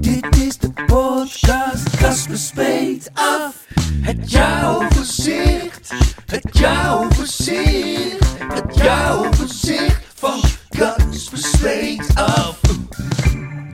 Dit 0.00 0.36
is 0.36 0.58
de 0.58 0.72
podcast, 0.86 1.96
Kasper 1.96 2.38
Speet 2.38 3.10
af. 3.14 3.66
Het 4.00 4.30
jaaroverzicht, 4.30 5.94
het 6.26 6.58
jaaroverzicht, 6.58 8.38
het 8.38 8.76
jaaroverzicht 8.76 10.04
van 10.14 10.40
Kasper 10.68 11.38
Speet 11.38 12.14
af. 12.14 12.60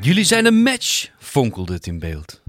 Jullie 0.00 0.24
zijn 0.24 0.46
een 0.46 0.62
match, 0.62 1.08
fonkelde 1.18 1.72
het 1.72 1.86
in 1.86 1.98
beeld. 1.98 2.42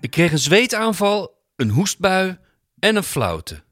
Ik 0.00 0.10
kreeg 0.10 0.32
een 0.32 0.38
zweetaanval, 0.38 1.34
een 1.56 1.70
hoestbui 1.70 2.38
en 2.78 2.96
een 2.96 3.02
flauwte. 3.02 3.62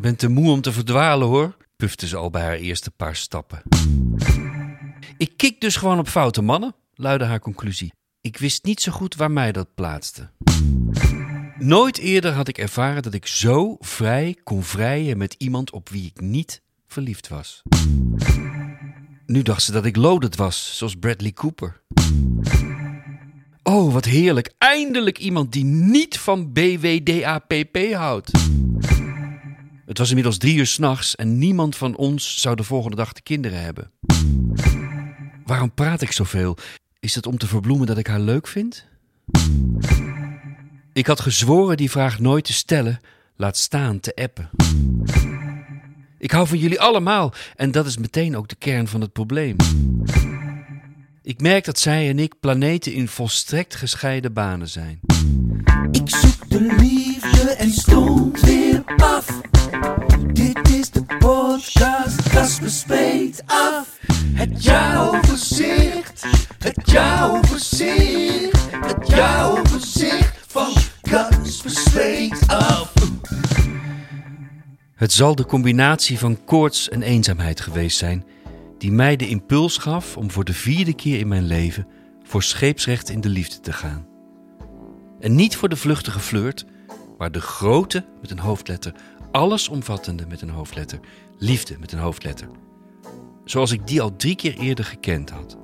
Ben 0.00 0.16
te 0.16 0.28
moe 0.28 0.50
om 0.50 0.60
te 0.60 0.72
verdwalen 0.72 1.28
hoor, 1.28 1.56
pufte 1.76 2.06
ze 2.06 2.16
al 2.16 2.30
bij 2.30 2.42
haar 2.42 2.56
eerste 2.56 2.90
paar 2.90 3.16
stappen. 3.16 3.62
Ik 5.16 5.32
kik 5.36 5.60
dus 5.60 5.76
gewoon 5.76 5.98
op 5.98 6.08
foute 6.08 6.42
mannen, 6.42 6.74
luidde 6.94 7.24
haar 7.24 7.40
conclusie. 7.40 7.92
Ik 8.20 8.36
wist 8.36 8.64
niet 8.64 8.80
zo 8.80 8.92
goed 8.92 9.14
waar 9.14 9.30
mij 9.30 9.52
dat 9.52 9.74
plaatste. 9.74 10.30
Nooit 11.58 11.98
eerder 11.98 12.32
had 12.32 12.48
ik 12.48 12.58
ervaren 12.58 13.02
dat 13.02 13.14
ik 13.14 13.26
zo 13.26 13.76
vrij 13.80 14.36
kon 14.44 14.62
vrijen 14.62 15.18
met 15.18 15.34
iemand 15.38 15.70
op 15.70 15.88
wie 15.88 16.06
ik 16.06 16.20
niet 16.20 16.62
verliefd 16.86 17.28
was. 17.28 17.62
Nu 19.26 19.42
dacht 19.42 19.62
ze 19.62 19.72
dat 19.72 19.84
ik 19.84 19.96
loaded 19.96 20.36
was, 20.36 20.76
zoals 20.76 20.94
Bradley 20.94 21.32
Cooper. 21.32 21.80
Oh, 23.62 23.92
wat 23.92 24.04
heerlijk. 24.04 24.52
Eindelijk 24.58 25.18
iemand 25.18 25.52
die 25.52 25.64
niet 25.64 26.18
van 26.18 26.52
BWDAPP 26.52 27.92
houdt. 27.92 28.30
Het 29.86 29.98
was 29.98 30.08
inmiddels 30.08 30.38
drie 30.38 30.56
uur 30.56 30.66
s'nachts 30.66 31.16
en 31.16 31.38
niemand 31.38 31.76
van 31.76 31.96
ons 31.96 32.40
zou 32.40 32.56
de 32.56 32.62
volgende 32.62 32.96
dag 32.96 33.12
de 33.12 33.22
kinderen 33.22 33.62
hebben. 33.62 33.90
Waarom 35.52 35.74
praat 35.74 36.02
ik 36.02 36.12
zoveel? 36.12 36.56
Is 37.00 37.14
het 37.14 37.26
om 37.26 37.38
te 37.38 37.46
verbloemen 37.46 37.86
dat 37.86 37.98
ik 37.98 38.06
haar 38.06 38.20
leuk 38.20 38.46
vind? 38.46 38.86
Ik 40.92 41.06
had 41.06 41.20
gezworen 41.20 41.76
die 41.76 41.90
vraag 41.90 42.18
nooit 42.18 42.44
te 42.44 42.52
stellen, 42.52 43.00
laat 43.36 43.56
staan 43.56 44.00
te 44.00 44.14
appen. 44.14 44.50
Ik 46.18 46.30
hou 46.30 46.46
van 46.46 46.58
jullie 46.58 46.80
allemaal 46.80 47.32
en 47.56 47.70
dat 47.70 47.86
is 47.86 47.96
meteen 47.96 48.36
ook 48.36 48.48
de 48.48 48.54
kern 48.54 48.88
van 48.88 49.00
het 49.00 49.12
probleem. 49.12 49.56
Ik 51.22 51.40
merk 51.40 51.64
dat 51.64 51.78
zij 51.78 52.08
en 52.08 52.18
ik 52.18 52.40
planeten 52.40 52.92
in 52.92 53.08
volstrekt 53.08 53.74
gescheiden 53.74 54.32
banen 54.32 54.68
zijn. 54.68 55.00
Ik 55.90 56.08
zoek 56.08 56.50
de 56.50 56.74
liefde 56.78 57.50
en 57.50 57.70
stond 57.70 58.40
weer 58.40 58.82
af. 58.96 59.40
Dit 60.32 60.68
is 60.68 60.90
de 60.90 61.04
podcast, 61.18 62.28
Kasper 62.28 62.70
Speet 62.70 63.42
af. 63.46 63.98
Het 64.12 64.64
jaaroverzicht, 64.64 66.26
het 66.58 66.90
jaaroverzicht, 66.90 68.70
het 68.70 69.08
jaaroverzicht 69.08 70.38
van 70.46 70.72
Kasper 71.00 71.70
Speet 71.70 72.46
af. 72.46 72.92
Het 74.94 75.12
zal 75.12 75.34
de 75.34 75.46
combinatie 75.46 76.18
van 76.18 76.44
koorts 76.44 76.88
en 76.88 77.02
eenzaamheid 77.02 77.60
geweest 77.60 77.98
zijn 77.98 78.24
die 78.78 78.92
mij 78.92 79.16
de 79.16 79.28
impuls 79.28 79.76
gaf 79.76 80.16
om 80.16 80.30
voor 80.30 80.44
de 80.44 80.54
vierde 80.54 80.94
keer 80.94 81.18
in 81.18 81.28
mijn 81.28 81.46
leven 81.46 81.86
voor 82.22 82.42
scheepsrecht 82.42 83.08
in 83.08 83.20
de 83.20 83.28
liefde 83.28 83.60
te 83.60 83.72
gaan. 83.72 84.06
En 85.20 85.34
niet 85.34 85.56
voor 85.56 85.68
de 85.68 85.76
vluchtige 85.76 86.20
flirt, 86.20 86.64
maar 87.18 87.32
de 87.32 87.40
grote 87.40 88.04
met 88.20 88.30
een 88.30 88.38
hoofdletter, 88.38 88.94
allesomvattende 89.32 90.26
met 90.26 90.40
een 90.40 90.50
hoofdletter, 90.50 91.00
liefde 91.38 91.76
met 91.78 91.92
een 91.92 91.98
hoofdletter. 91.98 92.48
Zoals 93.44 93.70
ik 93.70 93.86
die 93.86 94.00
al 94.00 94.16
drie 94.16 94.36
keer 94.36 94.58
eerder 94.58 94.84
gekend 94.84 95.30
had. 95.30 95.56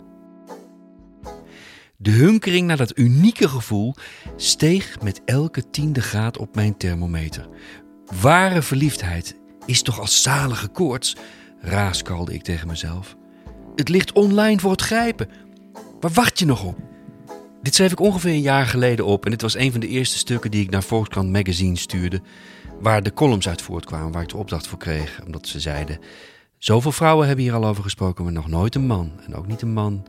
De 1.96 2.10
hunkering 2.10 2.66
naar 2.66 2.76
dat 2.76 2.98
unieke 2.98 3.48
gevoel 3.48 3.94
steeg 4.36 5.00
met 5.02 5.20
elke 5.24 5.70
tiende 5.70 6.00
graad 6.00 6.38
op 6.38 6.54
mijn 6.54 6.76
thermometer. 6.76 7.48
Ware 8.20 8.62
verliefdheid 8.62 9.36
is 9.66 9.82
toch 9.82 10.00
als 10.00 10.22
zalige 10.22 10.68
koorts, 10.68 11.16
raaskalde 11.60 12.34
ik 12.34 12.42
tegen 12.42 12.68
mezelf. 12.68 13.16
Het 13.76 13.88
ligt 13.88 14.12
online 14.12 14.60
voor 14.60 14.70
het 14.70 14.82
grijpen. 14.82 15.28
Waar 16.00 16.12
wacht 16.12 16.38
je 16.38 16.46
nog 16.46 16.64
op? 16.64 16.78
Dit 17.62 17.74
schreef 17.74 17.92
ik 17.92 18.00
ongeveer 18.00 18.30
een 18.30 18.40
jaar 18.40 18.66
geleden 18.66 19.04
op 19.04 19.24
en 19.24 19.30
dit 19.30 19.42
was 19.42 19.56
een 19.56 19.70
van 19.70 19.80
de 19.80 19.88
eerste 19.88 20.18
stukken 20.18 20.50
die 20.50 20.62
ik 20.62 20.70
naar 20.70 20.82
Volkskrant 20.82 21.32
Magazine 21.32 21.76
stuurde, 21.76 22.20
waar 22.80 23.02
de 23.02 23.12
columns 23.12 23.48
uit 23.48 23.62
voortkwamen, 23.62 24.12
waar 24.12 24.22
ik 24.22 24.28
de 24.28 24.36
opdracht 24.36 24.66
voor 24.66 24.78
kreeg, 24.78 25.20
omdat 25.26 25.46
ze 25.46 25.60
zeiden: 25.60 25.98
Zoveel 26.58 26.92
vrouwen 26.92 27.26
hebben 27.26 27.44
hier 27.44 27.54
al 27.54 27.66
over 27.66 27.82
gesproken, 27.82 28.24
maar 28.24 28.32
nog 28.32 28.48
nooit 28.48 28.74
een 28.74 28.86
man. 28.86 29.12
En 29.26 29.34
ook 29.34 29.46
niet 29.46 29.62
een 29.62 29.72
man 29.72 30.06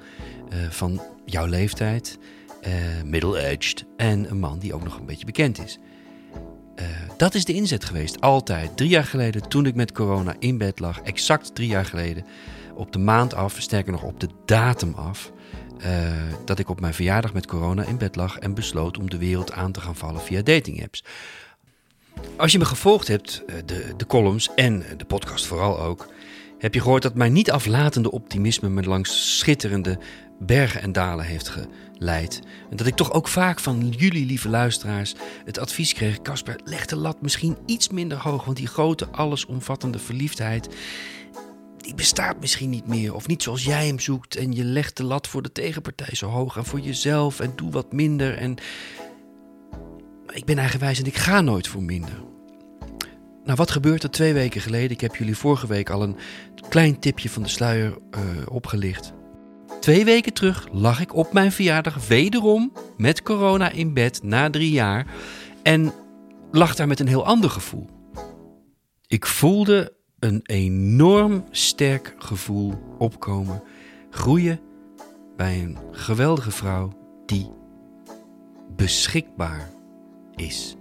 eh, 0.49 0.57
van 0.69 1.01
jouw 1.25 1.45
leeftijd, 1.45 2.17
eh, 2.61 2.73
middle-aged, 3.05 3.85
en 3.97 4.29
een 4.29 4.39
man 4.39 4.59
die 4.59 4.73
ook 4.73 4.83
nog 4.83 4.97
een 4.97 5.05
beetje 5.05 5.25
bekend 5.25 5.63
is. 5.63 5.79
Uh, 6.75 6.85
dat 7.17 7.33
is 7.35 7.45
de 7.45 7.53
inzet 7.53 7.85
geweest, 7.85 8.21
altijd. 8.21 8.77
Drie 8.77 8.89
jaar 8.89 9.03
geleden, 9.03 9.47
toen 9.47 9.65
ik 9.65 9.75
met 9.75 9.91
corona 9.91 10.35
in 10.39 10.57
bed 10.57 10.79
lag, 10.79 11.01
exact 11.01 11.55
drie 11.55 11.67
jaar 11.67 11.85
geleden, 11.85 12.25
op 12.75 12.91
de 12.91 12.99
maand 12.99 13.33
af, 13.33 13.55
sterker 13.61 13.91
nog 13.91 14.03
op 14.03 14.19
de 14.19 14.29
datum 14.45 14.93
af, 14.93 15.31
dat 16.45 16.59
ik 16.59 16.69
op 16.69 16.79
mijn 16.79 16.93
verjaardag 16.93 17.33
met 17.33 17.47
corona 17.47 17.83
in 17.83 17.97
bed 17.97 18.15
lag 18.15 18.37
en 18.37 18.53
besloot 18.53 18.97
om 18.97 19.09
de 19.09 19.17
wereld 19.17 19.51
aan 19.51 19.71
te 19.71 19.81
gaan 19.81 19.95
vallen 19.95 20.21
via 20.21 20.41
datingapps. 20.41 21.03
Als 22.37 22.51
je 22.51 22.57
me 22.57 22.65
gevolgd 22.65 23.07
hebt, 23.07 23.43
uh, 23.47 23.55
de, 23.65 23.93
de 23.97 24.05
columns 24.05 24.49
en 24.55 24.83
de 24.97 25.05
podcast 25.05 25.45
vooral 25.45 25.79
ook, 25.79 26.07
heb 26.59 26.73
je 26.73 26.81
gehoord 26.81 27.01
dat 27.01 27.15
mijn 27.15 27.33
niet 27.33 27.51
aflatende 27.51 28.11
optimisme 28.11 28.69
me 28.69 28.83
langs 28.83 29.37
schitterende 29.37 29.99
bergen 30.39 30.81
en 30.81 30.91
dalen 30.91 31.25
heeft 31.25 31.49
geleid. 31.49 32.41
En 32.69 32.77
dat 32.77 32.87
ik 32.87 32.95
toch 32.95 33.13
ook 33.13 33.27
vaak 33.27 33.59
van 33.59 33.89
jullie, 33.89 34.25
lieve 34.25 34.49
luisteraars, 34.49 35.15
het 35.45 35.59
advies 35.59 35.93
kreeg: 35.93 36.21
Casper, 36.21 36.59
leg 36.63 36.85
de 36.85 36.95
lat 36.95 37.21
misschien 37.21 37.57
iets 37.65 37.89
minder 37.89 38.17
hoog, 38.17 38.45
want 38.45 38.57
die 38.57 38.67
grote, 38.67 39.07
allesomvattende 39.11 39.99
verliefdheid. 39.99 40.69
Die 41.77 41.95
bestaat 41.95 42.39
misschien 42.39 42.69
niet 42.69 42.87
meer, 42.87 43.15
of 43.15 43.27
niet 43.27 43.43
zoals 43.43 43.63
jij 43.63 43.87
hem 43.87 43.99
zoekt. 43.99 44.35
En 44.35 44.51
je 44.51 44.63
legt 44.63 44.97
de 44.97 45.03
lat 45.03 45.27
voor 45.27 45.41
de 45.41 45.51
tegenpartij 45.51 46.15
zo 46.15 46.27
hoog 46.27 46.57
en 46.57 46.65
voor 46.65 46.79
jezelf 46.79 47.39
en 47.39 47.53
doe 47.55 47.71
wat 47.71 47.93
minder. 47.93 48.37
En 48.37 48.57
ik 50.33 50.45
ben 50.45 50.57
eigenwijs 50.57 50.99
en 50.99 51.05
ik 51.05 51.17
ga 51.17 51.41
nooit 51.41 51.67
voor 51.67 51.83
minder. 51.83 52.23
Nou, 53.43 53.61
wat 53.61 53.71
gebeurt 53.71 54.03
er 54.03 54.11
twee 54.11 54.33
weken 54.33 54.61
geleden? 54.61 54.91
Ik 54.91 55.01
heb 55.01 55.15
jullie 55.15 55.37
vorige 55.37 55.67
week 55.67 55.89
al 55.89 56.03
een 56.03 56.17
klein 56.69 56.99
tipje 56.99 57.29
van 57.29 57.43
de 57.43 57.49
sluier 57.49 57.97
uh, 58.11 58.19
opgelicht. 58.49 59.13
Twee 59.79 60.05
weken 60.05 60.33
terug 60.33 60.67
lag 60.71 61.01
ik 61.01 61.15
op 61.15 61.33
mijn 61.33 61.51
verjaardag 61.51 62.07
wederom 62.07 62.73
met 62.97 63.23
corona 63.23 63.71
in 63.71 63.93
bed 63.93 64.23
na 64.23 64.49
drie 64.49 64.71
jaar 64.71 65.07
en 65.63 65.93
lag 66.51 66.75
daar 66.75 66.87
met 66.87 66.99
een 66.99 67.07
heel 67.07 67.25
ander 67.25 67.49
gevoel. 67.49 67.87
Ik 69.07 69.25
voelde 69.25 69.93
een 70.19 70.39
enorm 70.43 71.43
sterk 71.51 72.15
gevoel 72.17 72.73
opkomen, 72.97 73.63
groeien 74.09 74.59
bij 75.35 75.63
een 75.63 75.77
geweldige 75.91 76.51
vrouw 76.51 76.91
die 77.25 77.51
beschikbaar 78.75 79.69
is. 80.39 80.75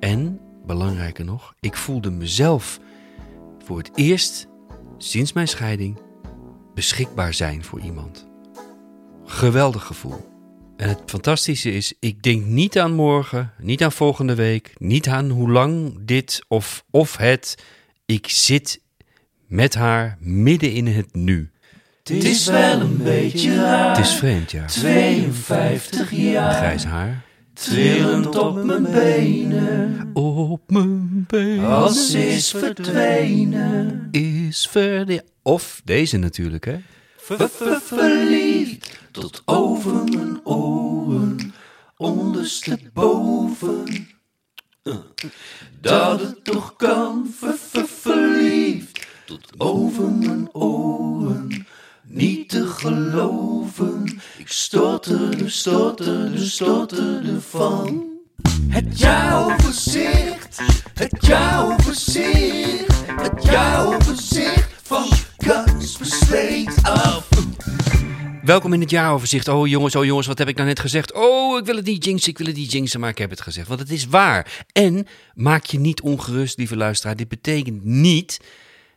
En, 0.00 0.40
belangrijker 0.66 1.24
nog, 1.24 1.54
ik 1.60 1.76
voelde 1.76 2.10
mezelf 2.10 2.78
voor 3.64 3.78
het 3.78 3.90
eerst 3.94 4.46
sinds 4.98 5.32
mijn 5.32 5.48
scheiding 5.48 5.98
beschikbaar 6.74 7.34
zijn 7.34 7.64
voor 7.64 7.80
iemand. 7.80 8.28
Geweldig 9.24 9.84
gevoel. 9.86 10.28
En 10.76 10.88
het 10.88 11.00
fantastische 11.06 11.72
is, 11.72 11.92
ik 11.98 12.22
denk 12.22 12.44
niet 12.44 12.78
aan 12.78 12.92
morgen, 12.92 13.52
niet 13.58 13.82
aan 13.82 13.92
volgende 13.92 14.34
week, 14.34 14.72
niet 14.78 15.08
aan 15.08 15.30
hoe 15.30 15.50
lang 15.50 15.98
dit 16.00 16.44
of, 16.48 16.84
of 16.90 17.16
het. 17.16 17.62
Ik 18.06 18.28
zit 18.28 18.80
met 19.46 19.74
haar 19.74 20.16
midden 20.20 20.72
in 20.72 20.86
het 20.86 21.14
nu. 21.14 21.50
Het 22.02 22.24
is 22.24 22.46
wel 22.46 22.80
een 22.80 22.96
beetje 22.96 23.54
raar. 23.54 23.96
Het 23.96 24.06
is 24.06 24.14
vreemd, 24.14 24.50
ja. 24.50 24.66
52 24.66 26.10
jaar. 26.10 26.52
Grijs 26.52 26.84
haar. 26.84 27.24
Trillend 27.64 28.36
op 28.38 28.64
mijn 28.64 28.82
benen. 28.82 30.10
Op 30.14 30.60
mijn 30.70 31.24
been. 31.28 31.64
Als 31.64 32.14
is 32.14 32.50
verdwenen. 32.50 34.08
Is 34.10 34.66
verder. 34.70 35.22
Of 35.42 35.80
deze 35.84 36.16
natuurlijk, 36.16 36.64
hè? 36.64 36.78
Ver- 37.16 37.48
ver- 37.48 37.80
Verliefd. 37.80 38.98
tot 39.10 39.42
over 39.44 40.04
mijn 40.04 40.40
oren, 40.46 41.52
ondersteboven. 41.96 44.08
Dat 45.80 46.20
het 46.20 46.44
toch 46.44 46.76
kan, 46.76 47.26
ver, 47.38 47.54
verliefd, 47.86 49.06
tot 49.26 49.48
over 49.58 50.12
mijn 50.12 50.54
oren. 50.54 51.66
Niet 52.12 52.48
te 52.48 52.66
geloven, 52.66 54.20
ik 54.38 54.48
stotterde, 54.48 55.48
stotterde, 55.48 56.46
stotterde 56.46 57.40
van. 57.40 58.08
Het 58.68 58.98
jaaroverzicht, 58.98 60.60
het 60.94 61.26
jaaroverzicht, 61.26 63.06
het 63.06 63.44
jaaroverzicht 63.44 64.80
van 64.82 65.08
Kasper 65.36 66.06
Sleet 66.06 66.82
af. 66.82 67.28
Welkom 68.42 68.72
in 68.72 68.80
het 68.80 68.90
jaaroverzicht. 68.90 69.48
Oh 69.48 69.66
jongens, 69.66 69.96
oh 69.96 70.04
jongens, 70.04 70.26
wat 70.26 70.38
heb 70.38 70.48
ik 70.48 70.56
nou 70.56 70.68
net 70.68 70.80
gezegd? 70.80 71.12
Oh, 71.14 71.58
ik 71.58 71.64
wil 71.64 71.76
het 71.76 71.86
niet 71.86 72.04
jinxen, 72.04 72.30
ik 72.30 72.38
wil 72.38 72.46
het 72.46 72.56
niet 72.56 72.72
jinxen, 72.72 73.00
maar 73.00 73.10
ik 73.10 73.18
heb 73.18 73.30
het 73.30 73.40
gezegd. 73.40 73.68
Want 73.68 73.80
het 73.80 73.90
is 73.90 74.06
waar. 74.06 74.64
En 74.72 75.06
maak 75.34 75.64
je 75.64 75.78
niet 75.78 76.00
ongerust, 76.00 76.58
lieve 76.58 76.76
luisteraar. 76.76 77.16
Dit 77.16 77.28
betekent 77.28 77.84
niet 77.84 78.40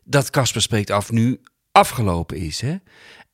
dat 0.04 0.30
Casper 0.30 0.62
spreekt 0.62 0.90
af 0.90 1.12
nu 1.12 1.40
afgelopen 1.74 2.38
is. 2.38 2.62
Hè? 2.62 2.76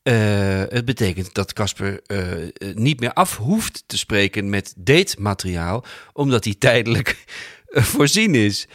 Uh, 0.03 0.69
het 0.69 0.85
betekent 0.85 1.33
dat 1.33 1.53
Casper 1.53 2.01
uh, 2.07 2.49
niet 2.73 2.99
meer 2.99 3.13
af 3.13 3.37
hoeft 3.37 3.83
te 3.85 3.97
spreken 3.97 4.49
met 4.49 4.73
datemateriaal, 4.77 5.85
omdat 6.13 6.43
hij 6.43 6.55
tijdelijk 6.59 7.23
voorzien 7.95 8.35
is. 8.35 8.67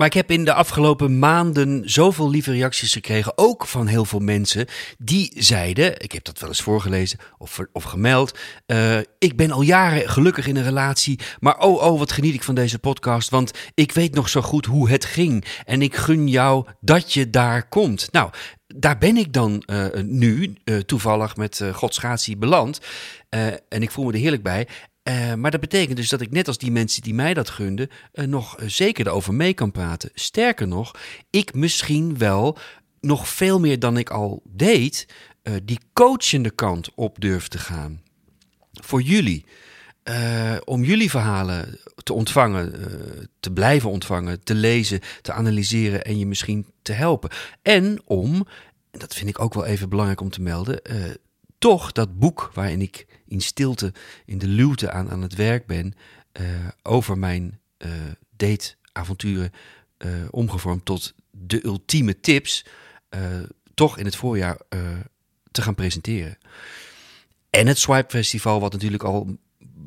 Maar 0.00 0.08
ik 0.08 0.14
heb 0.14 0.30
in 0.30 0.44
de 0.44 0.52
afgelopen 0.52 1.18
maanden 1.18 1.82
zoveel 1.84 2.30
lieve 2.30 2.52
reacties 2.52 2.92
gekregen, 2.92 3.32
ook 3.38 3.66
van 3.66 3.86
heel 3.86 4.04
veel 4.04 4.18
mensen 4.18 4.66
die 4.98 5.32
zeiden, 5.36 6.00
ik 6.00 6.12
heb 6.12 6.24
dat 6.24 6.38
wel 6.38 6.48
eens 6.48 6.60
voorgelezen 6.60 7.18
of, 7.38 7.60
of 7.72 7.82
gemeld, 7.82 8.38
uh, 8.66 8.98
ik 9.18 9.36
ben 9.36 9.50
al 9.50 9.62
jaren 9.62 10.08
gelukkig 10.08 10.46
in 10.46 10.56
een 10.56 10.62
relatie, 10.62 11.18
maar 11.40 11.58
oh 11.58 11.82
oh 11.82 11.98
wat 11.98 12.12
geniet 12.12 12.34
ik 12.34 12.42
van 12.42 12.54
deze 12.54 12.78
podcast, 12.78 13.30
want 13.30 13.50
ik 13.74 13.92
weet 13.92 14.14
nog 14.14 14.28
zo 14.28 14.42
goed 14.42 14.66
hoe 14.66 14.90
het 14.90 15.04
ging 15.04 15.44
en 15.64 15.82
ik 15.82 15.96
gun 15.96 16.28
jou 16.28 16.66
dat 16.80 17.12
je 17.12 17.30
daar 17.30 17.68
komt. 17.68 18.08
Nou, 18.12 18.30
daar 18.66 18.98
ben 18.98 19.16
ik 19.16 19.32
dan 19.32 19.62
uh, 19.66 19.86
nu 20.04 20.54
uh, 20.64 20.78
toevallig 20.78 21.36
met 21.36 21.60
uh, 21.60 21.74
Gods 21.74 21.98
gratie 21.98 22.36
beland 22.36 22.80
en 23.68 23.82
ik 23.82 23.90
voel 23.90 24.04
me 24.04 24.12
er 24.12 24.18
heerlijk 24.18 24.42
bij. 24.42 24.68
Uh, 25.10 25.34
maar 25.34 25.50
dat 25.50 25.60
betekent 25.60 25.96
dus 25.96 26.08
dat 26.08 26.20
ik 26.20 26.30
net 26.30 26.46
als 26.48 26.58
die 26.58 26.70
mensen 26.70 27.02
die 27.02 27.14
mij 27.14 27.34
dat 27.34 27.50
gunden, 27.50 27.88
uh, 28.14 28.24
nog 28.24 28.58
zeker 28.66 29.06
erover 29.06 29.34
mee 29.34 29.54
kan 29.54 29.70
praten. 29.70 30.10
Sterker 30.14 30.68
nog, 30.68 30.90
ik 31.30 31.54
misschien 31.54 32.18
wel 32.18 32.58
nog 33.00 33.28
veel 33.28 33.60
meer 33.60 33.78
dan 33.78 33.96
ik 33.96 34.10
al 34.10 34.42
deed, 34.44 35.06
die 35.62 35.78
coachende 35.92 36.50
kant 36.50 36.94
op 36.94 37.20
durf 37.20 37.48
te 37.48 37.58
gaan. 37.58 38.02
Voor 38.72 39.02
jullie. 39.02 39.44
om 40.64 40.84
jullie 40.84 41.10
verhalen 41.10 41.78
te 42.02 42.12
ontvangen, 42.12 42.72
te 43.40 43.52
blijven 43.52 43.90
ontvangen, 43.90 44.44
te 44.44 44.54
lezen, 44.54 45.00
te 45.22 45.32
analyseren 45.32 46.04
en 46.04 46.18
je 46.18 46.26
misschien 46.26 46.66
te 46.82 46.92
helpen. 46.92 47.30
En 47.62 48.00
om, 48.04 48.34
en 48.90 48.98
dat 48.98 49.14
vind 49.14 49.30
ik 49.30 49.40
ook 49.40 49.54
wel 49.54 49.64
even 49.64 49.88
belangrijk 49.88 50.20
om 50.20 50.30
te 50.30 50.42
melden, 50.42 50.82
toch 51.58 51.92
dat 51.92 52.18
boek 52.18 52.50
waarin 52.54 52.80
ik 52.80 53.06
in 53.30 53.40
stilte, 53.40 53.92
in 54.24 54.38
de 54.38 54.46
luwte 54.46 54.90
aan, 54.90 55.10
aan 55.10 55.22
het 55.22 55.34
werk 55.34 55.66
ben, 55.66 55.94
uh, 56.40 56.46
over 56.82 57.18
mijn 57.18 57.60
uh, 57.78 57.90
dateavonturen 58.36 59.50
uh, 59.98 60.10
omgevormd 60.30 60.84
tot 60.84 61.14
de 61.30 61.64
ultieme 61.64 62.20
tips, 62.20 62.64
toch 63.74 63.98
in 63.98 64.04
het 64.04 64.16
voorjaar 64.16 64.58
te 65.50 65.62
gaan 65.62 65.74
presenteren. 65.74 66.38
En 67.50 67.66
het 67.66 67.78
Swipe 67.78 68.10
Festival, 68.10 68.60
wat 68.60 68.72
natuurlijk 68.72 69.02
al 69.02 69.36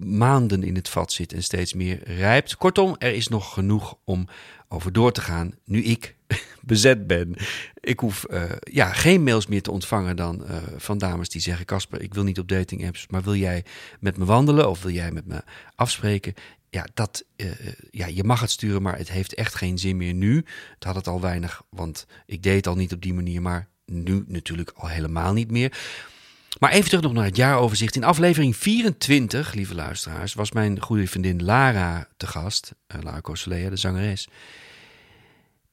maanden 0.05 0.63
in 0.63 0.75
het 0.75 0.89
vat 0.89 1.11
zit 1.11 1.33
en 1.33 1.43
steeds 1.43 1.73
meer 1.73 2.03
rijpt. 2.03 2.57
Kortom, 2.57 2.95
er 2.97 3.13
is 3.13 3.27
nog 3.27 3.53
genoeg 3.53 3.97
om 4.03 4.27
over 4.67 4.93
door 4.93 5.11
te 5.11 5.21
gaan 5.21 5.53
nu 5.65 5.83
ik 5.83 6.15
bezet 6.61 7.07
ben. 7.07 7.35
Ik 7.79 7.99
hoef 7.99 8.25
uh, 8.29 8.43
ja, 8.59 8.93
geen 8.93 9.23
mails 9.23 9.47
meer 9.47 9.61
te 9.61 9.71
ontvangen 9.71 10.15
dan 10.15 10.43
uh, 10.43 10.57
van 10.77 10.97
dames 10.97 11.29
die 11.29 11.41
zeggen: 11.41 11.65
Casper, 11.65 12.01
ik 12.01 12.13
wil 12.13 12.23
niet 12.23 12.39
op 12.39 12.47
dating 12.47 12.85
apps, 12.85 13.07
maar 13.07 13.23
wil 13.23 13.35
jij 13.35 13.65
met 13.99 14.17
me 14.17 14.25
wandelen 14.25 14.69
of 14.69 14.81
wil 14.81 14.91
jij 14.91 15.11
met 15.11 15.25
me 15.25 15.43
afspreken? 15.75 16.33
Ja, 16.69 16.87
dat, 16.93 17.23
uh, 17.37 17.51
ja, 17.91 18.05
je 18.05 18.23
mag 18.23 18.39
het 18.41 18.51
sturen, 18.51 18.81
maar 18.81 18.97
het 18.97 19.11
heeft 19.11 19.33
echt 19.33 19.55
geen 19.55 19.77
zin 19.77 19.97
meer 19.97 20.13
nu. 20.13 20.35
Het 20.73 20.83
had 20.83 20.95
het 20.95 21.07
al 21.07 21.21
weinig, 21.21 21.61
want 21.69 22.05
ik 22.25 22.43
deed 22.43 22.67
al 22.67 22.75
niet 22.75 22.93
op 22.93 23.01
die 23.01 23.13
manier, 23.13 23.41
maar 23.41 23.67
nu 23.85 24.23
natuurlijk 24.27 24.71
al 24.75 24.87
helemaal 24.87 25.33
niet 25.33 25.51
meer. 25.51 25.77
Maar 26.59 26.71
even 26.71 26.89
terug 26.89 27.03
nog 27.03 27.13
naar 27.13 27.25
het 27.25 27.35
jaaroverzicht. 27.35 27.95
In 27.95 28.03
aflevering 28.03 28.57
24, 28.57 29.53
lieve 29.53 29.75
luisteraars, 29.75 30.33
was 30.33 30.51
mijn 30.51 30.81
goede 30.81 31.07
vriendin 31.07 31.43
Lara 31.43 32.07
te 32.17 32.27
gast. 32.27 32.73
Lara 33.01 33.21
Cosolea, 33.21 33.69
de 33.69 33.75
zangeres. 33.75 34.27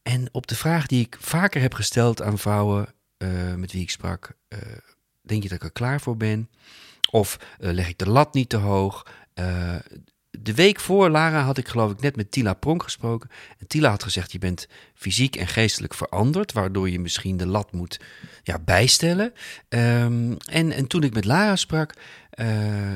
En 0.03 0.29
op 0.33 0.47
de 0.47 0.57
vraag 0.57 0.87
die 0.87 1.05
ik 1.05 1.17
vaker 1.21 1.61
heb 1.61 1.75
gesteld 1.75 2.23
aan 2.23 2.39
vrouwen 2.39 2.95
uh, 3.19 3.55
met 3.55 3.73
wie 3.73 3.83
ik 3.83 3.91
sprak: 3.91 4.37
uh, 4.49 4.59
Denk 5.23 5.43
je 5.43 5.49
dat 5.49 5.59
ik 5.59 5.65
er 5.65 5.73
klaar 5.73 6.01
voor 6.01 6.17
ben? 6.17 6.51
Of 7.11 7.39
leg 7.59 7.89
ik 7.89 7.99
de 7.99 8.09
lat 8.09 8.35
niet 8.35 8.49
te 8.49 8.57
hoog? 8.57 9.07
De 10.39 10.55
week 10.55 10.81
voor 10.81 11.11
Lara 11.11 11.43
had 11.43 11.59
ik 11.59 11.69
geloof 11.69 11.91
ik 11.91 12.01
net 12.01 12.17
met 12.17 12.31
Tila 12.31 12.55
Pronk 12.55 12.83
gesproken. 12.83 13.31
En 13.59 13.67
Tila 13.67 13.91
had 13.91 14.03
gezegd, 14.03 14.33
je 14.33 14.39
bent 14.39 14.69
fysiek 14.95 15.37
en 15.37 15.47
geestelijk 15.47 15.95
veranderd, 15.95 16.53
waardoor 16.53 16.91
je 16.91 17.01
misschien 17.01 17.37
de 17.37 17.47
lat 17.47 17.73
moet 17.73 18.01
ja, 18.43 18.59
bijstellen. 18.59 19.33
Um, 19.69 20.37
en, 20.37 20.73
en 20.73 20.87
toen 20.87 21.03
ik 21.03 21.15
met 21.15 21.25
Lara 21.25 21.57
sprak, 21.57 21.95
uh, 22.35 22.47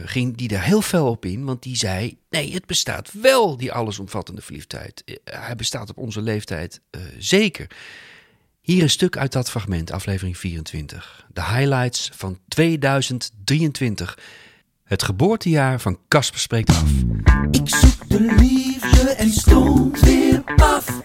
ging 0.04 0.36
die 0.36 0.48
daar 0.48 0.64
heel 0.64 0.82
fel 0.82 1.06
op 1.06 1.24
in, 1.24 1.44
want 1.44 1.62
die 1.62 1.76
zei, 1.76 2.18
nee, 2.30 2.52
het 2.52 2.66
bestaat 2.66 3.12
wel, 3.12 3.56
die 3.56 3.72
allesomvattende 3.72 4.42
verliefdheid. 4.42 5.02
Uh, 5.04 5.16
hij 5.24 5.56
bestaat 5.56 5.90
op 5.90 5.98
onze 5.98 6.22
leeftijd 6.22 6.80
uh, 6.90 7.02
zeker. 7.18 7.66
Hier 8.60 8.82
een 8.82 8.90
stuk 8.90 9.16
uit 9.16 9.32
dat 9.32 9.50
fragment, 9.50 9.90
aflevering 9.90 10.38
24. 10.38 11.26
De 11.32 11.44
highlights 11.44 12.10
van 12.14 12.38
2023. 12.48 14.18
Het 14.94 15.02
geboortejaar 15.02 15.80
van 15.80 15.98
Casper 16.08 16.40
spreekt 16.40 16.68
af. 16.68 16.84
Ik 17.50 17.68
zoek 17.68 18.08
de 18.08 18.34
liefde 18.38 19.10
en 19.10 19.30
stond 19.30 20.00
weer 20.00 20.42
af. 20.56 21.00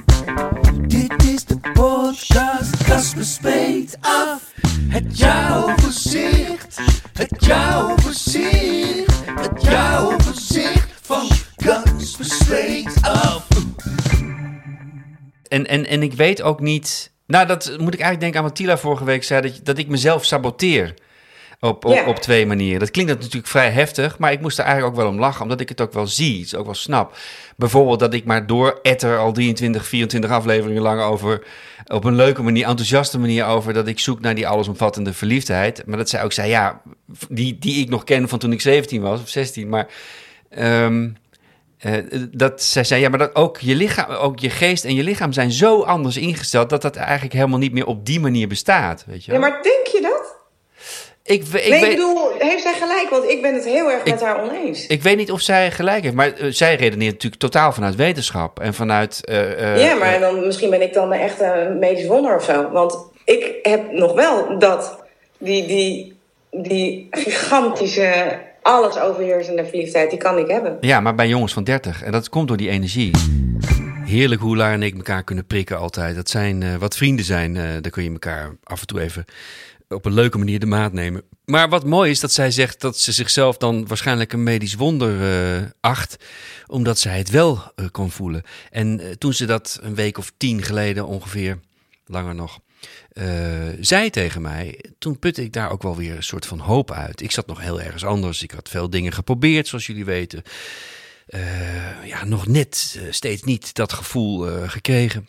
Dit 0.88 1.24
is 1.24 1.46
de 1.46 1.60
podcast, 1.74 2.84
Casper 2.84 3.26
spreekt 3.26 3.98
af. 4.02 4.54
Het 4.88 5.18
jaaroverzicht, 5.18 6.82
het 7.14 7.46
jaaroverzicht, 7.46 9.26
het 9.26 9.64
jaaroverzicht 9.64 10.90
van 11.02 11.28
Casper 11.56 12.26
spreekt 12.26 13.02
af. 13.02 13.48
En, 15.48 15.68
en, 15.68 15.86
en 15.86 16.04
ik 16.04 16.14
weet 16.14 16.42
ook 16.42 16.60
niet... 16.60 17.12
Nou, 17.26 17.48
dat 17.48 17.66
moet 17.66 17.94
ik 17.94 18.00
eigenlijk 18.00 18.20
denken 18.20 18.40
aan 18.40 18.46
wat 18.46 18.56
Tila 18.56 18.78
vorige 18.78 19.04
week 19.04 19.24
zei, 19.24 19.42
dat, 19.42 19.60
dat 19.64 19.78
ik 19.78 19.88
mezelf 19.88 20.26
saboteer. 20.26 20.94
Op, 21.62 21.86
op, 21.86 21.94
ja. 21.94 22.06
op, 22.06 22.18
twee 22.18 22.46
manieren. 22.46 22.80
Dat 22.80 22.92
klinkt 22.92 23.12
natuurlijk 23.12 23.48
vrij 23.48 23.70
heftig, 23.70 24.18
maar 24.18 24.32
ik 24.32 24.42
moest 24.42 24.58
er 24.58 24.64
eigenlijk 24.64 24.96
ook 24.96 25.02
wel 25.02 25.12
om 25.12 25.20
lachen, 25.20 25.42
omdat 25.42 25.60
ik 25.60 25.70
het 25.70 25.82
ook 25.82 25.94
wel 25.94 26.08
zie, 26.08 26.42
het 26.42 26.56
ook 26.56 26.66
wel 26.66 26.74
snap. 26.74 27.18
Bijvoorbeeld 27.56 28.00
dat 28.00 28.14
ik 28.14 28.26
maar 28.26 28.48
door 28.48 28.80
etter 28.82 29.18
al 29.18 29.32
23, 29.32 29.88
24 29.88 30.32
afleveringen 30.32 30.82
lang 30.82 31.02
over, 31.02 31.44
op 31.88 32.04
een 32.04 32.16
leuke 32.16 32.42
manier, 32.42 32.66
enthousiaste 32.66 33.20
manier 33.20 33.46
over, 33.46 33.74
dat 33.74 33.88
ik 33.88 34.00
zoek 34.00 34.20
naar 34.20 34.36
die 34.36 34.48
allesomvattende 34.48 35.14
verliefdheid. 35.14 35.84
Maar 35.86 35.98
dat 35.98 36.10
zij 36.10 36.24
ook 36.24 36.34
zei, 36.34 36.50
ja, 36.50 36.82
die, 37.30 37.60
die 37.60 37.82
ik 37.82 37.90
nog 37.90 38.04
ken 38.04 38.30
van 38.30 38.40
toen 38.40 38.52
ik 38.52 38.62
17 38.62 39.02
was 39.02 39.22
of 39.22 39.30
16, 39.30 39.70
maar... 39.70 39.88
Um, 40.60 41.18
uh, 41.86 41.94
dat 42.32 42.64
zij 42.64 42.84
zei, 42.84 43.02
ja, 43.02 43.10
maar 43.10 43.20
dat 43.20 43.36
ook 43.36 43.58
je 43.58 43.76
lichaam, 43.76 44.12
ook 44.12 44.40
je 44.40 44.50
geest 44.50 44.86
en 44.86 44.96
je 44.96 45.04
lichaam 45.04 45.34
zijn 45.34 45.52
zo 45.52 45.82
anders 45.82 46.18
ingesteld 46.18 46.70
dat 46.70 46.82
dat 46.82 46.96
eigenlijk 46.96 47.34
helemaal 47.34 47.60
niet 47.60 47.74
meer 47.74 47.86
op 47.86 48.06
die 48.06 48.20
manier 48.20 48.48
bestaat. 48.48 49.04
Weet 49.08 49.26
je 49.26 49.32
Ja, 49.32 49.40
maar 49.40 49.60
denk 49.62 49.88
je? 49.88 49.99
Ik, 51.30 51.44
ik, 51.44 51.70
nee, 51.70 51.84
ik 51.84 51.90
bedoel, 51.90 52.32
heeft 52.40 52.62
zij 52.62 52.74
gelijk? 52.74 53.08
Want 53.10 53.30
ik 53.30 53.42
ben 53.42 53.54
het 53.54 53.66
heel 53.66 53.92
erg 53.92 54.04
ik, 54.04 54.12
met 54.12 54.22
haar 54.22 54.44
oneens. 54.44 54.88
Ik 54.88 55.04
weet 55.04 55.18
niet 55.18 55.32
of 55.32 55.42
zij 55.42 55.72
gelijk 55.72 56.04
heeft, 56.04 56.16
maar 56.16 56.42
uh, 56.42 56.52
zij 56.52 56.76
redeneert 56.76 57.14
natuurlijk 57.14 57.42
totaal 57.42 57.72
vanuit 57.72 57.96
wetenschap 57.96 58.60
en 58.60 58.74
vanuit. 58.74 59.22
Uh, 59.30 59.84
ja, 59.84 59.96
maar 59.96 60.20
dan, 60.20 60.46
misschien 60.46 60.70
ben 60.70 60.82
ik 60.82 60.94
dan 60.94 61.14
echt 61.14 61.40
een 61.40 61.80
medisch 61.80 62.08
wonder 62.08 62.36
of 62.36 62.44
zo. 62.44 62.70
Want 62.72 62.98
ik 63.26 63.56
heb 63.62 63.92
nog 63.92 64.14
wel 64.14 64.60
dat, 64.60 65.04
die, 65.38 65.68
die, 65.68 66.18
die 66.52 67.08
gigantische, 67.12 68.40
alles 68.62 69.00
overheersende 69.00 69.66
verliefdheid, 69.66 70.10
die 70.10 70.20
kan 70.20 70.38
ik 70.38 70.48
hebben. 70.48 70.78
Ja, 70.82 71.00
maar 71.00 71.16
bij 71.16 71.28
jongens 71.28 71.54
van 71.54 71.64
30. 71.64 72.04
En 72.04 72.12
dat 72.12 72.30
komt 72.30 72.48
door 72.48 72.58
die 72.58 72.70
energie. 72.70 73.12
Heerlijk 74.06 74.42
hoe 74.42 74.58
Lara 74.58 74.74
en 74.74 74.84
ik 74.84 74.96
elkaar 74.96 75.24
kunnen 75.24 75.46
prikken 75.46 75.78
altijd. 75.78 76.16
Dat 76.16 76.30
zijn 76.30 76.62
uh, 76.62 76.76
wat 76.76 76.98
vrienden 76.98 77.26
zijn. 77.26 77.56
Uh, 77.56 77.64
daar 77.82 77.92
kun 77.92 78.04
je 78.04 78.12
elkaar 78.12 78.56
af 78.64 78.82
en 78.82 78.88
toe 78.88 79.02
even 79.02 79.26
op 79.90 80.06
een 80.06 80.14
leuke 80.14 80.38
manier 80.38 80.60
de 80.60 80.66
maat 80.66 80.94
nemen. 80.94 81.24
Maar 81.46 81.70
wat 81.70 81.86
mooi 81.86 82.12
is 82.12 82.20
dat 82.20 82.32
zij 82.32 82.52
zegt 82.52 82.82
dat 82.82 83.00
ze 83.00 83.12
zichzelf 83.12 83.58
dan 83.58 83.88
waarschijnlijk 83.88 84.34
een 84.34 84.44
medisch 84.44 84.74
wonder 84.74 85.22
uh, 85.62 85.66
acht, 85.80 86.16
omdat 86.68 87.00
zij 87.00 87.18
het 87.18 87.30
wel 87.30 87.72
uh, 87.76 87.86
kon 87.92 88.12
voelen. 88.12 88.44
En 88.70 89.00
uh, 89.00 89.12
toen 89.12 89.34
ze 89.34 89.46
dat 89.46 89.80
een 89.82 89.96
week 89.96 90.18
of 90.18 90.32
tien 90.38 90.64
geleden 90.64 91.08
ongeveer, 91.08 91.60
langer 92.06 92.36
nog, 92.36 92.60
eh, 93.10 93.26
zei 93.80 94.10
tegen 94.10 94.42
mij, 94.42 94.84
toen 95.00 95.20
putte 95.20 95.44
ik 95.44 95.54
daar 95.54 95.72
ook 95.72 95.84
wel 95.84 95.96
weer 95.96 96.16
een 96.16 96.24
soort 96.24 96.46
van 96.46 96.60
hoop 96.60 96.92
uit. 96.92 97.22
Ik 97.22 97.32
zat 97.32 97.48
nog 97.48 97.62
heel 97.62 97.82
ergens 97.82 98.06
anders. 98.06 98.44
Ik 98.44 98.52
had 98.52 98.70
veel 98.70 98.90
dingen 98.90 99.12
geprobeerd, 99.12 99.68
zoals 99.68 99.86
jullie 99.86 100.06
weten. 100.06 100.44
Eh, 101.30 102.06
ja, 102.06 102.26
nog 102.26 102.48
net 102.48 102.96
eh, 102.98 103.04
steeds 103.10 103.44
niet 103.44 103.74
dat 103.74 103.94
gevoel 103.94 104.50
eh, 104.50 104.70
gekregen. 104.70 105.28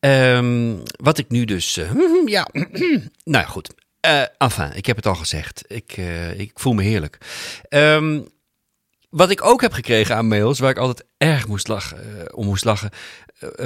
Ehm, 0.00 0.76
wat 1.02 1.18
ik 1.18 1.28
nu 1.28 1.44
dus. 1.44 1.76
eh, 1.76 1.92
ja, 2.36 2.48
nou 3.24 3.46
goed. 3.46 3.74
Eh 4.00 4.22
enfin, 4.38 4.72
ik 4.74 4.86
heb 4.86 4.96
het 4.96 5.06
al 5.06 5.14
gezegd. 5.14 5.64
Ik, 5.66 5.92
eh, 5.96 6.38
ik 6.40 6.50
voel 6.54 6.72
me 6.72 6.82
heerlijk. 6.82 7.18
Ehm, 7.68 8.20
wat 9.10 9.30
ik 9.30 9.44
ook 9.44 9.60
heb 9.60 9.72
gekregen 9.72 10.16
aan 10.16 10.28
mails, 10.28 10.58
waar 10.58 10.70
ik 10.70 10.78
altijd 10.78 11.08
erg 11.16 11.48
moest 11.48 11.68
lachen, 11.68 12.34
om 12.34 12.46
moest 12.46 12.64
lachen, 12.64 12.90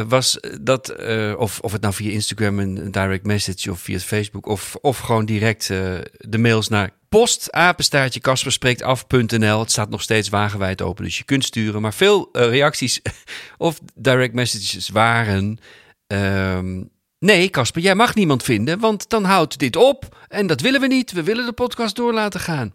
was 0.07 0.39
dat, 0.61 0.97
of, 1.37 1.61
of 1.61 1.73
het 1.73 1.81
nou 1.81 1.95
via 1.95 2.11
Instagram 2.11 2.59
een, 2.59 2.91
direct 2.91 3.27
message 3.27 3.71
of 3.71 3.81
via 3.81 3.99
Facebook, 3.99 4.47
of, 4.47 4.77
of 4.81 4.99
gewoon 4.99 5.25
direct 5.25 5.67
de 5.67 6.39
mails 6.39 6.69
naar 6.69 6.91
postapenstaartje 7.21 8.21
kasperspreektaf.nl. 8.21 9.61
Het 9.61 9.71
staat 9.71 9.91
nog 9.91 10.03
steeds 10.03 10.29
wagenwijd 10.29 10.83
open, 10.83 11.05
dus 11.05 11.19
je 11.19 11.25
kunt 11.25 11.45
sturen. 11.45 11.83
Maar 11.83 11.95
veel 11.95 12.29
eh, 12.33 12.49
reacties 12.49 13.01
of 13.59 13.81
direct 13.95 14.35
messages 14.35 14.89
waren. 14.89 15.59
ehm, 16.07 16.83
nee, 17.19 17.51
Casper, 17.51 17.83
jij 17.83 17.95
mag 17.95 18.15
niemand 18.15 18.43
vinden, 18.43 18.79
want 18.79 19.09
dan 19.09 19.25
houdt 19.25 19.59
dit 19.59 19.77
op. 19.77 20.17
En 20.29 20.47
dat 20.47 20.61
willen 20.61 20.81
we 20.81 20.87
niet. 20.87 21.13
We 21.13 21.23
willen 21.23 21.47
de 21.47 21.53
podcast 21.53 21.97
door 21.97 22.13
laten 22.13 22.41
gaan. 22.41 22.73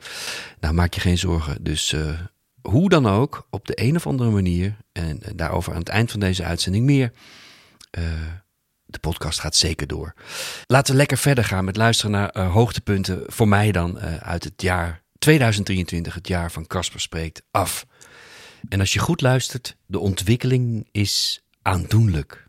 Nou, 0.60 0.74
maak 0.74 0.94
je 0.94 1.02
geen 1.02 1.18
zorgen. 1.18 1.64
Dus 1.64 1.94
eh, 1.94 2.20
hoe 2.62 2.90
dan 2.90 3.08
ook, 3.08 3.48
op 3.50 3.68
de 3.68 3.82
een 3.82 3.96
of 3.96 4.08
andere 4.08 4.30
manier, 4.30 4.76
en 4.92 5.22
eh, 5.22 5.32
daarover 5.36 5.74
aan 5.74 5.80
het 5.80 5.90
eind 5.90 6.12
van 6.12 6.20
deze 6.20 6.44
uitzending 6.44 6.86
meer. 6.86 7.12
eh, 7.92 8.04
de 8.90 9.00
podcast 9.00 9.40
gaat 9.40 9.56
zeker 9.56 9.88
door. 9.88 10.14
Laten 10.68 10.92
we 10.92 10.98
lekker 10.98 11.18
verder 11.18 11.44
gaan 11.44 11.66
met 11.66 11.78
luisteren 11.78 12.12
naar 12.12 12.30
eh, 12.30 12.52
hoogtepunten. 12.52 13.24
Voor 13.26 13.48
mij 13.48 13.72
dan 13.72 14.00
eh, 14.00 14.16
uit 14.16 14.44
het 14.44 14.62
jaar 14.62 15.02
2023, 15.20 16.14
het 16.14 16.28
jaar 16.28 16.52
van 16.52 16.68
Casper 16.68 17.00
spreekt 17.00 17.42
af. 17.52 17.86
En 18.70 18.80
als 18.80 18.94
je 18.94 19.00
goed 19.00 19.22
luistert, 19.22 19.76
de 19.86 20.00
ontwikkeling 20.00 20.88
is 20.92 21.44
aandoenlijk. 21.62 22.48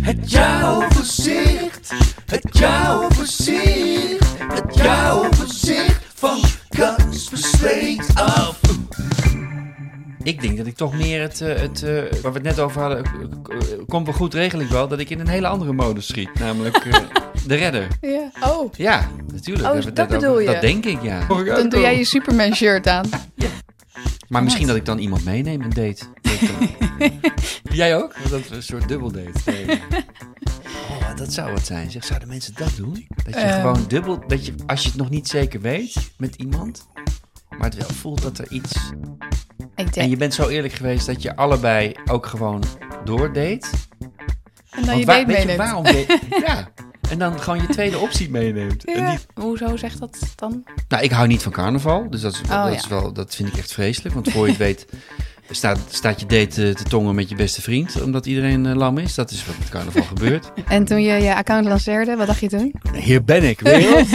Het 0.00 0.30
jaaroverzicht, 0.30 1.92
het 2.26 2.58
jaaroverzicht, 2.58 4.38
het 4.38 4.74
jaaroverzicht 4.74 6.04
van 6.14 6.40
Kasper 6.68 7.38
spreekt 7.38 8.14
af. 8.14 8.60
Ik 10.26 10.40
denk 10.40 10.56
dat 10.56 10.66
ik 10.66 10.76
toch 10.76 10.94
meer 10.94 11.20
het, 11.20 11.40
eh, 11.40 11.60
het 11.60 11.82
eh, 11.82 11.90
waar 12.22 12.32
we 12.32 12.38
het 12.38 12.42
net 12.42 12.58
over 12.58 12.80
hadden, 12.80 13.04
eh, 13.04 13.10
komt 13.88 14.06
wel 14.06 14.14
goed, 14.14 14.34
regel 14.34 14.60
ik 14.60 14.68
wel, 14.68 14.88
dat 14.88 14.98
ik 14.98 15.10
in 15.10 15.20
een 15.20 15.28
hele 15.28 15.46
andere 15.46 15.72
modus 15.72 16.06
schiet. 16.06 16.38
Namelijk 16.38 16.76
eh, 16.76 17.00
de 17.46 17.54
redder. 17.54 17.88
Ja. 18.00 18.30
Oh, 18.40 18.72
Ja, 18.74 19.10
natuurlijk. 19.32 19.74
Oh, 19.74 19.94
dat 19.94 20.08
bedoel 20.08 20.30
over. 20.30 20.42
je? 20.42 20.46
Dat 20.46 20.60
denk 20.60 20.84
ik, 20.84 21.02
ja. 21.02 21.26
dan 21.26 21.68
doe 21.68 21.80
jij 21.80 21.98
je 21.98 22.04
Superman 22.04 22.54
shirt 22.54 22.86
aan. 22.86 23.08
Maar 24.28 24.42
misschien 24.42 24.66
dat 24.66 24.76
ik 24.76 24.84
dan 24.84 24.98
iemand 24.98 25.24
meeneem 25.24 25.60
een 25.60 25.70
date. 25.70 26.04
Jij 27.72 27.96
ook? 27.96 28.14
Dat 28.30 28.48
we 28.48 28.56
een 28.56 28.62
soort 28.62 28.88
dubbel 28.88 29.12
date. 29.12 29.30
Nee. 29.44 29.80
Oh, 30.90 31.16
dat 31.16 31.32
zou 31.32 31.52
het 31.54 31.66
zijn. 31.66 31.90
Zeg, 31.90 32.04
zouden 32.04 32.28
mensen 32.28 32.54
dat 32.54 32.76
doen? 32.76 33.06
Dat 33.24 33.34
je 33.34 33.48
gewoon 33.48 33.84
dubbel, 33.88 34.24
dat 34.26 34.46
je 34.46 34.54
als 34.66 34.82
je 34.82 34.88
het 34.88 34.98
nog 34.98 35.10
niet 35.10 35.28
zeker 35.28 35.60
weet 35.60 36.10
met 36.16 36.34
iemand, 36.34 36.86
maar 37.48 37.70
het 37.70 37.76
wel 37.76 37.88
voelt 37.88 38.22
dat 38.22 38.38
er 38.38 38.50
iets. 38.50 38.90
En 39.76 40.10
je 40.10 40.16
bent 40.16 40.34
zo 40.34 40.48
eerlijk 40.48 40.74
geweest 40.74 41.06
dat 41.06 41.22
je 41.22 41.36
allebei 41.36 41.94
ook 42.10 42.26
gewoon 42.26 42.62
doordate. 43.04 43.66
en 44.70 44.80
dan 44.84 44.84
Want 44.84 44.98
je 44.98 45.04
date 45.06 45.26
weet 45.26 45.36
je 45.36 45.46
meeneemt. 45.46 45.58
waarom? 45.58 45.84
ja. 46.46 46.68
En 47.10 47.18
dan 47.18 47.40
gewoon 47.40 47.60
je 47.60 47.66
tweede 47.68 47.98
optie 47.98 48.30
meeneemt. 48.30 48.84
En 48.84 49.18
Hoezo 49.34 49.76
zegt 49.76 50.00
dat 50.00 50.18
dan? 50.34 50.64
Nou, 50.88 51.02
ik 51.02 51.10
hou 51.10 51.26
niet 51.26 51.42
van 51.42 51.52
carnaval, 51.52 52.10
dus 52.10 52.20
dat, 52.20 52.32
is, 52.32 52.42
dat, 52.42 52.66
Oh, 52.66 52.72
is 52.72 52.88
wel, 52.88 53.12
dat 53.12 53.34
vind 53.34 53.48
ik 53.48 53.56
echt 53.56 53.72
vreselijk. 53.72 54.14
Want 54.14 54.30
voor 54.30 54.42
je 54.44 54.48
het 54.50 54.58
weet 54.58 54.86
staat, 55.50 55.78
staat 55.88 56.20
je 56.20 56.26
date 56.26 56.68
eh, 56.68 56.74
te 56.74 56.84
tongen 56.84 57.14
met 57.14 57.28
je 57.28 57.34
beste 57.34 57.62
vriend, 57.62 58.02
omdat 58.02 58.26
iedereen 58.26 58.66
eh, 58.66 58.74
lam 58.74 58.98
is. 58.98 59.14
Dat 59.14 59.30
is 59.30 59.46
wat 59.46 59.58
met 59.58 59.68
carnaval 59.68 60.02
gebeurt. 60.02 60.52
En 60.68 60.84
toen 60.84 61.02
je 61.02 61.12
je 61.12 61.34
account 61.34 61.66
lanceerde, 61.66 62.16
wat 62.16 62.26
dacht 62.26 62.40
je 62.40 62.48
toen? 62.48 62.74
Hier 62.92 63.24
ben 63.24 63.42
ik, 63.42 63.60
wereld. 63.60 64.08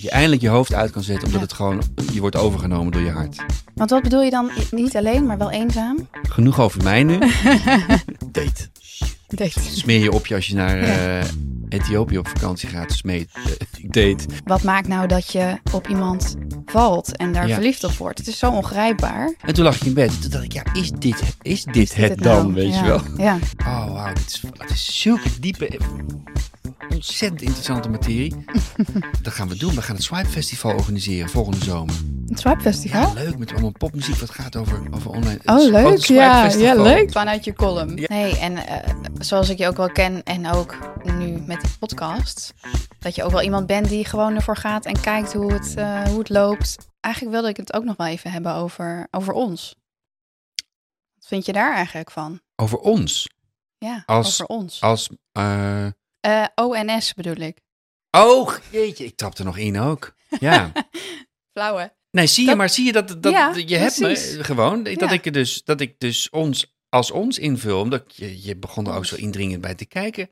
dat 0.00 0.10
je 0.10 0.12
eindelijk 0.16 0.42
je 0.42 0.48
hoofd 0.48 0.74
uit 0.74 0.90
kan 0.90 1.02
zetten, 1.02 1.26
omdat 1.26 1.40
het 1.40 1.52
gewoon, 1.52 1.82
je 2.12 2.20
wordt 2.20 2.36
overgenomen 2.36 2.92
door 2.92 3.02
je 3.02 3.10
hart. 3.10 3.36
Want 3.74 3.90
wat 3.90 4.02
bedoel 4.02 4.22
je 4.22 4.30
dan? 4.30 4.50
Niet 4.70 4.96
alleen, 4.96 5.26
maar 5.26 5.38
wel 5.38 5.50
eenzaam? 5.50 6.08
Genoeg 6.28 6.60
over 6.60 6.82
mij 6.82 7.02
nu. 7.02 7.18
Date. 8.32 8.68
Date. 9.28 9.60
Smeer 9.60 10.00
je 10.00 10.12
op 10.12 10.26
je 10.26 10.34
als 10.34 10.46
je 10.46 10.54
naar 10.54 10.78
eh, 10.78 11.24
Ethiopië 11.68 12.18
op 12.18 12.28
vakantie 12.28 12.68
gaat. 12.68 13.00
Eh, 13.04 13.20
date. 13.82 14.24
Wat 14.44 14.62
maakt 14.62 14.88
nou 14.88 15.06
dat 15.06 15.32
je 15.32 15.58
op 15.72 15.88
iemand 15.88 16.36
valt 16.66 17.16
en 17.16 17.32
daar 17.32 17.48
Ja. 17.48 17.54
verliefd 17.54 17.84
op 17.84 17.92
wordt? 17.92 18.18
Het 18.18 18.26
is 18.28 18.38
zo 18.38 18.50
ongrijpbaar. 18.50 19.34
En 19.40 19.54
toen 19.54 19.64
lag 19.64 19.76
ik 19.76 19.82
in 19.82 19.94
bed. 19.94 20.20
Toen 20.22 20.30
dacht 20.30 20.44
ik, 20.44 20.52
ja, 20.52 20.62
is 20.72 20.90
dit, 20.90 21.22
is 21.42 21.64
dit 21.64 21.94
het 21.94 22.22
dan, 22.22 22.42
nou? 22.42 22.54
weet 22.54 22.74
Ja. 22.74 22.82
je 22.82 22.88
wel? 22.88 23.00
Ja. 23.16 23.38
Oh, 23.58 23.92
wauw, 23.92 24.12
dit 24.14 24.26
is, 24.26 24.40
dit 24.58 24.70
is 24.70 25.00
zulke 25.00 25.28
diepe, 25.40 25.78
ontzettend 26.98 27.42
interessante 27.42 27.88
materie. 27.88 28.34
Dat 29.22 29.32
gaan 29.32 29.48
we 29.48 29.56
doen. 29.56 29.74
We 29.74 29.82
gaan 29.82 29.94
het 29.94 30.04
Swipe 30.04 30.28
Festival 30.28 30.74
organiseren 30.74 31.28
volgende 31.30 31.64
zomer. 31.64 31.94
Het 32.26 32.38
Swipe 32.40 32.60
Festival? 32.60 33.00
Ja, 33.00 33.12
leuk, 33.12 33.38
met 33.38 33.52
allemaal 33.52 33.70
popmuziek 33.70 34.16
wat 34.16 34.30
gaat 34.30 34.56
over, 34.56 34.82
over 34.90 35.10
online. 35.10 35.40
Oh, 35.44 35.70
leuk. 35.70 35.98
Ja, 36.04 36.44
ja, 36.52 36.74
leuk. 36.74 37.10
Vanuit 37.12 37.44
je 37.44 37.52
column. 37.52 37.96
Ja. 37.96 38.06
Nee, 38.08 38.38
en 38.38 38.56
eh, 38.56 38.94
zoals 39.18 39.48
ik 39.48 39.58
je 39.58 39.66
ook 39.66 39.76
wel 39.76 39.92
ken 39.92 40.22
en 40.22 40.50
ook 40.50 40.76
nu 41.04 41.42
met 41.46 41.60
die 41.60 41.70
podcast, 41.78 42.54
dat 42.98 43.14
je 43.14 43.24
ook 43.24 43.30
wel 43.30 43.42
iemand 43.42 43.66
bent 43.66 43.88
die 43.88 44.04
gewoon 44.04 44.34
ervoor 44.34 44.56
gaat 44.56 44.84
en 44.86 45.00
kijkt 45.00 45.32
hoe 45.32 45.52
het, 45.52 45.74
eh, 45.74 46.02
hoe 46.02 46.18
het 46.18 46.28
loopt. 46.28 46.76
Eigenlijk 47.00 47.34
wilde 47.34 47.48
ik 47.48 47.56
het 47.56 47.72
ook 47.72 47.84
nog 47.84 47.96
wel 47.96 48.06
even 48.06 48.30
hebben 48.30 48.54
over, 48.54 49.08
over 49.10 49.32
ons. 49.32 49.74
Wat 51.14 51.26
vind 51.28 51.46
je 51.46 51.52
daar 51.52 51.74
eigenlijk 51.74 52.10
van? 52.10 52.40
Over 52.56 52.78
ons. 52.78 53.28
Ja, 53.78 54.02
Als- 54.06 54.42
over 54.42 54.56
ons. 54.56 54.80
Als, 54.80 55.08
eh, 55.32 55.86
Eh, 56.20 56.44
ONS 56.54 57.14
bedoel 57.14 57.34
ik. 57.36 57.58
Oh, 58.10 58.54
jeetje, 58.70 59.04
ik 59.04 59.16
trap 59.16 59.38
er 59.38 59.44
nog 59.44 59.56
in 59.58 59.78
ook. 59.78 60.14
Ja. 60.40 60.72
Flauwe. 61.54 61.96
Nee, 62.10 62.26
zie 62.26 62.42
je, 62.42 62.48
Dat- 62.48 62.56
maar 62.58 62.68
zie 62.70 62.84
je 62.84 62.92
dat, 62.92 63.22
dat 63.22 63.32
Ja, 63.32 63.54
je 63.66 63.76
hebt 63.76 63.98
me 63.98 64.16
gewoon, 64.44 64.82
dat 64.82 65.00
Ja. 65.00 65.10
ik 65.10 65.32
dus, 65.32 65.64
dat 65.64 65.80
ik 65.80 65.98
dus 65.98 66.30
ons 66.30 66.76
als 66.88 67.10
ons 67.10 67.38
invul, 67.38 67.80
omdat 67.80 68.16
je, 68.16 68.42
je 68.42 68.56
begon 68.56 68.86
er 68.86 68.94
ook 68.94 69.06
zo 69.06 69.16
indringend 69.16 69.60
bij 69.60 69.74
te 69.74 69.84
kijken. 69.86 70.30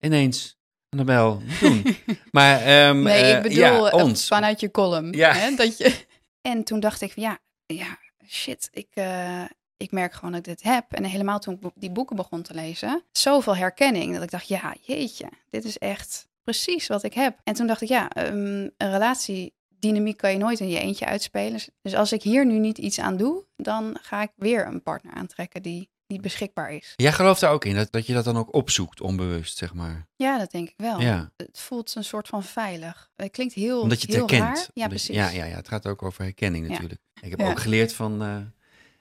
Ineens, 0.00 0.58
Annabel, 0.88 1.42
doen. 1.60 1.96
maar, 2.30 2.60
ehm, 2.62 3.02
Nee, 3.02 3.22
eh, 3.22 3.36
ik 3.36 3.42
bedoel 3.42 3.58
ja, 3.58 3.90
eh, 3.90 4.04
ons. 4.04 4.26
vanuit 4.26 4.60
je 4.60 4.70
column. 4.70 5.12
Ja. 5.12 5.32
Hè, 5.32 5.54
dat 5.54 5.78
je... 5.78 6.06
En 6.40 6.64
toen 6.64 6.80
dacht 6.80 7.00
ik, 7.00 7.12
ja, 7.16 7.38
ja 7.66 7.98
shit, 8.28 8.68
ik, 8.72 8.88
eh, 8.94 9.44
ik 9.80 9.90
merk 9.90 10.12
gewoon 10.12 10.30
dat 10.32 10.46
ik 10.46 10.46
dit 10.46 10.62
heb. 10.62 10.92
En 10.92 11.04
helemaal 11.04 11.38
toen 11.38 11.58
ik 11.62 11.70
die 11.74 11.90
boeken 11.90 12.16
begon 12.16 12.42
te 12.42 12.54
lezen, 12.54 13.02
zoveel 13.12 13.56
herkenning. 13.56 14.14
Dat 14.14 14.22
ik 14.22 14.30
dacht, 14.30 14.48
ja, 14.48 14.74
jeetje, 14.80 15.28
dit 15.50 15.64
is 15.64 15.78
echt 15.78 16.28
precies 16.42 16.86
wat 16.86 17.02
ik 17.02 17.14
heb. 17.14 17.38
En 17.44 17.54
toen 17.54 17.66
dacht 17.66 17.80
ik, 17.80 17.88
ja, 17.88 18.10
ehm, 18.10 18.34
een 18.76 18.90
relatiedynamiek 18.90 20.16
kan 20.16 20.32
je 20.32 20.38
nooit 20.38 20.60
in 20.60 20.68
je 20.68 20.78
eentje 20.78 21.06
uitspelen. 21.06 21.60
Dus 21.82 21.94
als 21.94 22.12
ik 22.12 22.22
hier 22.22 22.46
nu 22.46 22.58
niet 22.58 22.78
iets 22.78 23.00
aan 23.00 23.16
doe, 23.16 23.44
dan 23.56 23.98
ga 24.02 24.22
ik 24.22 24.30
weer 24.36 24.66
een 24.66 24.82
partner 24.82 25.14
aantrekken 25.14 25.62
die 25.62 25.88
niet 26.06 26.20
beschikbaar 26.20 26.72
is. 26.72 26.92
Jij 26.96 27.12
gelooft 27.12 27.40
daar 27.40 27.50
ook 27.52 27.64
in, 27.64 27.74
dat, 27.74 27.92
dat 27.92 28.06
je 28.06 28.12
dat 28.12 28.24
dan 28.24 28.36
ook 28.36 28.54
opzoekt, 28.54 29.00
onbewust, 29.00 29.56
zeg 29.56 29.74
maar. 29.74 30.06
Ja, 30.16 30.38
dat 30.38 30.50
denk 30.50 30.68
ik 30.68 30.74
wel. 30.76 31.00
Ja, 31.00 31.30
Het 31.36 31.60
voelt 31.60 31.94
een 31.94 32.04
soort 32.04 32.28
van 32.28 32.42
veilig. 32.42 33.10
Het 33.16 33.30
klinkt 33.30 33.54
heel, 33.54 33.80
omdat 33.80 34.00
je 34.00 34.06
het 34.06 34.16
heel 34.16 34.26
herkent. 34.26 34.56
raar. 34.58 34.68
Ja, 34.74 34.88
precies. 34.88 35.14
Ja, 35.16 35.28
ja, 35.28 35.44
ja, 35.44 35.56
het 35.56 35.68
gaat 35.68 35.86
ook 35.86 36.02
over 36.02 36.22
herkenning 36.22 36.64
Ja. 36.66 36.70
natuurlijk. 36.72 37.00
Ik 37.20 37.30
heb 37.30 37.40
Ja. 37.40 37.50
ook 37.50 37.60
geleerd 37.60 37.92
van, 37.92 38.22
eh, 38.22 38.36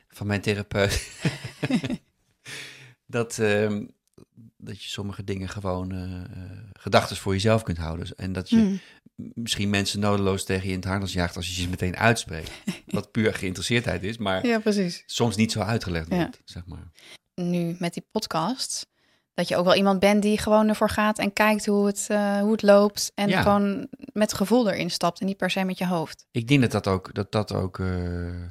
van 0.10 0.28
mijn 0.28 0.42
therapeut 0.42 1.08
dat, 3.06 3.40
ehm, 3.40 3.86
dat 4.58 4.84
je 4.84 4.90
sommige 4.90 5.24
dingen 5.24 5.50
gewoon 5.50 5.92
eh 5.92 6.62
gedachten 6.74 7.16
voor 7.18 7.34
jezelf 7.34 7.64
kunt 7.64 7.78
houden. 7.78 8.08
En 8.16 8.34
dat 8.34 8.50
je 8.50 8.56
Hmm. 8.56 8.80
misschien 9.34 9.70
mensen 9.70 10.00
nodeloos 10.00 10.46
tegen 10.46 10.66
je 10.66 10.70
in 10.74 10.80
het 10.80 10.88
harnas 10.88 11.14
jaagt 11.14 11.36
als 11.36 11.48
je 11.48 11.62
ze 11.62 11.70
meteen 11.70 11.98
uitspreekt. 11.98 12.52
Wat 12.86 13.12
puur 13.12 13.34
geïnteresseerdheid 13.34 14.04
is, 14.04 14.18
maar 14.18 14.46
Ja, 14.48 14.60
precies. 14.60 15.04
soms 15.06 15.36
niet 15.36 15.52
zo 15.52 15.60
uitgelegd 15.60 16.10
Ja. 16.10 16.16
wordt, 16.16 16.42
zeg 16.46 16.66
maar. 16.66 16.92
Nu 17.36 17.76
met 17.80 17.94
die 17.94 18.06
podcast, 18.12 18.88
dat 19.34 19.48
je 19.48 19.56
ook 19.58 19.66
wel 19.66 19.76
iemand 19.76 20.00
bent 20.00 20.22
die 20.22 20.38
gewoon 20.38 20.68
ervoor 20.68 20.90
gaat 20.90 21.20
en 21.20 21.34
kijkt 21.34 21.66
hoe 21.66 21.86
het, 21.88 22.06
eh, 22.10 22.40
hoe 22.40 22.52
het 22.52 22.62
loopt. 22.62 23.12
En 23.16 23.30
Ja. 23.30 23.42
gewoon 23.42 23.88
met 24.14 24.34
gevoel 24.34 24.70
erin 24.70 24.92
stapt 24.92 25.20
en 25.20 25.26
niet 25.26 25.38
per 25.38 25.50
se 25.52 25.64
met 25.64 25.78
je 25.78 25.86
hoofd. 25.88 26.26
Ik 26.32 26.48
denk 26.48 26.62
dat 26.62 26.72
dat 26.72 26.88
ook, 26.88 27.14
dat 27.14 27.32
dat 27.32 27.54
ook 27.54 27.80
eh, 27.80 28.44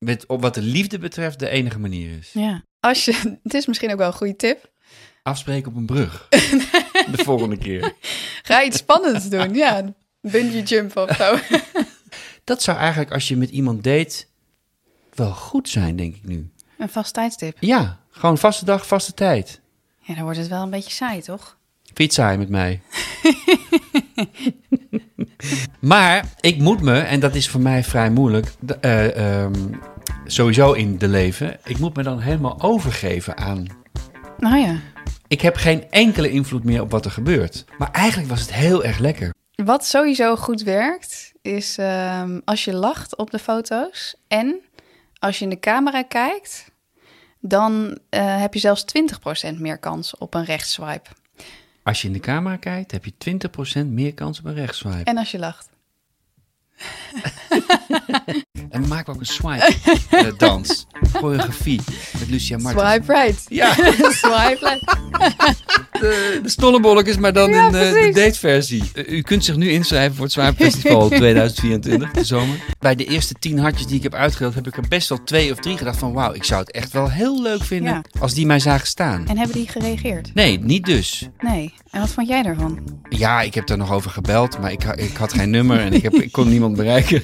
met, 0.00 0.26
op 0.26 0.40
wat 0.40 0.54
de 0.54 0.62
liefde 0.62 0.98
betreft 0.98 1.38
de 1.38 1.48
enige 1.48 1.78
manier 1.78 2.18
is. 2.18 2.30
Ja. 2.32 2.64
Als 2.80 3.04
je, 3.04 3.12
het 3.42 3.54
is 3.54 3.66
misschien 3.66 3.92
ook 3.92 3.98
wel 3.98 4.06
een 4.06 4.12
goede 4.12 4.36
tip. 4.36 4.70
Afspreken 5.22 5.70
op 5.70 5.76
een 5.76 5.86
brug. 5.86 6.26
de 7.14 7.24
volgende 7.24 7.58
keer. 7.58 7.94
Ga 8.42 8.64
iets 8.64 8.76
spannends 8.76 9.28
doen. 9.28 9.54
Ja, 9.54 9.94
bungee 10.20 10.62
jump 10.62 10.96
of 10.96 11.16
zo. 11.16 11.38
Dat 12.44 12.62
zou 12.62 12.78
eigenlijk 12.78 13.12
als 13.12 13.28
je 13.28 13.36
met 13.36 13.50
iemand 13.50 13.84
date 13.84 14.24
wel 15.14 15.32
goed 15.32 15.68
zijn, 15.68 15.96
denk 15.96 16.16
ik 16.16 16.24
nu. 16.24 16.50
Een 16.78 16.88
vast 16.88 17.14
tijdstip. 17.14 17.56
Ja, 17.60 18.00
Gewoon 18.10 18.38
vaste 18.38 18.64
dag, 18.64 18.86
vaste 18.86 19.14
tijd. 19.14 19.60
Ja, 19.98 20.14
dan 20.14 20.22
wordt 20.22 20.38
het 20.38 20.48
wel 20.48 20.62
een 20.62 20.70
beetje 20.70 20.90
saai, 20.90 21.20
toch? 21.20 21.58
Vind 21.84 21.98
het 21.98 22.12
saai 22.12 22.38
met 22.38 22.48
mij? 22.48 22.80
maar 25.80 26.34
ik 26.40 26.58
moet 26.58 26.80
me, 26.80 26.98
en 26.98 27.20
dat 27.20 27.34
is 27.34 27.48
voor 27.48 27.60
mij 27.60 27.84
vrij 27.84 28.10
moeilijk, 28.10 28.52
eh, 28.80 29.42
ehm, 29.42 29.72
sowieso 30.32 30.72
in 30.72 30.98
de 30.98 31.08
leven, 31.08 31.58
ik 31.64 31.78
moet 31.78 31.96
me 31.96 32.02
dan 32.02 32.20
helemaal 32.20 32.60
overgeven 32.60 33.36
aan. 33.36 33.66
Nou 34.38 34.56
ja. 34.56 34.76
Ik 35.28 35.40
heb 35.40 35.56
geen 35.56 35.90
enkele 35.90 36.30
invloed 36.30 36.64
meer 36.64 36.80
op 36.80 36.90
wat 36.90 37.04
er 37.04 37.10
gebeurt. 37.10 37.64
Maar 37.78 37.90
eigenlijk 37.90 38.28
was 38.28 38.40
het 38.40 38.52
heel 38.52 38.84
erg 38.84 38.98
lekker. 38.98 39.34
Wat 39.54 39.84
sowieso 39.84 40.36
goed 40.36 40.62
werkt, 40.62 41.32
is 41.42 41.78
ehm, 41.78 42.40
als 42.44 42.64
je 42.64 42.74
lacht 42.74 43.16
op 43.16 43.30
de 43.30 43.38
foto's 43.38 44.14
en 44.28 44.60
als 45.18 45.38
je 45.38 45.44
in 45.44 45.50
de 45.50 45.60
camera 45.60 46.02
kijkt, 46.02 46.70
dan 47.40 47.98
eh, 48.08 48.40
heb 48.40 48.54
je 48.54 48.60
zelfs 48.60 48.84
20% 49.52 49.58
meer 49.58 49.78
kans 49.78 50.16
op 50.16 50.34
een 50.34 50.44
rechtsswipe. 50.44 51.10
Als 51.82 52.00
je 52.00 52.06
in 52.06 52.12
de 52.12 52.20
camera 52.20 52.56
kijkt, 52.56 52.90
heb 52.90 53.04
je 53.04 53.12
20% 53.82 53.86
meer 53.86 54.14
kans 54.14 54.38
op 54.38 54.44
een 54.44 54.54
rechtswipe. 54.54 55.04
En 55.04 55.16
als 55.16 55.30
je 55.30 55.38
lacht. 55.38 55.68
En 58.70 58.88
maak 58.88 59.08
ook 59.08 59.20
een 59.20 59.26
swipe-dans. 59.26 60.86
Choreografie 61.12 61.80
met 62.18 62.30
Lucia 62.30 62.58
Martens. 62.58 62.90
Swipe 62.92 63.12
right. 63.12 63.44
Ja, 63.48 63.72
Swipe 64.22 64.58
left. 64.60 64.96
de, 66.00 66.40
de 66.42 66.48
stollebolletjes, 66.48 67.16
maar 67.16 67.32
dan 67.32 67.50
Ja, 67.50 67.68
in 67.68 67.74
eh, 67.74 67.92
de 67.92 68.10
dateversie. 68.14 68.82
Eh, 68.94 69.08
u 69.08 69.22
kunt 69.22 69.44
zich 69.44 69.56
nu 69.56 69.70
inschrijven 69.70 70.14
voor 70.14 70.24
het 70.24 70.32
Swipe 70.32 70.54
Festival 70.64 71.08
2024, 71.08 72.10
de 72.10 72.24
zomer. 72.24 72.56
Bij 72.78 72.94
de 72.94 73.04
eerste 73.04 73.34
tien 73.34 73.58
hartjes 73.58 73.86
die 73.86 73.96
ik 73.96 74.02
heb 74.02 74.14
uitgedeeld, 74.14 74.54
heb 74.54 74.66
ik 74.66 74.76
er 74.76 74.88
best 74.88 75.08
wel 75.08 75.22
twee 75.24 75.52
of 75.52 75.58
drie 75.58 75.76
gedacht 75.76 75.98
van... 75.98 76.12
wauw, 76.12 76.32
ik 76.32 76.44
zou 76.44 76.60
het 76.60 76.70
echt 76.72 76.92
wel 76.92 77.10
heel 77.10 77.42
leuk 77.42 77.64
vinden 77.64 77.92
Ja. 77.92 78.02
als 78.20 78.34
die 78.34 78.46
mij 78.46 78.60
zagen 78.60 78.86
staan. 78.86 79.26
En 79.28 79.38
hebben 79.38 79.56
die 79.56 79.68
gereageerd? 79.68 80.34
Nee, 80.34 80.58
niet 80.58 80.84
dus. 80.84 81.28
Nee. 81.38 81.74
En 81.90 82.00
wat 82.00 82.10
vond 82.10 82.28
jij 82.28 82.42
daarvan? 82.42 82.78
Ja, 83.08 83.40
ik 83.42 83.54
heb 83.54 83.66
daar 83.66 83.76
nog 83.76 83.92
over 83.92 84.10
gebeld, 84.10 84.60
maar 84.60 84.72
ik, 84.72 84.84
ik 84.84 85.16
had 85.16 85.32
geen 85.32 85.50
nummer 85.50 85.80
en 85.80 85.92
ik, 85.92 86.02
heb, 86.02 86.14
ik 86.14 86.32
kon 86.32 86.48
niemand 86.48 86.76
bereiken. 86.76 87.22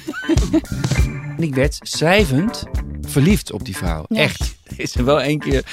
En 1.37 1.43
ik 1.49 1.55
werd 1.55 1.77
schrijvend 1.81 2.63
verliefd 3.01 3.51
op 3.51 3.65
die 3.65 3.77
vrouw. 3.77 4.05
Ja. 4.07 4.21
Echt. 4.21 4.55
Er 4.63 4.79
is 4.83 4.95
er 4.95 5.05
wel 5.05 5.21
één 5.21 5.39
keer 5.39 5.63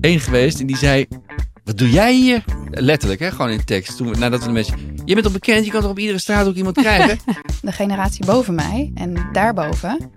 één 0.00 0.20
geweest 0.20 0.60
en 0.60 0.66
die 0.66 0.76
zei... 0.76 1.06
Wat 1.64 1.78
doe 1.78 1.90
jij 1.90 2.14
hier? 2.14 2.44
Letterlijk, 2.70 3.20
hè? 3.20 3.30
gewoon 3.30 3.50
in 3.50 3.64
tekst. 3.64 3.96
Toen, 3.96 4.18
nadat 4.18 4.40
we 4.40 4.46
de 4.46 4.52
mensen... 4.52 4.76
Je 5.04 5.12
bent 5.12 5.22
toch 5.22 5.32
bekend, 5.32 5.64
je 5.64 5.70
kan 5.70 5.80
toch 5.80 5.90
op 5.90 5.98
iedere 5.98 6.18
straat 6.18 6.46
ook 6.46 6.54
iemand 6.54 6.76
krijgen? 6.76 7.18
De 7.62 7.72
generatie 7.72 8.24
boven 8.24 8.54
mij 8.54 8.90
en 8.94 9.28
daarboven, 9.32 10.10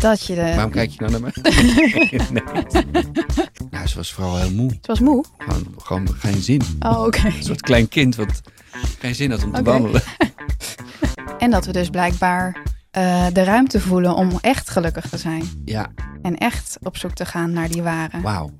dat 0.00 0.26
je 0.26 0.34
de... 0.34 0.40
Waarom 0.40 0.70
kijk 0.70 0.90
je 0.90 0.96
nou 0.98 1.10
naar 1.10 1.20
mij? 1.20 1.32
nee. 2.32 2.42
Nou, 3.70 3.86
ze 3.86 3.96
was 3.96 4.12
vooral 4.12 4.36
heel 4.36 4.50
moe. 4.50 4.70
Het 4.70 4.86
was 4.86 5.00
moe. 5.00 5.24
Gewoon, 5.38 5.74
gewoon 5.78 6.14
geen 6.14 6.42
zin. 6.42 6.62
Oh, 6.80 7.04
oké. 7.04 7.26
Een 7.26 7.42
soort 7.42 7.60
klein 7.60 7.88
kind 7.88 8.16
wat 8.16 8.40
geen 8.98 9.14
zin 9.14 9.30
had 9.30 9.44
om 9.44 9.52
te 9.52 9.62
wandelen. 9.62 10.02
En 11.38 11.50
dat 11.50 11.66
we 11.66 11.72
dus 11.72 11.88
blijkbaar 11.90 12.62
eh, 12.90 13.26
de 13.32 13.44
ruimte 13.44 13.80
voelen 13.80 14.14
om 14.14 14.38
echt 14.40 14.70
gelukkig 14.70 15.08
te 15.08 15.18
zijn. 15.18 15.62
Ja, 15.64 15.92
En 16.22 16.36
echt 16.38 16.78
op 16.82 16.96
zoek 16.96 17.12
te 17.12 17.24
gaan 17.24 17.52
naar 17.52 17.68
die 17.68 17.82
ware. 17.82 18.20
Wauw. 18.20 18.50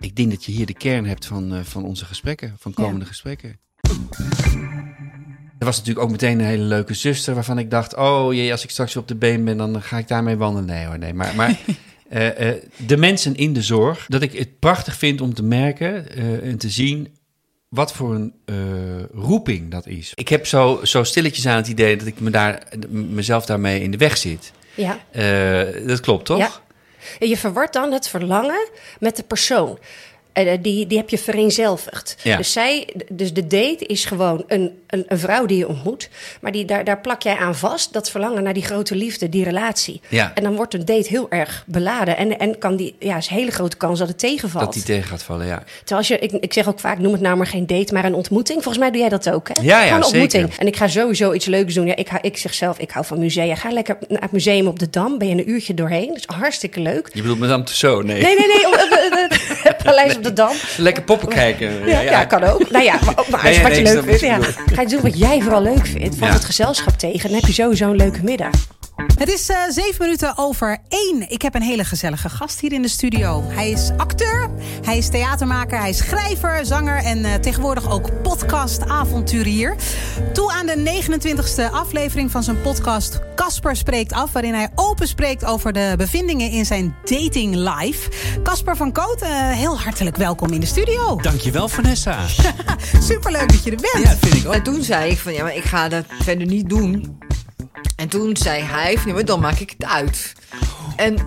Ik 0.00 0.16
denk 0.16 0.30
dat 0.30 0.44
je 0.44 0.52
hier 0.52 0.66
de 0.66 0.74
kern 0.74 1.06
hebt 1.06 1.26
van, 1.26 1.54
eh, 1.54 1.60
van 1.60 1.84
onze 1.84 2.04
gesprekken, 2.04 2.54
van 2.58 2.74
komende 2.74 3.04
gesprekken. 3.04 3.60
Er 5.64 5.70
was 5.70 5.78
natuurlijk 5.78 6.06
ook 6.06 6.12
meteen 6.12 6.38
een 6.38 6.46
hele 6.46 6.62
leuke 6.62 6.94
zuster 6.94 7.34
waarvan 7.34 7.58
ik 7.58 7.70
dacht: 7.70 7.96
oh 7.96 8.34
jee, 8.34 8.52
als 8.52 8.64
ik 8.64 8.70
straks 8.70 8.96
op 8.96 9.08
de 9.08 9.14
been 9.14 9.44
ben, 9.44 9.56
dan 9.56 9.82
ga 9.82 9.98
ik 9.98 10.08
daarmee 10.08 10.36
wandelen. 10.36 10.66
Nee 10.66 10.86
hoor, 10.86 10.98
nee. 10.98 11.14
Maar, 11.14 11.34
maar 11.34 11.58
eh, 12.08 12.48
eh, 12.48 12.62
de 12.76 12.96
mensen 12.96 13.34
in 13.34 13.52
de 13.52 13.62
zorg, 13.62 14.06
dat 14.08 14.22
ik 14.22 14.32
het 14.32 14.58
prachtig 14.58 14.96
vind 14.96 15.20
om 15.20 15.34
te 15.34 15.42
merken 15.42 16.10
eh, 16.10 16.48
en 16.48 16.58
te 16.58 16.70
zien 16.70 17.16
wat 17.68 17.92
voor 17.92 18.14
een 18.14 18.34
roeping 19.12 19.70
dat 19.70 19.86
is. 19.86 20.12
Ik 20.14 20.28
heb 20.28 20.46
zo, 20.46 20.80
zo 20.82 21.04
stilletjes 21.04 21.46
aan 21.46 21.56
het 21.56 21.68
idee 21.68 21.96
dat 21.96 22.06
ik 22.06 22.20
me 22.20 22.30
daar, 22.30 22.62
mezelf 22.88 23.46
daarmee 23.46 23.82
in 23.82 23.90
de 23.90 23.96
weg 23.96 24.16
zit. 24.16 24.52
Ja. 24.74 24.98
Dat 25.86 26.00
klopt 26.00 26.24
toch? 26.24 26.38
Ja. 26.38 26.50
Je 27.26 27.36
verwart 27.36 27.72
dan 27.72 27.92
het 27.92 28.08
verlangen 28.08 28.68
met 28.98 29.16
de 29.16 29.22
persoon. 29.22 29.78
Eh, 30.34 30.58
die, 30.62 30.86
die 30.86 30.98
heb 30.98 31.08
je 31.10 31.18
vereenzelvigd. 31.18 32.16
Ja. 32.22 32.36
Dus, 32.36 32.52
zij, 32.52 32.88
dus 33.08 33.32
de 33.32 33.46
date 33.46 33.84
is 33.86 34.04
gewoon 34.04 34.44
een, 34.46 34.72
een, 34.86 35.04
een 35.08 35.18
vrouw 35.18 35.46
die 35.46 35.58
je 35.58 35.68
ontmoet. 35.68 36.08
Maar 36.40 36.52
die, 36.52 36.64
daar, 36.64 36.84
daar 36.84 37.00
plak 37.00 37.22
jij 37.22 37.36
aan 37.36 37.54
vast, 37.54 37.92
dat 37.92 38.10
verlangen 38.10 38.42
naar 38.42 38.52
die 38.54 38.62
grote 38.64 38.94
liefde, 38.96 39.28
die 39.28 39.44
relatie. 39.44 40.00
Ja. 40.08 40.32
En 40.34 40.42
dan 40.42 40.56
wordt 40.56 40.74
een 40.74 40.84
date 40.84 41.08
heel 41.08 41.30
erg 41.30 41.64
beladen. 41.66 42.16
En, 42.16 42.38
en 42.38 42.58
kan 42.58 42.76
die, 42.76 42.94
ja, 42.98 43.16
is 43.16 43.28
een 43.30 43.36
hele 43.36 43.50
grote 43.50 43.76
kans 43.76 43.98
dat 43.98 44.08
het 44.08 44.18
tegenvalt. 44.18 44.64
Dat 44.64 44.74
die 44.74 44.82
tegen 44.82 45.08
gaat 45.08 45.22
vallen, 45.22 45.46
ja. 45.46 45.62
Terwijl 45.78 45.98
als 45.98 46.08
je, 46.08 46.18
ik, 46.18 46.32
ik 46.32 46.52
zeg 46.52 46.68
ook 46.68 46.80
vaak, 46.80 46.98
noem 46.98 47.12
het 47.12 47.20
nou 47.20 47.36
maar 47.36 47.46
geen 47.46 47.66
date, 47.66 47.92
maar 47.92 48.04
een 48.04 48.14
ontmoeting. 48.14 48.62
Volgens 48.62 48.82
mij 48.82 48.90
doe 48.90 49.00
jij 49.00 49.08
dat 49.08 49.30
ook, 49.30 49.48
hè? 49.48 49.62
Ja, 49.62 49.82
ja, 49.82 49.96
een 49.96 50.04
ontmoeting. 50.04 50.42
zeker. 50.42 50.58
En 50.60 50.66
ik 50.66 50.76
ga 50.76 50.88
sowieso 50.88 51.32
iets 51.32 51.46
leuks 51.46 51.74
doen. 51.74 51.86
Ja, 51.86 51.96
ik, 51.96 52.08
hou- 52.08 52.22
ik 52.22 52.36
zeg 52.36 52.54
zelf, 52.54 52.78
ik 52.78 52.90
hou 52.90 53.06
van 53.06 53.18
musea. 53.18 53.54
Ga 53.54 53.70
lekker 53.70 53.96
naar 54.08 54.20
het 54.22 54.32
museum 54.32 54.66
op 54.66 54.78
de 54.78 54.90
Dam. 54.90 55.18
Ben 55.18 55.28
je 55.28 55.34
een 55.34 55.50
uurtje 55.50 55.74
doorheen. 55.74 56.08
Dat 56.08 56.16
is 56.16 56.24
hartstikke 56.26 56.80
leuk. 56.80 57.08
Je 57.12 57.20
bedoelt 57.20 57.38
Madame 57.38 57.62
Tussauds? 57.64 58.06
Nee. 58.06 58.22
Nee, 58.22 58.36
nee, 58.36 58.46
nee. 58.46 58.62
paleis 59.84 60.16
op 60.16 60.22
de 60.22 60.32
Dam. 60.32 60.56
Lekker 60.76 61.02
poppen 61.02 61.28
kijken. 61.28 61.86
Ja, 61.86 62.00
ja, 62.00 62.24
kan 62.24 62.44
ook. 62.44 62.70
Nou 62.70 62.84
ja, 62.84 62.98
maar, 63.04 63.14
maar 63.30 63.40
als 63.40 63.56
Nee, 63.56 63.62
wat 63.62 63.76
je 63.76 63.82
leuk 63.82 64.04
vindt, 64.04 64.20
je 64.20 64.26
ja. 64.26 64.38
ga 64.72 64.80
je 64.82 64.88
doen 64.88 65.00
wat 65.00 65.18
jij 65.18 65.40
vooral 65.40 65.62
leuk 65.62 65.86
vindt. 65.86 66.18
Ja. 66.18 66.26
het 66.26 66.44
gezelschap 66.44 66.98
tegen, 66.98 67.28
dan 67.28 67.38
heb 67.38 67.46
je 67.46 67.52
sowieso 67.52 67.90
een 67.90 67.96
leuke 67.96 68.20
middag. 68.22 68.54
Het 68.96 69.28
is 69.28 69.48
eh, 69.48 69.56
zeven 69.68 69.94
minuten 69.98 70.38
over 70.38 70.78
één. 70.88 71.30
Ik 71.30 71.42
heb 71.42 71.54
een 71.54 71.62
hele 71.62 71.84
gezellige 71.84 72.28
gast 72.28 72.60
hier 72.60 72.72
in 72.72 72.82
de 72.82 72.88
studio. 72.88 73.42
Hij 73.46 73.70
is 73.70 73.90
acteur, 73.96 74.50
hij 74.84 74.98
is 74.98 75.08
theatermaker, 75.08 75.78
hij 75.78 75.88
is 75.88 75.96
schrijver, 75.96 76.66
zanger 76.66 76.96
en 76.96 77.24
eh, 77.24 77.34
tegenwoordig 77.34 77.90
ook 77.90 78.22
podcast-avonturier. 78.22 79.76
Toe 80.32 80.52
aan 80.52 80.66
de 80.66 81.02
29e 81.02 81.72
aflevering 81.72 82.30
van 82.30 82.42
zijn 82.42 82.60
podcast 82.60 83.20
Casper 83.34 83.76
Spreekt 83.76 84.12
Af, 84.12 84.32
waarin 84.32 84.54
hij 84.54 84.68
open 84.74 85.08
spreekt 85.08 85.44
over 85.44 85.72
de 85.72 85.94
bevindingen 85.96 86.50
in 86.50 86.66
zijn 86.66 86.94
dating 87.04 87.54
life. 87.54 88.10
Casper 88.42 88.76
van 88.76 88.92
Koot, 88.92 89.22
eh, 89.22 89.50
heel 89.50 89.78
hartelijk 89.78 90.16
welkom 90.16 90.52
in 90.52 90.60
de 90.60 90.66
studio. 90.66 91.16
Dankjewel, 91.20 91.68
Vanessa. 91.68 92.18
Superleuk 93.10 93.48
dat 93.48 93.64
je 93.64 93.70
er 93.70 93.88
bent. 93.92 94.04
Ja, 94.04 94.16
vind 94.16 94.34
ik 94.34 94.46
ook. 94.46 94.54
En 94.54 94.62
toen 94.62 94.82
zei 94.82 95.10
ik 95.10 95.18
van 95.18 95.32
ja, 95.32 95.42
maar 95.42 95.56
ik 95.56 95.64
ga 95.64 95.88
dat 95.88 96.04
verder 96.22 96.46
niet 96.46 96.68
doen. 96.68 97.22
En 97.96 98.08
toen 98.08 98.36
zei 98.36 98.62
hij 98.62 98.94
van 98.98 99.06
ja, 99.06 99.12
maar 99.14 99.24
dan 99.24 99.40
maak 99.40 99.58
ik 99.58 99.74
het 99.78 99.88
uit. 99.88 100.32
En 100.96 101.18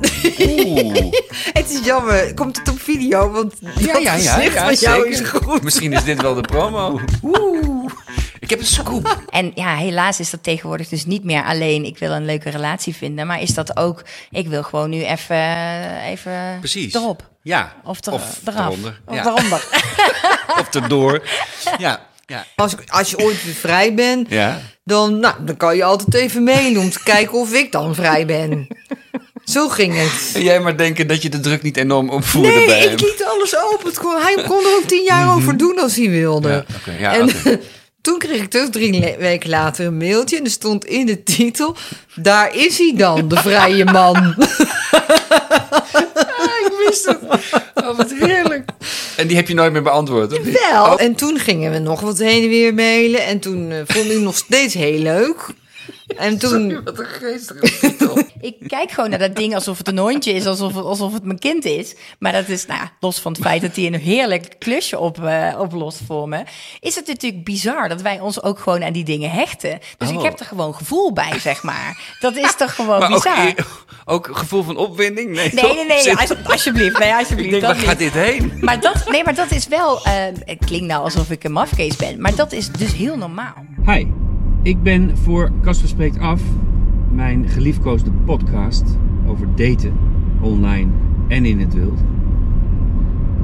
het 1.60 1.70
is 1.70 1.80
jammer, 1.86 2.34
komt 2.34 2.58
het 2.58 2.70
op 2.70 2.80
video, 2.82 3.32
want 3.32 3.54
Ja, 3.62 3.94
dat 3.94 4.02
ja, 4.02 4.14
ja. 4.16 4.34
gezicht 4.34 4.54
ja 4.54 4.66
van 4.66 4.74
jou 4.74 5.10
is 5.10 5.20
goed. 5.20 5.64
Misschien 5.64 5.94
is 5.94 6.04
dit 6.04 6.22
wel 6.22 6.34
de 6.36 6.42
promo. 6.42 7.00
Oeh. 7.24 7.92
Ik 8.40 8.50
heb 8.50 8.60
een 8.60 8.66
scoop. 8.66 9.24
En 9.30 9.52
ja, 9.56 9.76
helaas 9.76 10.20
is 10.20 10.30
dat 10.30 10.44
tegenwoordig 10.44 10.88
dus 10.88 11.06
niet 11.06 11.24
meer 11.24 11.44
alleen 11.44 11.86
ik 11.86 11.98
wil 11.98 12.12
een 12.12 12.26
leuke 12.26 12.50
relatie 12.50 12.96
vinden. 12.96 13.28
Maar 13.28 13.42
is 13.42 13.54
dat 13.54 13.78
ook, 13.78 14.04
ik 14.32 14.48
wil 14.48 14.64
gewoon 14.64 14.90
nu 14.90 15.04
even, 15.04 16.02
even 16.02 16.58
Precies. 16.60 16.94
erop. 16.94 17.30
Ja. 17.42 17.74
Of, 17.84 18.06
er, 18.06 18.14
of 18.14 18.40
eraf. 18.46 18.66
eronder. 18.66 19.02
Of 19.06 19.16
Ja. 19.16 19.26
eronder. 19.26 19.68
Of 20.62 20.74
erdoor. 20.76 21.22
Ja. 21.78 22.06
Ja. 22.28 22.46
Als, 22.56 22.76
als 22.88 23.10
je 23.10 23.18
ooit 23.20 23.44
weer 23.46 23.54
vrij 23.54 23.94
bent, 23.94 24.30
Ja. 24.30 24.62
dan, 24.84 25.20
nou, 25.20 25.36
dan 25.46 25.58
kan 25.58 25.76
je 25.76 25.84
altijd 25.84 26.14
even 26.14 26.44
mailen 26.44 26.82
om 26.82 26.90
te 26.90 27.04
kijken 27.04 27.38
of 27.38 27.54
ik 27.54 27.72
dan 27.72 27.96
vrij 27.96 28.26
ben. 28.26 28.68
Zo 29.44 29.68
ging 29.70 29.96
het. 29.98 30.32
En 30.34 30.42
jij 30.44 30.60
maar 30.60 30.78
denken 30.78 31.08
dat 31.08 31.22
je 31.22 31.30
de 31.30 31.40
druk 31.40 31.62
niet 31.62 31.78
enorm 31.78 32.10
opvoerde 32.10 32.50
Nee, 32.50 32.66
bij 32.66 32.80
ik 32.84 33.00
hem. 33.00 33.10
liet 33.10 33.24
alles 33.26 33.56
open. 33.72 33.94
Kon, 33.94 34.22
hij 34.22 34.44
kon 34.48 34.66
er 34.66 34.76
ook 34.76 34.88
tien 34.88 35.04
jaar 35.04 35.36
over 35.36 35.58
doen 35.58 35.80
als 35.80 35.96
hij 35.96 36.10
wilde. 36.10 36.50
Ja, 36.50 36.66
oké, 36.78 36.92
ja, 37.00 37.14
en 37.16 37.30
toen 38.02 38.18
kreeg 38.18 38.42
ik 38.42 38.52
dus 38.52 38.70
drie 38.72 39.16
weken 39.20 39.50
later 39.50 39.86
een 39.86 39.98
mailtje. 39.98 40.38
En 40.38 40.44
er 40.44 40.50
stond 40.52 40.86
in 40.86 41.06
de 41.06 41.24
titel... 41.24 41.76
Daar 42.16 42.56
is 42.56 42.78
hij 42.78 42.94
dan, 42.96 43.28
de 43.28 43.36
vrije 43.36 43.86
man. 43.86 44.16
ik 46.66 46.72
wist 46.86 47.06
het. 47.06 47.18
Oh, 47.76 47.98
wat 47.98 48.12
heerlijk. 48.20 48.70
En 49.18 49.28
die 49.28 49.36
heb 49.36 49.48
je 49.48 49.54
nooit 49.54 49.72
meer 49.72 49.82
beantwoord? 49.84 50.42
Wel. 50.44 50.84
Oh, 50.86 51.02
En 51.02 51.16
toen 51.16 51.40
gingen 51.40 51.72
we 51.72 51.80
nog 51.80 52.00
wat 52.02 52.18
heen 52.18 52.44
en 52.44 52.50
weer 52.50 52.74
mailen. 52.74 53.26
En 53.26 53.40
toen 53.40 53.72
eh, 53.72 53.78
vond 53.86 54.12
ik 54.12 54.20
nog 54.20 54.36
steeds 54.38 54.74
heel 54.74 55.00
leuk. 55.00 55.46
En 56.08 56.38
toen... 56.38 56.84
wat 56.84 57.00
een 57.22 57.60
titel. 57.80 58.18
Ik 58.42 58.56
kijk 58.68 58.92
gewoon 58.92 59.10
naar 59.10 59.20
dat 59.20 59.36
ding 59.36 59.56
alsof 59.56 59.78
het 59.78 59.88
een 59.88 59.98
hondje 59.98 60.32
is, 60.34 60.46
alsof 60.46 60.76
het, 60.76 60.84
alsof 60.86 61.14
het 61.14 61.24
mijn 61.24 61.40
kind 61.40 61.66
is. 61.66 61.96
Maar 62.20 62.32
dat 62.32 62.48
is, 62.48 62.66
nou 62.66 62.80
ja, 62.80 62.92
los 63.00 63.20
van 63.20 63.32
het 63.32 63.42
feit 63.42 63.62
dat 63.62 63.76
hij 63.76 63.86
een 63.86 63.94
heerlijk 64.00 64.56
klusje 64.60 65.00
op, 65.00 65.24
eh, 65.26 65.56
oplost 65.60 66.00
voor 66.08 66.28
me, 66.30 66.44
is 66.80 66.96
het 66.96 67.08
natuurlijk 67.08 67.44
bizar 67.44 67.90
dat 67.90 68.02
wij 68.02 68.20
ons 68.20 68.44
ook 68.44 68.60
gewoon 68.60 68.84
aan 68.84 68.92
die 68.94 69.04
dingen 69.04 69.32
hechten. 69.32 69.80
Dus 69.98 70.10
ik 70.10 70.16
Oh. 70.18 70.24
heb 70.24 70.40
er 70.40 70.46
gewoon 70.46 70.76
gevoel 70.76 71.14
bij, 71.14 71.40
zeg 71.40 71.64
maar. 71.64 72.16
Dat 72.20 72.36
is 72.36 72.56
toch 72.56 72.76
gewoon 72.76 73.00
Maar 73.00 73.12
ook, 73.14 73.24
bizar. 73.24 73.54
ook 74.06 74.30
gevoel 74.32 74.64
van 74.64 74.78
opwinding? 74.78 75.30
Nee, 75.36 75.54
Nee, 75.54 75.74
nee, 75.74 75.86
nee, 75.86 76.16
als- 76.18 76.44
alsjeblieft. 76.46 77.00
Nee, 77.00 77.14
alsjeblieft. 77.14 77.54
Ik 77.54 77.60
denk, 77.62 77.64
dat 77.74 77.76
waar 77.76 77.86
gaat 77.86 77.98
dit 78.00 78.14
heen? 78.14 78.58
Maar 78.62 78.80
dat, 78.82 79.10
nee, 79.10 79.24
maar 79.24 79.36
dat 79.36 79.52
is 79.52 79.68
wel. 79.68 80.06
eh, 80.06 80.14
het 80.46 80.66
klinkt 80.66 80.88
nou 80.88 81.04
alsof 81.04 81.30
ik 81.32 81.44
een 81.44 81.52
mafkees 81.52 81.96
ben, 81.96 82.22
maar 82.22 82.36
dat 82.36 82.52
is 82.52 82.72
dus 82.72 82.94
heel 82.94 83.18
normaal. 83.18 83.66
Hi, 83.86 84.06
ik 84.64 84.84
ben 84.84 85.18
voor 85.18 85.52
Casper 85.62 85.90
Spreekt 85.90 86.20
Af, 86.20 86.42
mijn 87.12 87.48
geliefkoosde 87.48 88.12
podcast 88.12 88.84
over 89.28 89.56
daten, 89.56 89.98
online 90.42 90.92
en 91.28 91.46
in 91.46 91.60
het 91.60 91.74
wild. 91.74 92.00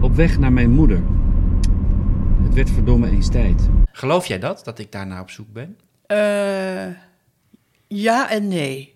Op 0.02 0.16
weg 0.16 0.40
naar 0.40 0.54
mijn 0.54 0.72
moeder. 0.72 1.04
Het 2.44 2.54
werd 2.54 2.70
verdomme 2.70 3.10
eens 3.10 3.30
tijd. 3.30 3.70
Geloof 3.92 4.26
jij 4.26 4.40
dat, 4.40 4.64
dat 4.64 4.80
ik 4.80 4.92
daarna 4.92 5.22
op 5.22 5.30
zoek 5.30 5.54
ben? 5.54 5.78
Eh, 6.06 6.88
ja 7.88 8.30
en 8.30 8.48
nee. 8.48 8.96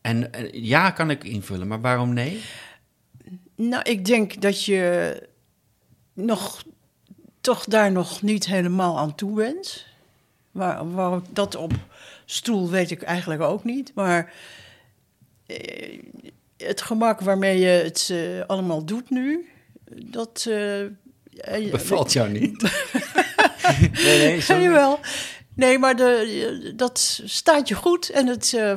En 0.00 0.32
eh, 0.32 0.62
ja 0.64 0.90
kan 0.90 1.10
ik 1.10 1.24
invullen, 1.24 1.66
maar 1.66 1.80
waarom 1.80 2.12
nee? 2.12 2.40
Nou, 3.56 3.82
ik 3.82 4.04
denk 4.04 4.40
dat 4.40 4.64
je 4.64 5.22
nog, 6.12 6.64
toch 7.40 7.64
daar 7.64 7.92
nog 7.92 8.22
niet 8.22 8.46
helemaal 8.46 8.98
aan 8.98 9.14
toe 9.14 9.34
bent. 9.34 9.86
Waar, 10.56 10.90
waar 10.92 11.20
dat 11.30 11.54
op 11.56 11.72
stoel 12.24 12.70
weet 12.70 12.90
ik 12.90 13.02
eigenlijk 13.02 13.40
ook 13.40 13.64
niet. 13.64 13.92
Maar 13.94 14.32
eh, 15.46 16.00
het 16.56 16.82
gemak 16.82 17.20
waarmee 17.20 17.58
je 17.58 17.66
het 17.66 18.08
eh, 18.12 18.18
allemaal 18.46 18.84
doet 18.84 19.10
nu, 19.10 19.48
dat... 20.04 20.46
eh, 20.48 20.80
eh, 20.84 21.70
Bevalt 21.70 22.12
jou 22.12 22.28
niet? 22.28 22.62
nee, 23.92 24.18
nee, 24.18 24.62
jawel. 24.62 24.98
Nee, 25.54 25.78
maar 25.78 25.96
de, 25.96 26.72
dat 26.76 27.20
staat 27.24 27.68
je 27.68 27.74
goed 27.74 28.08
en 28.10 28.26
het, 28.26 28.52
eh, 28.54 28.74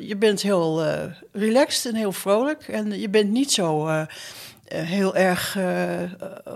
je 0.00 0.16
bent 0.16 0.42
heel 0.42 0.84
eh, 0.84 1.04
relaxed 1.32 1.92
en 1.92 1.98
heel 1.98 2.12
vrolijk. 2.12 2.68
En 2.68 3.00
je 3.00 3.08
bent 3.08 3.30
niet 3.30 3.52
zo 3.52 3.88
heel 4.76 5.16
erg 5.16 5.56
eh, 5.56 6.02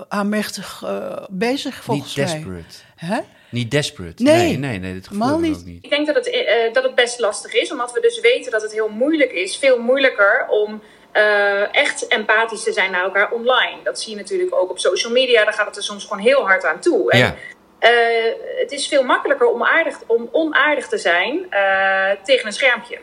aanmächtig 0.09 0.83
eh, 0.85 1.25
bezig, 1.31 1.75
Niet 1.75 1.83
volgens 1.85 2.17
mij. 2.17 2.25
desperate. 2.25 2.77
Hè? 2.97 3.19
Niet 3.51 3.71
desperate. 3.71 4.23
Nee. 4.23 4.37
nee, 4.37 4.57
nee, 4.57 4.79
nee 4.79 4.95
dat 4.95 5.07
gevoel 5.09 5.39
niet. 5.39 5.57
ook 5.57 5.65
niet. 5.65 5.85
Ik 5.85 5.91
denk 5.91 6.07
dat 6.07 6.15
het, 6.17 6.31
eh, 6.31 6.73
dat 6.73 6.83
het 6.83 6.95
best 6.95 7.19
lastig 7.19 7.53
is, 7.55 7.73
omdat 7.73 7.93
we 7.93 8.01
dus 8.01 8.21
weten 8.21 8.53
dat 8.53 8.63
het 8.63 8.73
heel 8.73 8.89
moeilijk 8.89 9.33
is. 9.33 9.57
Veel 9.57 9.79
moeilijker 9.79 10.47
om 10.49 10.83
eh, 11.13 11.75
echt 11.75 12.07
empathisch 12.07 12.63
te 12.63 12.73
zijn 12.73 12.91
naar 12.91 13.03
elkaar 13.03 13.31
online. 13.31 13.83
Dat 13.85 14.01
zie 14.01 14.11
je 14.11 14.17
natuurlijk 14.17 14.55
ook 14.55 14.71
op 14.71 14.79
social 14.79 15.13
media. 15.13 15.45
Daar 15.45 15.53
gaat 15.53 15.67
het 15.67 15.77
er 15.77 15.83
soms 15.83 16.05
gewoon 16.05 16.23
heel 16.23 16.47
hard 16.47 16.65
aan 16.65 16.81
toe. 16.81 17.11
En, 17.11 17.19
Ja. 17.19 17.35
eh, 17.79 17.91
het 18.59 18.73
is 18.73 18.89
veel 18.89 19.03
makkelijker 19.03 19.47
om, 19.47 19.65
aardig, 19.65 19.99
om 20.07 20.29
onaardig 20.33 20.89
te 20.89 20.99
zijn 20.99 21.47
eh, 21.51 22.11
tegen 22.25 22.47
een 22.47 22.53
schermpje. 22.53 22.99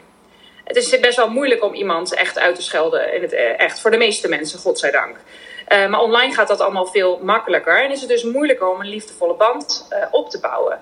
Het 0.64 0.76
is 0.76 1.00
best 1.00 1.18
wel 1.18 1.30
moeilijk 1.30 1.64
om 1.64 1.74
iemand 1.74 2.14
echt 2.14 2.40
uit 2.40 2.56
te 2.56 2.62
schelden. 2.62 3.14
In 3.14 3.22
het 3.22 3.34
eh, 3.34 3.60
echt, 3.60 3.80
voor 3.80 3.92
de 3.92 3.98
meeste 3.98 4.30
mensen, 4.30 4.60
godzijdank. 4.60 5.18
Eh 5.68 5.88
maar 5.88 6.02
online 6.02 6.34
gaat 6.34 6.48
dat 6.48 6.62
allemaal 6.62 6.86
veel 6.86 7.20
makkelijker. 7.22 7.84
En 7.84 7.92
is 7.92 8.00
het 8.00 8.10
dus 8.10 8.24
moeilijker 8.24 8.68
om 8.68 8.80
een 8.80 8.90
liefdevolle 8.90 9.36
band 9.36 9.88
eh, 9.90 10.06
op 10.12 10.30
te 10.30 10.40
bouwen. 10.40 10.80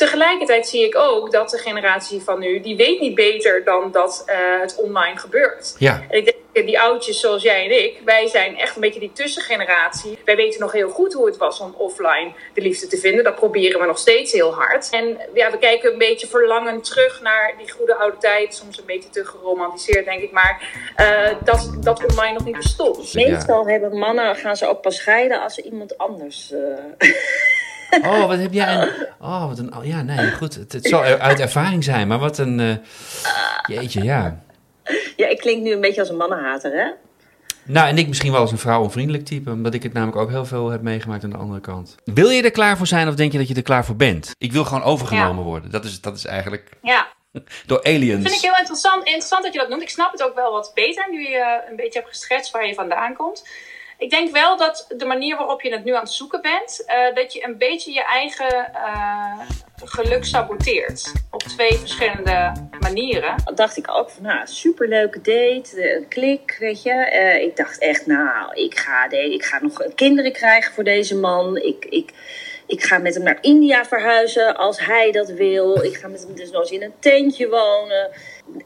Tegelijkertijd 0.00 0.68
zie 0.68 0.84
ik 0.84 0.96
ook 0.96 1.32
dat 1.32 1.50
de 1.50 1.58
generatie 1.58 2.20
van 2.20 2.38
nu, 2.38 2.60
die 2.60 2.76
weet 2.76 3.00
niet 3.00 3.14
beter 3.14 3.64
dan 3.64 3.90
dat 3.92 4.22
eh, 4.26 4.36
het 4.60 4.76
online 4.76 5.16
gebeurt. 5.18 5.74
Ja. 5.78 6.02
En 6.08 6.18
ik 6.18 6.24
denk, 6.52 6.66
die 6.66 6.80
oudjes 6.80 7.20
zoals 7.20 7.42
jij 7.42 7.64
en 7.64 7.84
ik, 7.84 8.00
wij 8.04 8.28
zijn 8.28 8.58
echt 8.58 8.74
een 8.74 8.80
beetje 8.80 9.00
die 9.00 9.12
tussengeneratie. 9.12 10.18
Wij 10.24 10.36
weten 10.36 10.60
nog 10.60 10.72
heel 10.72 10.88
goed 10.88 11.12
hoe 11.12 11.26
het 11.26 11.36
was 11.36 11.60
om 11.60 11.74
offline 11.78 12.32
de 12.54 12.60
liefde 12.60 12.86
te 12.86 12.96
vinden. 12.96 13.24
Dat 13.24 13.34
proberen 13.34 13.80
we 13.80 13.86
nog 13.86 13.98
steeds 13.98 14.32
heel 14.32 14.54
hard. 14.54 14.88
En 14.90 15.18
ja, 15.34 15.50
we 15.50 15.58
kijken 15.58 15.92
een 15.92 15.98
beetje 15.98 16.26
verlangend 16.26 16.84
terug 16.84 17.20
naar 17.22 17.54
die 17.58 17.70
goede 17.70 17.94
oude 17.94 18.16
tijd. 18.16 18.54
Soms 18.54 18.78
een 18.78 18.86
beetje 18.86 19.10
te 19.10 19.24
geromantiseerd, 19.24 20.04
denk 20.04 20.22
ik. 20.22 20.32
Maar 20.32 20.82
eh, 20.96 21.36
dat, 21.44 21.70
dat 21.80 22.04
online 22.10 22.32
nog 22.32 22.44
niet 22.44 22.56
bestond. 22.56 23.14
Meestal 23.14 23.66
hebben 23.66 23.98
mannen, 23.98 24.36
gaan 24.36 24.56
ze 24.56 24.68
ook 24.68 24.80
pas 24.80 24.96
scheiden 24.96 25.40
als 25.42 25.54
ze 25.54 25.62
iemand 25.62 25.98
anders... 25.98 26.52
eh, 26.52 27.08
Oh, 28.02 28.26
wat 28.26 28.38
heb 28.38 28.52
jij 28.52 28.74
een... 28.74 28.88
Oh, 29.20 29.46
wat 29.46 29.58
een... 29.58 29.72
Ja, 29.82 30.02
nee, 30.02 30.30
goed. 30.32 30.54
Het, 30.54 30.72
het 30.72 30.84
zal 30.86 31.02
uit 31.02 31.40
ervaring 31.40 31.84
zijn, 31.84 32.08
maar 32.08 32.18
wat 32.18 32.38
een... 32.38 32.60
eh, 32.60 32.74
Jeetje, 33.76 34.02
ja. 34.02 34.40
Ja, 35.16 35.26
ik 35.28 35.38
klink 35.38 35.62
nu 35.62 35.72
een 35.72 35.80
beetje 35.80 36.00
als 36.00 36.10
een 36.10 36.16
mannenhater, 36.16 36.72
hè? 36.72 36.90
Nou, 37.64 37.88
en 37.88 37.98
ik 37.98 38.08
misschien 38.08 38.32
wel 38.32 38.40
als 38.40 38.52
een 38.52 38.58
vrouwenvriendelijk 38.58 39.24
type, 39.24 39.50
omdat 39.50 39.74
ik 39.74 39.82
het 39.82 39.92
namelijk 39.92 40.18
ook 40.18 40.30
heel 40.30 40.44
veel 40.44 40.68
heb 40.70 40.82
meegemaakt 40.82 41.24
aan 41.24 41.30
de 41.30 41.36
andere 41.36 41.60
kant. 41.60 41.94
Wil 42.04 42.28
je 42.30 42.42
er 42.42 42.50
klaar 42.50 42.76
voor 42.76 42.86
zijn 42.86 43.08
of 43.08 43.14
denk 43.14 43.32
je 43.32 43.38
dat 43.38 43.48
je 43.48 43.54
er 43.54 43.62
klaar 43.62 43.84
voor 43.84 43.96
bent? 43.96 44.30
Ik 44.38 44.52
wil 44.52 44.64
gewoon 44.64 44.82
overgenomen 44.82 45.44
worden. 45.44 45.70
Dat 45.70 45.84
is, 45.84 46.00
dat 46.00 46.16
is 46.16 46.24
eigenlijk 46.24 46.68
Ja, 46.82 47.06
door 47.66 47.82
aliens. 47.82 48.22
Dat 48.22 48.32
vind 48.32 48.42
ik 48.44 48.48
heel 48.50 48.58
interessant, 48.58 49.04
interessant 49.04 49.42
dat 49.42 49.52
je 49.52 49.58
dat 49.58 49.68
noemt. 49.68 49.82
Ik 49.82 49.90
snap 49.90 50.12
het 50.12 50.22
ook 50.22 50.34
wel 50.34 50.52
wat 50.52 50.70
beter 50.74 51.06
nu 51.10 51.20
je 51.28 51.60
een 51.70 51.76
beetje 51.76 51.98
hebt 51.98 52.10
geschetst 52.10 52.52
waar 52.52 52.66
je 52.66 52.74
vandaan 52.74 53.14
komt. 53.14 53.48
Ik 54.00 54.10
denk 54.10 54.32
wel 54.32 54.56
dat 54.56 54.86
de 54.96 55.04
manier 55.04 55.36
waarop 55.36 55.62
je 55.62 55.72
het 55.72 55.84
nu 55.84 55.94
aan 55.94 56.02
het 56.02 56.10
zoeken 56.10 56.42
bent, 56.42 56.84
eh, 56.86 57.14
dat 57.14 57.32
je 57.32 57.44
een 57.44 57.58
beetje 57.58 57.92
je 57.92 58.04
eigen 58.04 58.74
eh, 58.74 59.40
geluk 59.84 60.24
saboteert. 60.24 61.12
Op 61.30 61.42
twee 61.42 61.72
verschillende 61.72 62.52
manieren. 62.80 63.34
dacht 63.54 63.76
ik 63.76 63.90
ook 63.90 64.10
van, 64.10 64.22
nou, 64.22 64.46
superleuke 64.46 65.20
date, 65.20 65.82
eh, 65.82 65.96
een 65.96 66.08
klik, 66.08 66.56
weet 66.58 66.82
je. 66.82 66.92
Eh, 66.92 67.42
ik 67.42 67.56
dacht 67.56 67.78
echt, 67.78 68.06
nou, 68.06 68.54
ik 68.54 68.78
ga, 68.78 69.08
de, 69.08 69.34
ik 69.34 69.44
ga 69.44 69.58
nog 69.62 69.94
kinderen 69.94 70.32
krijgen 70.32 70.74
voor 70.74 70.84
deze 70.84 71.16
man. 71.16 71.56
Ik, 71.56 71.84
ik, 71.84 72.10
ik 72.66 72.82
ga 72.82 72.98
met 72.98 73.14
hem 73.14 73.22
naar 73.22 73.38
India 73.40 73.84
verhuizen 73.84 74.56
als 74.56 74.86
hij 74.86 75.12
dat 75.12 75.28
wil. 75.28 75.84
Ik 75.84 75.96
ga 75.96 76.08
met 76.08 76.22
hem 76.22 76.34
dus 76.34 76.50
nog 76.50 76.60
eens 76.60 76.70
in 76.70 76.82
een 76.82 76.94
tentje 76.98 77.48
wonen. 77.48 78.10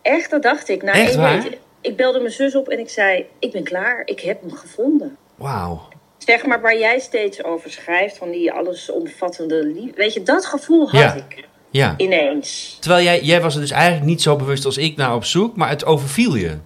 Echt, 0.03 0.31
dat 0.31 0.43
dacht 0.43 0.69
ik. 0.69 0.83
Na 0.83 0.93
Echt 0.93 1.15
waar? 1.15 1.47
Ik 1.81 1.97
belde 1.97 2.19
mijn 2.19 2.33
zus 2.33 2.55
op 2.55 2.69
en 2.69 2.79
ik 2.79 2.89
zei, 2.89 3.27
ik 3.39 3.53
ben 3.53 3.65
klaar, 3.65 4.03
ik 4.05 4.21
heb 4.21 4.41
hem 4.41 4.53
gevonden. 4.53 5.17
Wauw. 5.37 5.89
Zeg 6.19 6.47
maar 6.47 6.61
waar 6.61 6.79
jij 6.79 6.99
steeds 6.99 7.45
over 7.45 7.71
schrijft, 7.71 8.17
van 8.19 8.31
die 8.31 8.53
allesomvattende 8.53 9.67
liefde. 9.67 9.93
Weet 9.97 10.13
je, 10.13 10.23
dat 10.23 10.47
gevoel 10.47 10.91
had 10.91 11.01
Ja. 11.01 11.15
ik 11.15 11.49
Ja. 11.71 11.95
ineens. 11.97 12.77
Terwijl 12.81 13.05
jij, 13.05 13.23
jij 13.23 13.41
was 13.41 13.55
er 13.55 13.61
dus 13.61 13.71
eigenlijk 13.71 14.05
niet 14.07 14.23
zo 14.23 14.37
bewust 14.37 14.65
als 14.65 14.77
ik 14.79 14.97
naar 14.97 15.15
op 15.15 15.25
zoek, 15.25 15.57
maar 15.57 15.69
het 15.69 15.85
overviel 15.85 16.35
je. 16.35 16.57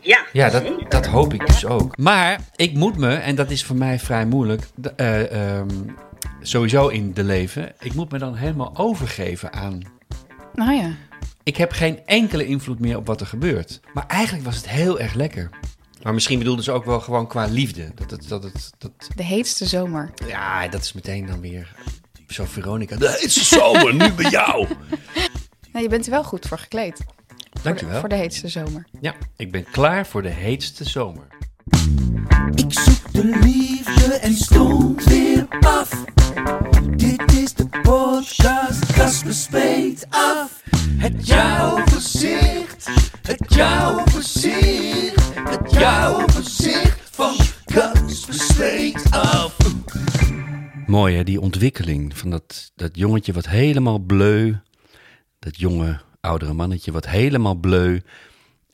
Ja, 0.00 0.18
Ja, 0.32 0.50
dat, 0.50 0.62
dat 0.88 1.06
hoop 1.06 1.34
ik 1.34 1.46
dus 1.46 1.66
ook. 1.66 1.96
Maar 1.96 2.40
ik 2.56 2.74
moet 2.74 2.96
me, 2.96 3.14
en 3.14 3.34
dat 3.34 3.50
is 3.50 3.64
voor 3.64 3.76
mij 3.76 3.98
vrij 3.98 4.26
moeilijk, 4.26 4.62
eh, 4.96 5.32
ehm, 5.58 5.68
sowieso 6.40 6.88
in 6.88 7.12
de 7.14 7.24
leven, 7.24 7.72
ik 7.80 7.94
moet 7.94 8.10
me 8.12 8.18
dan 8.18 8.34
helemaal 8.34 8.72
overgeven 8.76 9.52
aan 9.52 9.80
Nou 10.54 10.72
ja. 10.72 10.90
Ik 11.42 11.56
heb 11.56 11.72
geen 11.72 11.98
enkele 12.06 12.46
invloed 12.46 12.78
meer 12.80 12.96
op 12.96 13.06
wat 13.06 13.20
er 13.20 13.26
gebeurt. 13.26 13.80
Maar 13.92 14.04
eigenlijk 14.06 14.44
was 14.44 14.56
het 14.56 14.68
heel 14.68 15.00
erg 15.00 15.14
lekker. 15.14 15.50
Maar 16.02 16.14
misschien 16.14 16.38
bedoelde 16.38 16.62
ze 16.62 16.72
ook 16.72 16.84
wel 16.84 17.00
gewoon 17.00 17.26
qua 17.26 17.44
liefde. 17.46 17.92
Dat 17.94 18.10
het, 18.10 18.28
dat 18.28 18.42
het, 18.42 18.70
dat, 18.78 18.92
De 19.16 19.22
heetste 19.24 19.66
zomer. 19.66 20.10
ja, 20.26 20.68
dat 20.68 20.82
is 20.82 20.92
meteen 20.92 21.26
dan 21.26 21.40
weer 21.40 21.74
zo 22.28 22.44
Veronica. 22.44 22.96
De 22.96 23.16
heetste 23.20 23.44
zomer, 23.44 23.94
nu 23.94 24.12
bij 24.12 24.30
jou. 24.30 24.66
Nou, 25.72 25.84
je 25.84 25.88
bent 25.88 26.04
er 26.04 26.10
wel 26.10 26.24
goed 26.24 26.46
voor 26.46 26.58
gekleed. 26.58 26.96
Voor 26.96 27.06
de, 27.52 27.60
Dankjewel. 27.62 28.00
voor 28.00 28.08
de 28.08 28.14
heetste 28.14 28.48
zomer. 28.48 28.86
Ja, 29.00 29.14
ik 29.36 29.50
ben 29.50 29.64
klaar 29.70 30.06
voor 30.06 30.22
de 30.22 30.28
heetste 30.28 30.84
zomer. 30.84 31.26
Ik 32.54 32.72
zoek 32.72 33.12
de 33.12 33.38
liefde 33.42 34.14
en 34.14 34.34
stond 34.34 35.04
weer 35.04 35.46
af. 35.60 36.04
Dit 36.96 37.32
is 37.32 37.54
de 37.54 37.68
podcast, 37.82 38.92
Casper 38.92 39.34
spreekt 39.34 40.06
af. 40.10 40.62
Het 40.96 41.26
jouwoverzicht, 41.26 42.88
het 43.22 43.44
jouwoverzicht, 45.48 45.60
het 45.60 45.80
jouwoverzicht 45.80 47.08
van 47.10 47.36
Casper 47.64 48.34
spreekt 48.34 49.10
af. 49.10 49.56
Mooi 50.86 51.16
hè, 51.16 51.24
die 51.24 51.40
ontwikkeling 51.40 52.18
van 52.18 52.30
dat, 52.30 52.72
dat 52.74 52.90
jongetje 52.96 53.32
wat 53.32 53.48
helemaal 53.48 53.98
bleu, 53.98 54.54
dat 55.38 55.58
jonge 55.58 56.00
oudere 56.20 56.52
mannetje 56.52 56.92
wat 56.92 57.06
helemaal 57.06 57.54
bleu 57.54 58.00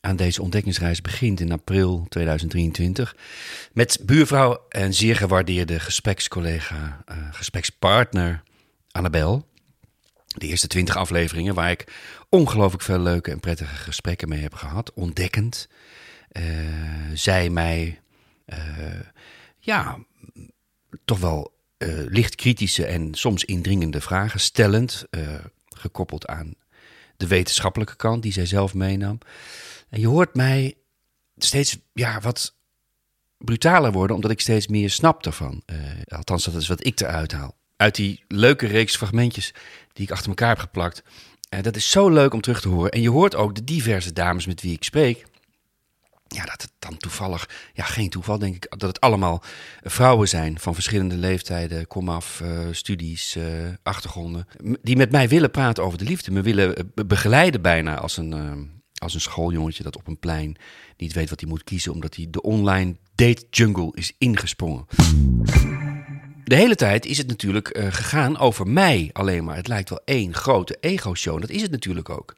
aan 0.00 0.16
deze 0.16 0.42
ontdekkingsreis 0.42 1.00
begint 1.00 1.40
in 1.40 1.52
april 1.52 2.06
2023. 2.08 3.16
Met 3.72 3.98
buurvrouw 4.02 4.66
en 4.68 4.94
zeer 4.94 5.16
gewaardeerde 5.16 5.80
gesprekscollega, 5.80 7.02
eh, 7.06 7.16
gesprekspartner 7.30 8.42
Annabel. 8.90 9.46
De 10.26 10.46
eerste 10.46 10.66
twintig 10.66 10.96
afleveringen 10.96 11.54
waar 11.54 11.70
ik 11.70 11.84
ongelooflijk 12.28 12.82
veel 12.82 12.98
leuke 12.98 13.30
en 13.30 13.40
prettige 13.40 13.74
gesprekken 13.74 14.28
mee 14.28 14.42
heb 14.42 14.54
gehad. 14.54 14.92
Ontdekkend. 14.94 15.68
Eh, 16.34 16.44
zij 17.12 17.50
mij, 17.50 18.00
eh, 18.44 18.58
ja, 19.58 19.98
toch 21.04 21.18
wel 21.18 21.52
eh, 21.76 21.88
licht 21.88 22.34
kritische 22.34 22.86
en 22.86 23.14
soms 23.14 23.44
indringende 23.44 24.00
vragen 24.00 24.40
stellend, 24.40 25.04
gekoppeld 25.68 26.26
aan 26.26 26.54
de 27.16 27.26
wetenschappelijke 27.26 27.96
kant 27.96 28.22
die 28.22 28.32
zij 28.32 28.46
zelf 28.46 28.74
meenam. 28.74 29.18
En 29.88 30.00
je 30.00 30.06
hoort 30.06 30.34
mij 30.34 30.74
steeds 31.36 31.78
ja, 31.92 32.20
wat 32.20 32.54
brutaler 33.38 33.92
worden, 33.92 34.16
omdat 34.16 34.30
ik 34.30 34.40
steeds 34.40 34.68
meer 34.68 34.90
snap 34.90 35.22
daarvan. 35.22 35.62
Althans, 36.04 36.44
dat 36.44 36.54
is 36.54 36.68
wat 36.68 36.86
ik 36.86 37.00
eruit 37.00 37.32
haal. 37.32 37.56
Uit 37.76 37.94
die 37.94 38.24
leuke 38.28 38.66
reeks 38.66 38.96
fragmentjes 38.96 39.54
die 39.92 40.04
ik 40.04 40.10
achter 40.10 40.28
elkaar 40.28 40.48
heb 40.48 40.58
geplakt. 40.58 41.02
Eh, 41.54 41.62
dat 41.62 41.76
is 41.76 41.90
zo 41.90 42.08
leuk 42.08 42.34
om 42.34 42.40
terug 42.40 42.60
te 42.60 42.68
horen. 42.68 42.90
En 42.90 43.00
je 43.00 43.10
hoort 43.10 43.34
ook 43.34 43.54
de 43.54 43.64
diverse 43.64 44.12
dames 44.12 44.46
met 44.46 44.60
wie 44.60 44.72
ik 44.72 44.84
spreek. 44.84 45.24
Ja, 46.34 46.44
dat 46.44 46.62
het 46.62 46.70
dan 46.78 46.96
toevallig, 46.96 47.48
ja, 47.74 47.84
geen 47.84 48.08
toeval 48.10 48.38
denk 48.38 48.54
ik, 48.54 48.66
dat 48.70 48.88
het 48.88 49.00
allemaal 49.00 49.42
vrouwen 49.82 50.28
zijn 50.28 50.58
van 50.58 50.74
verschillende 50.74 51.16
leeftijden, 51.16 51.86
komaf, 51.86 52.40
eh 52.40 52.58
studies, 52.70 53.36
eh, 53.36 53.44
achtergronden. 53.82 54.46
Die 54.82 54.96
met 54.96 55.10
mij 55.10 55.28
willen 55.28 55.50
praten 55.50 55.84
over 55.84 55.98
de 55.98 56.04
liefde. 56.04 56.30
Me 56.30 56.42
willen 56.42 56.76
eh, 56.76 56.84
be- 56.94 57.04
begeleiden 57.06 57.62
bijna 57.62 57.96
als 57.98 58.16
een, 58.16 58.70
als 58.94 59.14
een 59.14 59.20
schooljongetje 59.20 59.82
dat 59.82 59.96
op 59.96 60.06
een 60.06 60.18
plein 60.18 60.56
niet 60.96 61.12
weet 61.12 61.30
wat 61.30 61.40
hij 61.40 61.48
moet 61.48 61.64
kiezen, 61.64 61.92
omdat 61.92 62.16
hij 62.16 62.26
de 62.30 62.42
online 62.42 62.96
date 63.14 63.44
jungle 63.50 63.90
is 63.94 64.12
ingesprongen. 64.18 64.86
De 66.44 66.54
hele 66.54 66.74
tijd 66.74 67.06
is 67.06 67.18
het 67.18 67.26
natuurlijk 67.26 67.78
gegaan 67.90 68.38
over 68.38 68.66
mij 68.68 69.10
alleen 69.12 69.44
maar. 69.44 69.56
Het 69.56 69.68
lijkt 69.68 69.88
wel 69.88 70.02
één 70.04 70.34
grote 70.34 70.76
ego-show. 70.80 71.40
Dat 71.40 71.50
is 71.50 71.62
het 71.62 71.70
natuurlijk 71.70 72.08
ook. 72.08 72.36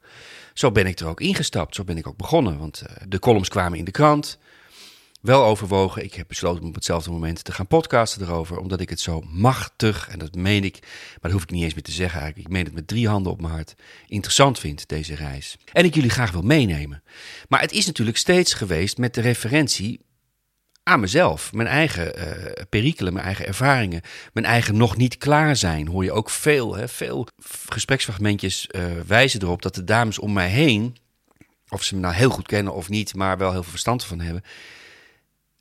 Zo 0.57 0.71
ben 0.71 0.85
ik 0.85 0.99
er 0.99 1.07
ook 1.07 1.21
ingestapt. 1.21 1.75
Zo 1.75 1.83
ben 1.83 1.97
ik 1.97 2.07
ook 2.07 2.17
begonnen. 2.17 2.57
Want 2.57 2.81
eh, 2.81 2.95
de 3.07 3.19
columns 3.19 3.49
kwamen 3.49 3.77
in 3.77 3.85
de 3.85 3.91
krant. 3.91 4.37
Wel 5.21 5.43
overwogen. 5.43 6.03
Ik 6.03 6.13
heb 6.13 6.27
besloten 6.27 6.61
om 6.61 6.67
op 6.67 6.75
hetzelfde 6.75 7.11
moment 7.11 7.43
te 7.43 7.51
gaan 7.51 7.67
podcasten 7.67 8.21
erover. 8.21 8.57
Omdat 8.57 8.79
ik 8.79 8.89
het 8.89 8.99
zo 8.99 9.21
machtig, 9.21 10.09
en 10.09 10.19
dat 10.19 10.35
meen 10.35 10.63
ik, 10.63 10.77
maar 10.81 11.19
dat 11.21 11.31
hoef 11.31 11.41
ik 11.41 11.49
niet 11.49 11.63
eens 11.63 11.73
meer 11.73 11.83
te 11.83 11.91
zeggen 11.91 12.19
eigenlijk. 12.19 12.47
Ik 12.49 12.53
meen 12.53 12.65
het 12.65 12.73
met 12.73 12.87
drie 12.87 13.07
handen 13.07 13.31
op 13.31 13.41
mijn 13.41 13.53
hart. 13.53 13.75
Interessant 14.07 14.59
vind, 14.59 14.87
deze 14.87 15.15
reis. 15.15 15.57
En 15.73 15.85
ik 15.85 15.95
jullie 15.95 16.09
graag 16.09 16.31
wil 16.31 16.41
meenemen. 16.41 17.03
Maar 17.49 17.61
het 17.61 17.71
is 17.71 17.85
natuurlijk 17.85 18.17
steeds 18.17 18.53
geweest 18.53 18.97
met 18.97 19.13
de 19.13 19.21
referentie 19.21 19.99
aan 20.87 20.99
mezelf. 20.99 21.53
Mijn 21.53 21.67
eigen 21.67 22.15
eh 22.15 22.63
perikelen, 22.69 23.13
mijn 23.13 23.25
eigen 23.25 23.45
ervaringen. 23.45 24.01
Mijn 24.33 24.45
eigen 24.45 24.77
nog 24.77 24.97
niet 24.97 25.17
klaar 25.17 25.55
zijn. 25.55 25.87
Hoor 25.87 26.03
je 26.03 26.11
ook 26.11 26.29
veel, 26.29 26.75
hè? 26.75 26.87
veel 26.87 27.27
gespreksfragmentjes 27.69 28.67
eh, 28.67 28.85
wijzen 29.07 29.41
erop 29.41 29.61
dat 29.61 29.75
de 29.75 29.83
dames 29.83 30.19
om 30.19 30.33
mij 30.33 30.49
heen... 30.49 30.97
of 31.69 31.83
ze 31.83 31.95
me 31.95 32.01
nou 32.01 32.13
heel 32.13 32.29
goed 32.29 32.47
kennen 32.47 32.73
of 32.73 32.89
niet, 32.89 33.15
maar 33.15 33.37
wel 33.37 33.51
heel 33.51 33.61
veel 33.61 33.71
verstand 33.71 34.03
van 34.03 34.19
hebben... 34.19 34.43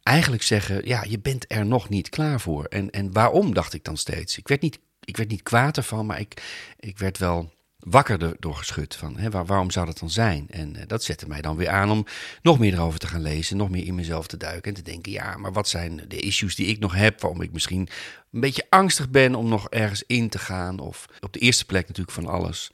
eigenlijk 0.03 0.43
zeggen, 0.43 0.87
ja, 0.87 1.05
je 1.09 1.19
bent 1.19 1.45
er 1.49 1.67
nog 1.67 1.89
niet 1.89 2.09
klaar 2.09 2.41
voor. 2.41 2.65
En, 2.65 2.91
en 2.91 3.13
waarom, 3.13 3.55
dacht 3.55 3.75
ik 3.75 3.85
dan 3.85 3.97
steeds. 3.97 4.39
Ik 4.39 4.49
werd 4.49 4.63
niet, 4.63 4.79
ik 5.05 5.17
werd 5.17 5.29
niet 5.29 5.43
kwaad 5.43 5.77
ervan, 5.77 6.07
maar 6.07 6.21
ik, 6.21 6.43
ik 6.77 6.99
werd 6.99 7.19
wel 7.19 7.56
wakker 7.87 8.23
er- 8.23 8.37
door 8.39 8.55
geschud. 8.55 8.95
Van, 8.97 9.17
hè, 9.17 9.31
waar, 9.31 9.47
waarom 9.47 9.71
zou 9.71 9.87
dat 9.87 9.99
dan 9.99 10.11
zijn? 10.11 10.47
En 10.51 10.77
eh, 10.77 10.83
dat 10.87 11.05
zette 11.05 11.29
mij 11.29 11.41
dan 11.41 11.57
weer 11.57 11.69
aan 11.69 11.91
om 11.91 12.07
nog 12.43 12.59
meer 12.59 12.73
erover 12.73 12.99
te 12.99 13.07
gaan 13.07 13.23
lezen, 13.23 13.57
nog 13.57 13.71
meer 13.71 13.87
in 13.87 13.95
mezelf 13.95 14.27
te 14.27 14.37
duiken 14.37 14.71
en 14.71 14.77
te 14.77 14.91
denken, 14.91 15.13
ja, 15.13 15.37
maar 15.37 15.53
wat 15.53 15.69
zijn 15.69 16.05
de 16.09 16.21
issues 16.21 16.55
die 16.55 16.67
ik 16.67 16.79
nog 16.79 16.95
heb, 16.95 17.21
waarom 17.21 17.41
ik 17.43 17.53
misschien 17.53 17.89
een 18.33 18.41
beetje 18.41 18.67
angstig 18.69 19.11
ben 19.11 19.35
om 19.35 19.49
nog 19.49 19.69
ergens 19.71 20.03
in 20.07 20.29
te 20.29 20.39
gaan? 20.39 20.79
Of 20.79 21.07
op 21.21 21.33
de 21.33 21.39
eerste 21.39 21.65
plek 21.65 21.87
natuurlijk 21.89 22.17
van 22.17 22.27
alles, 22.27 22.71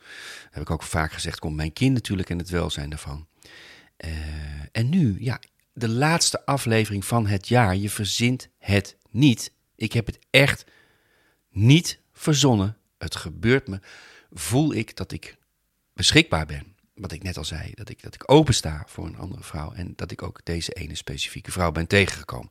heb 0.51 0.63
ik 0.63 0.71
ook 0.71 0.83
vaak 0.83 1.13
gezegd, 1.13 1.39
komt 1.39 1.57
mijn 1.57 1.73
kind 1.73 1.93
natuurlijk 1.95 2.31
en 2.31 2.39
het 2.39 2.51
welzijn 2.51 2.91
daarvan. 2.91 3.27
Eh, 3.97 4.11
en 4.73 4.89
nu, 4.89 5.17
ja, 5.19 5.41
de 5.73 5.89
laatste 5.89 6.47
aflevering 6.47 7.05
van 7.05 7.27
het 7.27 7.49
jaar, 7.49 7.77
je 7.77 7.91
verzint 7.91 8.49
het 8.59 8.97
niet. 9.11 9.53
Ik 9.77 9.93
heb 9.93 10.07
het 10.07 10.19
echt 10.31 10.65
niet 11.51 12.01
verzonnen. 12.13 12.77
Het 12.99 13.17
gebeurt 13.17 13.69
me. 13.69 13.81
Voel 14.35 14.75
ik 14.75 14.97
dat 14.97 15.13
ik 15.13 15.37
beschikbaar 15.95 16.47
ben. 16.47 16.77
Wat 16.95 17.13
ik 17.13 17.23
net 17.23 17.37
al 17.37 17.45
zei, 17.45 17.71
dat 17.75 17.89
ik, 17.89 18.03
dat 18.03 18.15
ik 18.15 18.31
opensta 18.31 18.85
voor 18.87 19.07
een 19.07 19.19
andere 19.19 19.43
vrouw. 19.43 19.73
En 19.73 19.93
dat 19.97 20.11
ik 20.11 20.23
ook 20.23 20.41
deze 20.45 20.73
ene 20.73 20.95
specifieke 20.95 21.51
vrouw 21.51 21.73
ben 21.73 21.87
tegengekomen. 21.87 22.49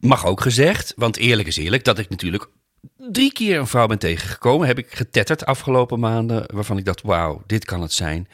Mag 0.00 0.26
ook 0.26 0.40
gezegd, 0.40 0.92
want 0.96 1.16
eerlijk 1.16 1.48
is 1.48 1.56
eerlijk, 1.56 1.84
dat 1.84 1.98
ik 1.98 2.08
natuurlijk 2.08 2.48
drie 2.96 3.32
keer 3.32 3.58
een 3.58 3.66
vrouw 3.66 3.86
ben 3.86 3.98
tegengekomen. 3.98 4.66
Heb 4.66 4.78
ik 4.78 4.94
getetterd 4.94 5.46
afgelopen 5.46 6.00
maanden, 6.00 6.54
waarvan 6.54 6.78
ik 6.78 6.84
dacht, 6.84 7.02
wauw, 7.02 7.42
dit 7.46 7.64
kan 7.64 7.82
het 7.82 7.92
zijn. 7.92 8.28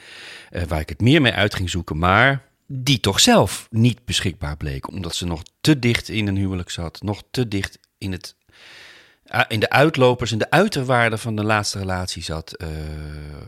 Eh, 0.51 0.63
waar 0.63 0.81
ik 0.81 0.89
het 0.89 1.01
meer 1.01 1.21
mee 1.21 1.33
uit 1.33 1.55
ging 1.55 1.71
zoeken, 1.71 1.99
maar 1.99 2.49
die 2.67 3.01
toch 3.01 3.21
zelf 3.21 3.67
niet 3.71 4.05
beschikbaar 4.05 4.57
bleek. 4.57 4.89
Omdat 4.89 5.15
ze 5.15 5.27
nog 5.27 5.43
te 5.61 5.79
dicht 5.79 6.09
in 6.09 6.27
een 6.27 6.37
huwelijk 6.37 6.71
zat, 6.71 7.03
nog 7.03 7.23
te 7.31 7.49
dicht 7.49 7.79
in 7.99 8.13
het 8.13 8.35
in 9.49 9.61
de 9.61 9.71
uitlopers, 9.71 10.33
in 10.33 10.39
de 10.39 10.51
uiterwaarden 10.51 11.19
van 11.19 11.37
de 11.37 11.45
laatste 11.45 11.79
relatie 11.79 12.23
zat. 12.23 12.53
eh, 12.53 12.69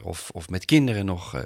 of, 0.02 0.30
of 0.32 0.48
met 0.48 0.64
kinderen 0.64 1.04
nog 1.04 1.34
eh, 1.34 1.42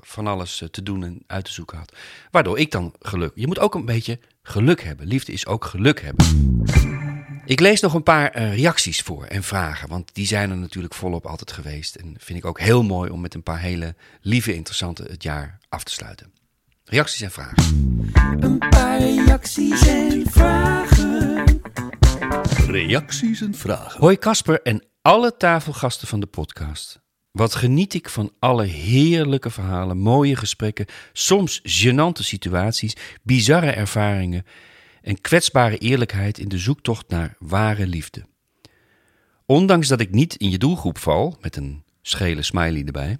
van 0.00 0.26
alles 0.26 0.62
eh, 0.62 0.68
te 0.68 0.82
doen 0.82 1.04
en 1.04 1.22
uit 1.26 1.44
te 1.44 1.52
zoeken 1.52 1.78
had. 1.78 1.92
Waardoor 2.30 2.58
ik 2.58 2.70
dan 2.70 2.94
geluk. 3.00 3.32
Je 3.34 3.46
moet 3.46 3.58
ook 3.58 3.74
een 3.74 3.84
beetje 3.84 4.18
geluk 4.42 4.82
hebben. 4.82 5.06
Liefde 5.06 5.32
is 5.32 5.46
ook 5.46 5.64
geluk 5.64 6.00
hebben. 6.00 6.26
Ik 7.44 7.60
lees 7.60 7.80
nog 7.80 7.94
een 7.94 8.02
paar 8.02 8.38
reacties 8.38 9.00
voor 9.00 9.24
en 9.24 9.42
vragen. 9.42 9.88
Want 9.88 10.14
die 10.14 10.26
zijn 10.26 10.50
er 10.50 10.56
natuurlijk 10.56 10.94
volop 10.94 11.26
altijd 11.26 11.52
geweest. 11.52 11.94
En 11.94 12.14
vind 12.18 12.38
ik 12.38 12.44
ook 12.44 12.60
heel 12.60 12.82
mooi 12.82 13.10
om 13.10 13.20
met 13.20 13.34
een 13.34 13.42
paar 13.42 13.60
hele 13.60 13.94
lieve, 14.20 14.54
interessante 14.54 15.02
het 15.02 15.22
jaar 15.22 15.58
af 15.68 15.84
te 15.84 15.92
sluiten. 15.92 16.32
Reacties 16.84 17.20
en 17.20 17.30
vragen. 17.30 17.62
Een 18.40 18.58
paar 18.58 18.98
reacties 18.98 19.86
en 19.86 20.22
vragen. 20.30 21.60
Reacties 22.66 23.40
en 23.40 23.54
vragen. 23.54 24.00
Hoi 24.00 24.18
Casper 24.18 24.62
en 24.62 24.84
alle 25.02 25.36
tafelgasten 25.36 26.08
van 26.08 26.20
de 26.20 26.26
podcast. 26.26 27.00
Wat 27.30 27.54
geniet 27.54 27.94
ik 27.94 28.08
van 28.08 28.32
alle 28.38 28.64
heerlijke 28.64 29.50
verhalen, 29.50 29.98
mooie 29.98 30.36
gesprekken, 30.36 30.86
soms 31.12 31.60
gênante 31.62 32.22
situaties, 32.22 32.96
bizarre 33.22 33.70
ervaringen 33.70 34.44
en 35.02 35.20
kwetsbare 35.20 35.78
eerlijkheid 35.78 36.38
in 36.38 36.48
de 36.48 36.58
zoektocht 36.58 37.08
naar 37.08 37.36
ware 37.38 37.86
liefde. 37.86 38.24
Ondanks 39.46 39.88
dat 39.88 40.00
ik 40.00 40.10
niet 40.10 40.34
in 40.34 40.50
je 40.50 40.58
doelgroep 40.58 40.98
val, 40.98 41.36
met 41.40 41.56
een 41.56 41.84
schele 42.02 42.42
smiley 42.42 42.84
erbij, 42.84 43.18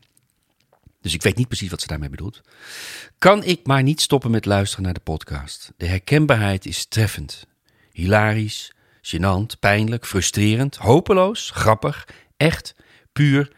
dus 1.00 1.14
ik 1.14 1.22
weet 1.22 1.36
niet 1.36 1.48
precies 1.48 1.70
wat 1.70 1.80
ze 1.80 1.86
daarmee 1.86 2.10
bedoelt, 2.10 2.40
kan 3.18 3.44
ik 3.44 3.66
maar 3.66 3.82
niet 3.82 4.00
stoppen 4.00 4.30
met 4.30 4.44
luisteren 4.44 4.84
naar 4.84 4.94
de 4.94 5.00
podcast. 5.00 5.72
De 5.76 5.86
herkenbaarheid 5.86 6.66
is 6.66 6.86
treffend, 6.86 7.46
hilarisch, 7.92 8.76
gênant, 9.08 9.58
pijnlijk, 9.60 10.06
frustrerend, 10.06 10.76
hopeloos, 10.76 11.50
grappig, 11.50 12.08
echt, 12.36 12.74
puur 13.12 13.52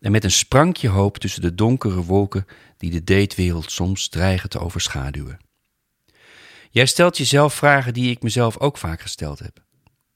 en 0.00 0.12
met 0.12 0.24
een 0.24 0.30
sprankje 0.30 0.88
hoop 0.88 1.18
tussen 1.18 1.42
de 1.42 1.54
donkere 1.54 2.04
wolken 2.04 2.46
die 2.76 2.90
de 2.90 3.04
datewereld 3.04 3.70
soms 3.70 4.08
dreigen 4.08 4.48
te 4.48 4.58
overschaduwen. 4.58 5.38
Jij 6.70 6.86
stelt 6.86 7.16
jezelf 7.16 7.54
vragen 7.54 7.94
die 7.94 8.10
ik 8.10 8.22
mezelf 8.22 8.58
ook 8.58 8.78
vaak 8.78 9.00
gesteld 9.00 9.38
heb. 9.38 9.62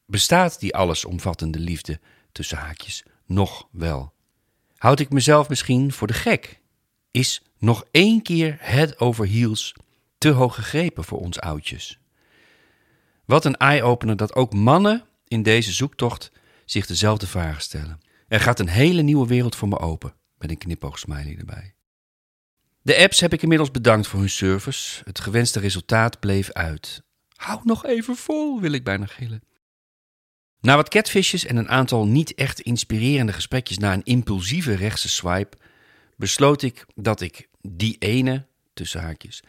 Bestaat 0.07 0.61
die 0.61 0.75
allesomvattende 0.75 1.59
liefde 1.59 2.01
tussen 2.33 2.59
haakjes 2.59 3.03
nog 3.27 3.69
wel? 3.71 4.13
Houd 4.77 5.01
ik 5.01 5.11
mezelf 5.11 5.49
misschien 5.49 5.93
voor 5.93 6.07
de 6.07 6.13
gek? 6.13 6.61
Is 7.11 7.43
nog 7.59 7.85
één 7.91 8.23
keer 8.23 8.57
head 8.61 8.99
over 8.99 9.27
heels 9.27 9.75
te 10.19 10.29
hoog 10.29 10.55
gegrepen 10.55 11.05
voor 11.05 11.19
ons 11.19 11.41
oudjes? 11.41 11.99
Wat 13.25 13.45
een 13.45 13.57
eye-opener 13.57 14.17
dat 14.17 14.35
ook 14.35 14.53
mannen 14.53 15.05
in 15.29 15.43
deze 15.43 15.73
zoektocht 15.73 16.31
zich 16.65 16.87
dezelfde 16.87 17.27
vragen 17.27 17.63
stellen. 17.63 18.01
Er 18.29 18.41
gaat 18.41 18.61
een 18.61 18.69
hele 18.69 19.03
nieuwe 19.03 19.27
wereld 19.27 19.57
voor 19.57 19.69
me 19.69 19.79
open, 19.79 20.15
met 20.39 20.51
een 20.51 20.59
knipoogsmiley 20.59 21.37
erbij. 21.39 21.75
De 22.83 22.97
apps 22.97 23.21
heb 23.21 23.33
ik 23.33 23.43
inmiddels 23.43 23.71
bedankt 23.71 24.07
voor 24.07 24.21
hun 24.21 24.31
service. 24.31 25.03
Het 25.05 25.21
gewenste 25.21 25.61
resultaat 25.61 26.21
bleef 26.21 26.53
uit. 26.53 27.03
Hou 27.37 27.61
nog 27.65 27.87
even 27.87 28.17
vol, 28.17 28.61
wil 28.61 28.73
ik 28.73 28.85
bijna 28.85 29.07
gillen. 29.07 29.43
Na 30.61 30.77
wat 30.77 30.89
catfishes 30.89 31.45
en 31.45 31.57
een 31.57 31.69
aantal 31.69 32.07
niet 32.07 32.35
echt 32.35 32.61
inspirerende 32.61 33.33
gesprekjes 33.33 33.79
na 33.79 33.93
een 33.93 34.05
impulsieve 34.05 34.75
rechtse 34.75 35.09
swipe, 35.09 35.57
besloot 36.17 36.63
ik 36.63 36.87
dat 36.95 37.21
ik 37.21 37.49
die 37.61 37.97
ene, 37.99 38.47
tussen 38.75 39.01
haakjes, 39.01 39.43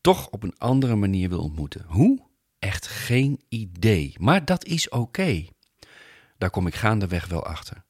toch 0.00 0.28
op 0.28 0.42
een 0.42 0.58
andere 0.58 0.96
manier 0.96 1.28
wil 1.28 1.42
ontmoeten. 1.42 1.84
Hoe? 1.86 2.29
Echt 2.60 2.86
geen 2.86 3.40
idee. 3.48 4.14
Maar 4.18 4.44
dat 4.44 4.64
is 4.64 4.88
oké. 4.88 5.46
Daar 6.38 6.50
kom 6.50 6.66
ik 6.66 6.74
gaandeweg 6.74 7.26
wel 7.26 7.44
achter. 7.44 7.82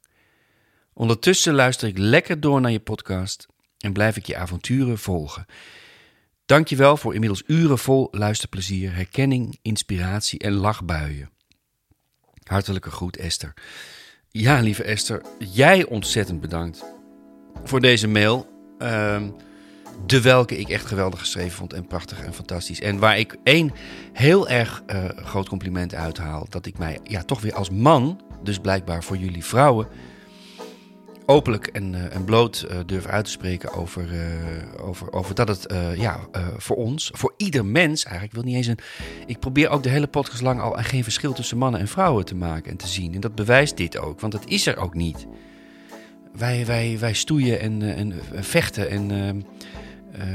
Ondertussen 0.93 1.53
luister 1.53 1.87
ik 1.87 1.97
lekker 1.97 2.39
door 2.39 2.61
naar 2.61 2.71
je 2.71 2.79
podcast 2.79 3.47
en 3.77 3.93
blijf 3.93 4.17
ik 4.17 4.25
je 4.25 4.37
avonturen 4.37 4.97
volgen. 4.97 5.45
Dankjewel 6.45 6.97
voor 6.97 7.13
inmiddels 7.13 7.43
uren 7.47 7.77
vol 7.77 8.07
luisterplezier, 8.11 8.95
herkenning, 8.95 9.57
inspiratie 9.61 10.39
en 10.39 10.53
lachbuien. 10.53 11.29
Hartelijke 12.43 12.91
groet 12.91 13.17
Esther. 13.17 13.53
Ja, 14.29 14.59
lieve 14.59 14.83
Esther, 14.83 15.21
jij 15.39 15.85
ontzettend 15.85 16.41
bedankt 16.41 16.83
voor 17.63 17.79
deze 17.79 18.07
mail. 18.07 18.49
Ehm, 18.77 19.29
de 20.11 20.21
welke 20.21 20.57
ik 20.57 20.69
echt 20.69 20.85
geweldig 20.85 21.19
geschreven 21.19 21.51
vond 21.51 21.73
en 21.73 21.87
prachtig 21.87 22.19
en 22.19 22.33
fantastisch. 22.33 22.81
En 22.81 22.99
waar 22.99 23.19
ik 23.19 23.37
één 23.43 23.71
heel 24.13 24.49
erg 24.49 24.83
eh, 24.85 25.03
groot 25.15 25.49
compliment 25.49 25.95
uithaal. 25.95 26.45
Dat 26.49 26.65
ik 26.65 26.77
mij 26.77 26.99
ja, 27.03 27.23
toch 27.23 27.41
weer 27.41 27.53
als 27.53 27.69
man, 27.69 28.21
dus 28.43 28.57
blijkbaar 28.57 29.03
voor 29.03 29.17
jullie 29.17 29.45
vrouwen, 29.45 29.87
openlijk 31.25 31.67
en, 31.67 31.95
eh, 31.95 32.15
en 32.15 32.23
bloot 32.23 32.61
eh, 32.61 32.77
durf 32.85 33.05
uit 33.05 33.25
te 33.25 33.31
spreken 33.31 33.73
over, 33.73 34.09
over, 34.81 35.13
over 35.13 35.35
dat 35.35 35.47
het 35.47 35.73
ja, 35.95 36.19
voor 36.57 36.75
ons, 36.75 37.11
voor 37.13 37.33
ieder 37.37 37.65
mens 37.65 38.03
eigenlijk, 38.03 38.35
ik 38.35 38.41
wil 38.41 38.51
niet 38.51 38.55
eens 38.55 38.67
een. 38.67 39.25
Ik 39.25 39.39
probeer 39.39 39.69
ook 39.69 39.83
de 39.83 39.89
hele 39.89 40.07
podcast 40.07 40.41
lang 40.41 40.61
al 40.61 40.71
geen 40.71 41.03
verschil 41.03 41.33
tussen 41.33 41.57
mannen 41.57 41.79
en 41.79 41.87
vrouwen 41.87 42.25
te 42.25 42.35
maken 42.35 42.71
en 42.71 42.77
te 42.77 42.87
zien. 42.87 43.13
En 43.13 43.19
dat 43.19 43.35
bewijst 43.35 43.77
dit 43.77 43.97
ook, 43.97 44.19
want 44.19 44.33
dat 44.33 44.45
is 44.45 44.67
er 44.67 44.77
ook 44.77 44.93
niet. 44.93 45.27
Wij, 46.37 46.65
wij, 46.65 46.97
wij 46.99 47.13
stoeien 47.13 47.59
en, 47.59 47.81
en 47.81 48.13
vechten 48.33 48.89
en. 48.89 49.45
Eh, 50.11 50.27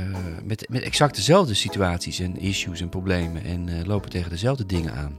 met, 0.45 0.67
met 0.69 0.83
exact 0.83 1.15
dezelfde 1.15 1.55
situaties 1.55 2.19
en 2.19 2.39
issues 2.39 2.81
en 2.81 2.89
problemen 2.89 3.45
en 3.45 3.69
eh, 3.69 3.85
lopen 3.85 4.11
tegen 4.11 4.31
dezelfde 4.31 4.67
dingen 4.67 4.93
aan. 4.93 5.19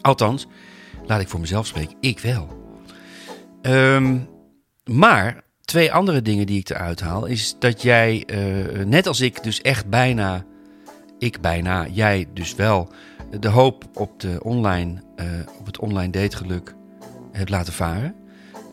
Althans, 0.00 0.46
laat 1.06 1.20
ik 1.20 1.28
voor 1.28 1.40
mezelf 1.40 1.66
spreken, 1.66 1.96
ik 2.00 2.18
wel. 2.18 2.64
Ehm, 3.62 4.18
maar 4.84 5.44
twee 5.60 5.92
andere 5.92 6.22
dingen 6.22 6.46
die 6.46 6.58
ik 6.58 6.68
eruit 6.68 7.00
haal, 7.00 7.26
is 7.26 7.56
dat 7.58 7.82
jij, 7.82 8.24
eh, 8.26 8.84
net 8.84 9.06
als 9.06 9.20
ik, 9.20 9.42
dus 9.42 9.60
echt 9.60 9.88
bijna 9.88 10.44
ik 11.18 11.40
bijna, 11.40 11.86
jij 11.86 12.26
dus 12.32 12.54
wel, 12.54 12.88
de 13.40 13.48
hoop 13.48 13.84
op, 13.94 14.20
de 14.20 14.42
online, 14.42 15.02
op 15.58 15.66
het 15.66 15.78
online 15.78 16.12
dategeluk 16.12 16.74
hebt 17.32 17.50
laten 17.50 17.72
varen. 17.72 18.14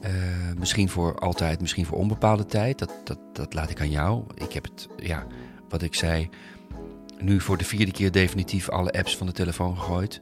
Eh, 0.03 0.11
misschien 0.57 0.89
voor 0.89 1.19
altijd, 1.19 1.61
misschien 1.61 1.85
voor 1.85 1.97
onbepaalde 1.97 2.45
tijd. 2.45 2.79
Dat, 2.79 2.91
dat, 3.03 3.19
dat 3.33 3.53
laat 3.53 3.69
ik 3.69 3.79
aan 3.79 3.89
jou. 3.89 4.23
Ik 4.35 4.53
heb 4.53 4.63
het, 4.63 4.87
ja, 4.97 5.25
wat 5.69 5.81
ik 5.81 5.95
zei, 5.95 6.29
nu 7.19 7.39
voor 7.41 7.57
de 7.57 7.63
vierde 7.65 7.91
keer 7.91 8.11
definitief 8.11 8.69
alle 8.69 8.91
apps 8.91 9.17
van 9.17 9.27
de 9.27 9.33
telefoon 9.33 9.77
gegooid. 9.77 10.21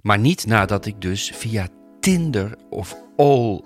Maar 0.00 0.18
niet 0.18 0.46
nadat 0.46 0.86
ik 0.86 1.00
dus 1.00 1.30
via 1.34 1.68
Tinder 2.00 2.56
of 2.70 2.96
all 3.16 3.60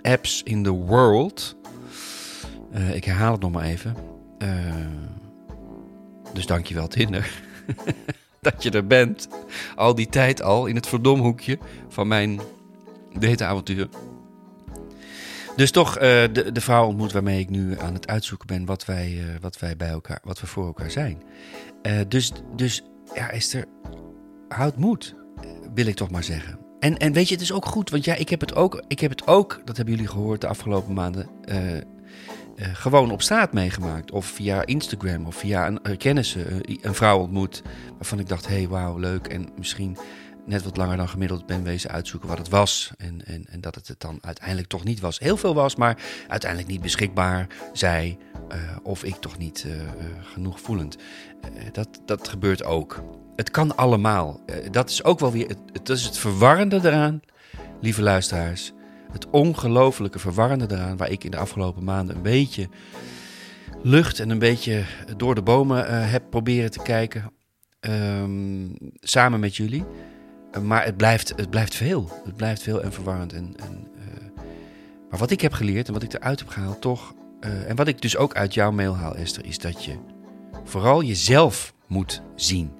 apps 0.00 0.42
in 0.42 0.62
the 0.62 0.70
world. 0.70 1.56
eh, 2.70 2.94
ik 2.94 3.04
herhaal 3.04 3.32
het 3.32 3.40
nog 3.40 3.52
maar 3.52 3.64
even. 3.64 3.94
eh, 4.38 4.74
dus 6.32 6.46
dankjewel 6.46 6.88
Tinder. 6.88 7.42
dat 8.40 8.62
je 8.62 8.70
er 8.70 8.86
bent. 8.86 9.28
Al 9.76 9.94
die 9.94 10.06
tijd 10.08 10.42
al 10.42 10.66
in 10.66 10.74
het 10.74 10.86
verdomhoekje 10.86 11.58
van 11.88 12.08
mijn 12.08 12.40
dateavontuur. 13.18 13.88
Dus 15.56 15.70
toch 15.70 15.96
eh, 15.96 16.22
de, 16.32 16.52
de 16.52 16.60
vrouw 16.60 16.86
ontmoet 16.86 17.12
waarmee 17.12 17.40
ik 17.40 17.50
nu 17.50 17.78
aan 17.78 17.94
het 17.94 18.06
uitzoeken 18.06 18.46
ben 18.46 18.64
wat 18.64 18.84
wij, 18.84 19.18
eh, 19.18 19.24
wat 19.40 19.58
wij 19.58 19.76
bij 19.76 19.88
elkaar, 19.88 20.20
wat 20.22 20.40
we 20.40 20.46
voor 20.46 20.66
elkaar 20.66 20.90
zijn. 20.90 21.22
Eh, 21.82 21.98
dus, 22.08 22.32
dus 22.56 22.84
ja, 23.14 23.30
Esther, 23.30 23.64
houd 24.48 24.76
moed, 24.76 25.14
wil 25.74 25.86
ik 25.86 25.94
toch 25.94 26.10
maar 26.10 26.24
zeggen. 26.24 26.58
En, 26.78 26.98
en 26.98 27.12
weet 27.12 27.28
je, 27.28 27.34
het 27.34 27.42
is 27.42 27.52
ook 27.52 27.66
goed, 27.66 27.90
want 27.90 28.04
ja, 28.04 28.14
ik 28.14 28.28
heb 28.28 28.40
het 28.40 28.54
ook, 28.54 28.82
ik 28.88 29.00
heb 29.00 29.10
het 29.10 29.26
ook, 29.26 29.60
dat 29.64 29.76
hebben 29.76 29.94
jullie 29.94 30.10
gehoord 30.10 30.40
de 30.40 30.46
afgelopen 30.46 30.94
maanden, 30.94 31.28
gewoon 32.72 33.10
op 33.10 33.22
straat 33.22 33.52
meegemaakt. 33.52 34.10
Of 34.10 34.26
via 34.26 34.66
Instagram 34.66 35.26
of 35.26 35.34
via 35.34 35.66
een 35.66 35.96
kennissen 35.96 36.46
een 36.86 36.94
vrouw 36.94 37.18
ontmoet. 37.18 37.62
Waarvan 37.96 38.18
ik 38.18 38.28
dacht, 38.28 38.46
hé, 38.46 38.54
hey, 38.54 38.68
wauw, 38.68 38.98
leuk. 38.98 39.26
En 39.26 39.48
misschien 39.56 39.96
net 40.46 40.62
wat 40.62 40.76
langer 40.76 40.96
dan 40.96 41.08
gemiddeld 41.08 41.46
ben 41.46 41.62
wezen 41.62 41.90
uitzoeken 41.90 42.28
wat 42.28 42.38
het 42.38 42.48
was. 42.48 42.90
En, 42.96 43.26
en, 43.26 43.44
en 43.48 43.60
dat 43.60 43.74
het 43.74 43.88
het 43.88 44.00
dan 44.00 44.18
uiteindelijk 44.20 44.68
toch 44.68 44.84
niet 44.84 45.00
was. 45.00 45.18
Heel 45.18 45.36
veel 45.36 45.54
was, 45.54 45.76
maar 45.76 45.98
uiteindelijk 46.28 46.70
niet 46.70 46.80
beschikbaar. 46.80 47.46
Zij 47.72 48.18
uh, 48.52 48.76
of 48.82 49.04
ik 49.04 49.14
toch 49.14 49.38
niet 49.38 49.64
uh, 49.66 49.74
uh, 49.74 49.82
genoeg 50.22 50.60
voelend. 50.60 50.96
dat, 51.72 51.88
dat 52.04 52.28
gebeurt 52.28 52.64
ook. 52.64 53.02
Het 53.36 53.50
kan 53.50 53.76
allemaal. 53.76 54.40
dat 54.70 54.90
is 54.90 55.04
ook 55.04 55.18
wel 55.20 55.32
weer. 55.32 55.48
Het, 55.48 55.86
dat 55.86 55.96
is 55.96 56.04
het 56.04 56.18
verwarrende 56.18 56.80
eraan, 56.82 57.20
lieve 57.80 58.02
luisteraars. 58.02 58.72
Het 59.12 59.30
ongelofelijke 59.30 60.18
verwarrende 60.18 60.66
eraan, 60.70 60.96
waar 60.96 61.10
ik 61.10 61.24
in 61.24 61.30
de 61.30 61.36
afgelopen 61.36 61.84
maanden 61.84 62.16
een 62.16 62.22
beetje 62.22 62.68
lucht 63.82 64.20
en 64.20 64.30
een 64.30 64.38
beetje 64.38 64.84
door 65.16 65.34
de 65.34 65.42
bomen 65.42 66.08
heb 66.08 66.22
proberen 66.30 66.70
te 66.70 66.82
kijken. 66.82 67.32
Um, 67.80 68.76
samen 69.00 69.40
met 69.40 69.56
jullie. 69.56 69.84
Maar 70.58 70.84
het 70.84 70.96
blijft, 70.96 71.32
het 71.36 71.50
blijft 71.50 71.74
veel. 71.74 72.20
Het 72.24 72.36
blijft 72.36 72.62
veel 72.62 72.82
en 72.82 72.92
verwarrend. 72.92 73.32
En, 73.32 73.54
en, 73.56 73.88
uh, 73.96 74.02
maar 75.10 75.18
wat 75.18 75.30
ik 75.30 75.40
heb 75.40 75.52
geleerd 75.52 75.86
en 75.86 75.92
wat 75.92 76.02
ik 76.02 76.12
eruit 76.12 76.38
heb 76.38 76.48
gehaald, 76.48 76.80
toch. 76.80 77.14
Uh, 77.40 77.68
en 77.68 77.76
wat 77.76 77.88
ik 77.88 78.02
dus 78.02 78.16
ook 78.16 78.34
uit 78.34 78.54
jouw 78.54 78.70
mail 78.70 78.96
haal, 78.96 79.16
Esther, 79.16 79.44
is 79.44 79.58
dat 79.58 79.84
je 79.84 79.98
vooral 80.64 81.02
jezelf 81.02 81.74
moet 81.86 82.22
zien. 82.34 82.72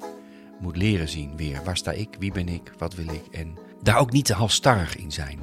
Moet 0.60 0.76
leren 0.76 1.08
zien 1.08 1.36
weer. 1.36 1.60
Waar 1.64 1.76
sta 1.76 1.90
ik? 1.90 2.16
Wie 2.18 2.32
ben 2.32 2.48
ik? 2.48 2.72
Wat 2.78 2.94
wil 2.94 3.08
ik? 3.08 3.26
En 3.30 3.58
daar 3.82 3.98
ook 3.98 4.12
niet 4.12 4.24
te 4.24 4.34
halstarrig 4.34 4.96
in 4.96 5.12
zijn. 5.12 5.38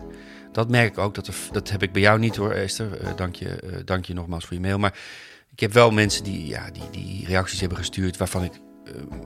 Dat 0.52 0.70
merk 0.70 0.92
ik 0.92 0.98
ook. 0.98 1.16
Dat, 1.16 1.30
dat 1.52 1.70
heb 1.70 1.84
ik 1.84 1.92
bij 1.92 2.02
jou 2.02 2.20
niet 2.20 2.36
hoor, 2.36 2.52
Esther. 2.52 3.16
Dank, 3.16 3.36
je, 3.36 3.82
dank 3.86 4.06
je 4.06 4.14
nogmaals 4.14 4.46
voor 4.46 4.54
je 4.54 4.62
mail. 4.62 4.78
Maar 4.78 5.00
ik 5.52 5.60
heb 5.60 5.74
wel 5.74 5.92
mensen 5.92 6.24
die, 6.24 6.48
ja, 6.48 6.72
die, 6.72 6.90
die 6.92 7.26
reacties 7.26 7.60
hebben 7.60 7.78
gestuurd 7.78 8.18
waarvan 8.18 8.44
ik 8.44 8.52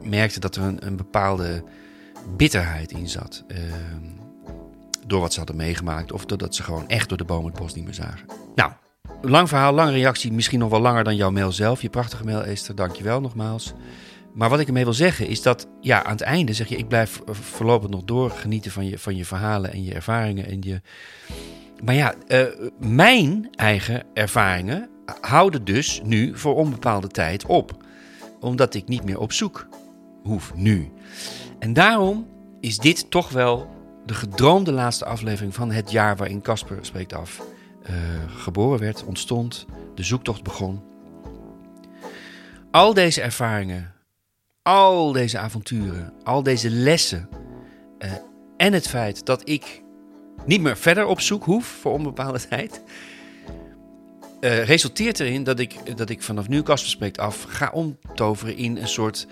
merkte 0.01 0.39
dat 0.39 0.55
er 0.55 0.63
een, 0.63 0.85
een 0.85 0.95
bepaalde 0.95 1.63
bitterheid 2.37 2.91
in 2.91 3.09
zat. 3.09 3.43
Uh, 3.47 3.57
door 5.07 5.21
wat 5.21 5.31
ze 5.31 5.37
hadden 5.37 5.57
meegemaakt 5.57 6.11
of 6.11 6.25
doordat 6.25 6.55
ze 6.55 6.63
gewoon 6.63 6.87
echt 6.87 7.09
door 7.09 7.17
de 7.17 7.23
boom 7.23 7.45
het 7.45 7.53
bos 7.53 7.73
niet 7.73 7.83
meer 7.83 7.93
zagen. 7.93 8.25
Nou, 8.55 8.71
lang 9.21 9.47
verhaal, 9.47 9.73
lange 9.73 9.91
reactie, 9.91 10.31
misschien 10.33 10.59
nog 10.59 10.69
wel 10.69 10.81
langer 10.81 11.03
dan 11.03 11.15
jouw 11.15 11.31
mail 11.31 11.51
zelf. 11.51 11.81
Je 11.81 11.89
prachtige 11.89 12.23
mail, 12.23 12.43
Esther, 12.43 12.75
dankjewel 12.75 13.21
nogmaals. 13.21 13.73
Maar 14.33 14.49
wat 14.49 14.59
ik 14.59 14.67
ermee 14.67 14.83
wil 14.83 14.93
zeggen 14.93 15.27
is 15.27 15.41
dat, 15.41 15.67
ja, 15.81 16.03
aan 16.03 16.11
het 16.11 16.21
einde 16.21 16.53
zeg 16.53 16.67
je, 16.67 16.75
ik 16.75 16.87
blijf 16.87 17.21
voorlopig 17.25 17.89
nog 17.89 18.03
door 18.03 18.29
genieten 18.29 18.71
van 18.71 18.85
je, 18.85 18.99
van 18.99 19.15
je 19.15 19.25
verhalen 19.25 19.71
en 19.71 19.83
je 19.83 19.93
ervaringen 19.93 20.45
en 20.45 20.61
je... 20.61 20.81
Maar 21.83 21.95
ja, 21.95 22.13
uh, 22.27 22.41
mijn 22.79 23.47
eigen 23.51 24.03
ervaringen 24.13 24.89
houden 25.21 25.65
dus 25.65 26.01
nu 26.03 26.37
voor 26.37 26.55
onbepaalde 26.55 27.07
tijd 27.07 27.45
op. 27.45 27.85
Omdat 28.39 28.73
ik 28.73 28.87
niet 28.87 29.03
meer 29.03 29.19
op 29.19 29.31
zoek 29.31 29.67
hoef 30.23 30.55
nu. 30.55 30.91
En 31.61 31.73
daarom 31.73 32.27
is 32.59 32.77
dit 32.77 33.11
toch 33.11 33.29
wel 33.29 33.69
de 34.05 34.13
gedroomde 34.13 34.71
laatste 34.71 35.05
aflevering 35.05 35.53
van 35.53 35.71
het 35.71 35.91
jaar 35.91 36.15
waarin 36.17 36.41
Casper 36.41 36.77
spreekt 36.81 37.13
af 37.13 37.41
uh, 37.89 37.95
geboren 38.27 38.79
werd, 38.79 39.03
ontstond, 39.03 39.65
de 39.95 40.03
zoektocht 40.03 40.43
begon. 40.43 40.81
Al 42.71 42.93
deze 42.93 43.21
ervaringen, 43.21 43.93
al 44.61 45.11
deze 45.11 45.37
avonturen, 45.37 46.13
al 46.23 46.43
deze 46.43 46.69
lessen 46.69 47.29
uh, 47.99 48.11
en 48.57 48.73
het 48.73 48.87
feit 48.87 49.25
dat 49.25 49.49
ik 49.49 49.83
niet 50.45 50.61
meer 50.61 50.77
verder 50.77 51.05
op 51.05 51.21
zoek 51.21 51.43
hoef 51.43 51.65
voor 51.65 51.93
onbepaalde 51.93 52.47
tijd, 52.49 52.81
uh, 54.39 54.63
resulteert 54.63 55.19
erin 55.19 55.43
dat 55.43 55.59
ik, 55.59 55.97
dat 55.97 56.09
ik 56.09 56.21
vanaf 56.21 56.47
nu 56.47 56.63
Casper 56.63 56.89
spreekt 56.89 57.17
af 57.17 57.43
ga 57.47 57.69
omtoveren 57.73 58.57
in 58.57 58.77
een 58.77 58.87
soort 58.87 59.27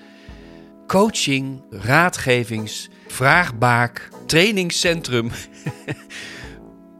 coaching, 0.89 1.61
raadgevings, 1.69 2.89
vraagbaak, 3.07 4.09
trainingscentrum. 4.25 5.31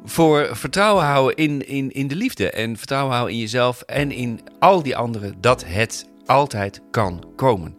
voor 0.06 0.50
vertrouwen 0.52 1.04
houden 1.04 1.36
in, 1.36 1.68
in, 1.68 1.92
in 1.92 2.08
de 2.08 2.16
liefde. 2.16 2.50
En 2.50 2.78
vertrouwen 2.78 3.14
houden 3.14 3.36
in 3.36 3.42
jezelf 3.42 3.82
en 3.82 4.12
in 4.12 4.40
al 4.60 4.84
die 4.84 4.96
anderen. 4.96 5.42
Dat 5.42 5.66
het 5.66 6.06
altijd 6.26 6.82
kan 6.92 7.24
komen. 7.36 7.78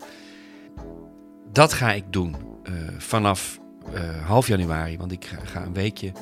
Dat 1.52 1.72
ga 1.72 1.92
ik 1.92 2.04
doen 2.12 2.36
uh, 2.64 2.72
vanaf 2.98 3.58
uh, 3.94 4.26
half 4.26 4.46
januari. 4.46 4.98
Want 4.98 5.12
ik 5.12 5.30
ga, 5.44 5.64
een 5.64 5.74
weekje 5.74 6.12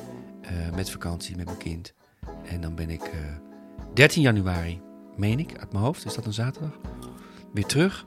uh, 0.41 0.75
met 0.75 0.89
vakantie 0.89 1.35
met 1.35 1.45
mijn 1.45 1.57
kind. 1.57 1.93
En 2.45 2.61
dan 2.61 2.75
ben 2.75 2.89
ik 2.89 3.11
13 3.93 4.21
januari, 4.21 4.81
meen 5.15 5.39
ik, 5.39 5.59
uit 5.59 5.71
mijn 5.71 5.83
hoofd. 5.83 6.05
Is 6.05 6.15
dat 6.15 6.25
een 6.25 6.33
zaterdag? 6.33 6.77
Weer 7.53 7.65
terug. 7.65 8.05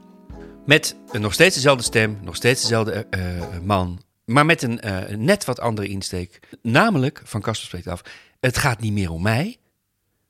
Met 0.67 0.97
nog 1.13 1.33
steeds 1.33 1.55
dezelfde 1.55 1.83
stem, 1.83 2.19
nog 2.23 2.37
steeds 2.37 2.61
dezelfde 2.61 3.07
uh, 3.11 3.59
man, 3.65 4.03
maar 4.25 4.47
met 4.47 4.63
een 4.63 4.81
uh, 4.85 5.17
net 5.17 5.45
wat 5.45 5.61
andere 5.61 5.89
insteek. 5.89 6.41
Namelijk, 6.63 7.21
van 7.25 7.41
Kasper 7.41 7.67
spreekt 7.67 7.87
af, 7.87 8.03
het 8.41 8.59
gaat 8.59 8.81
niet 8.81 8.93
meer 8.93 9.11
om 9.11 9.23
mij, 9.23 9.57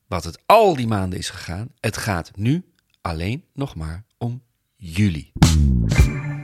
wat 0.07 0.25
het 0.25 0.38
al 0.47 0.77
die 0.77 0.87
maanden 0.87 1.18
is 1.18 1.31
gegaan. 1.31 1.68
Het 1.81 1.97
gaat 1.97 2.31
nu 2.35 2.64
alleen 3.01 3.45
nog 3.55 3.75
maar 3.75 4.05
om 4.18 4.42
jullie. 4.77 5.33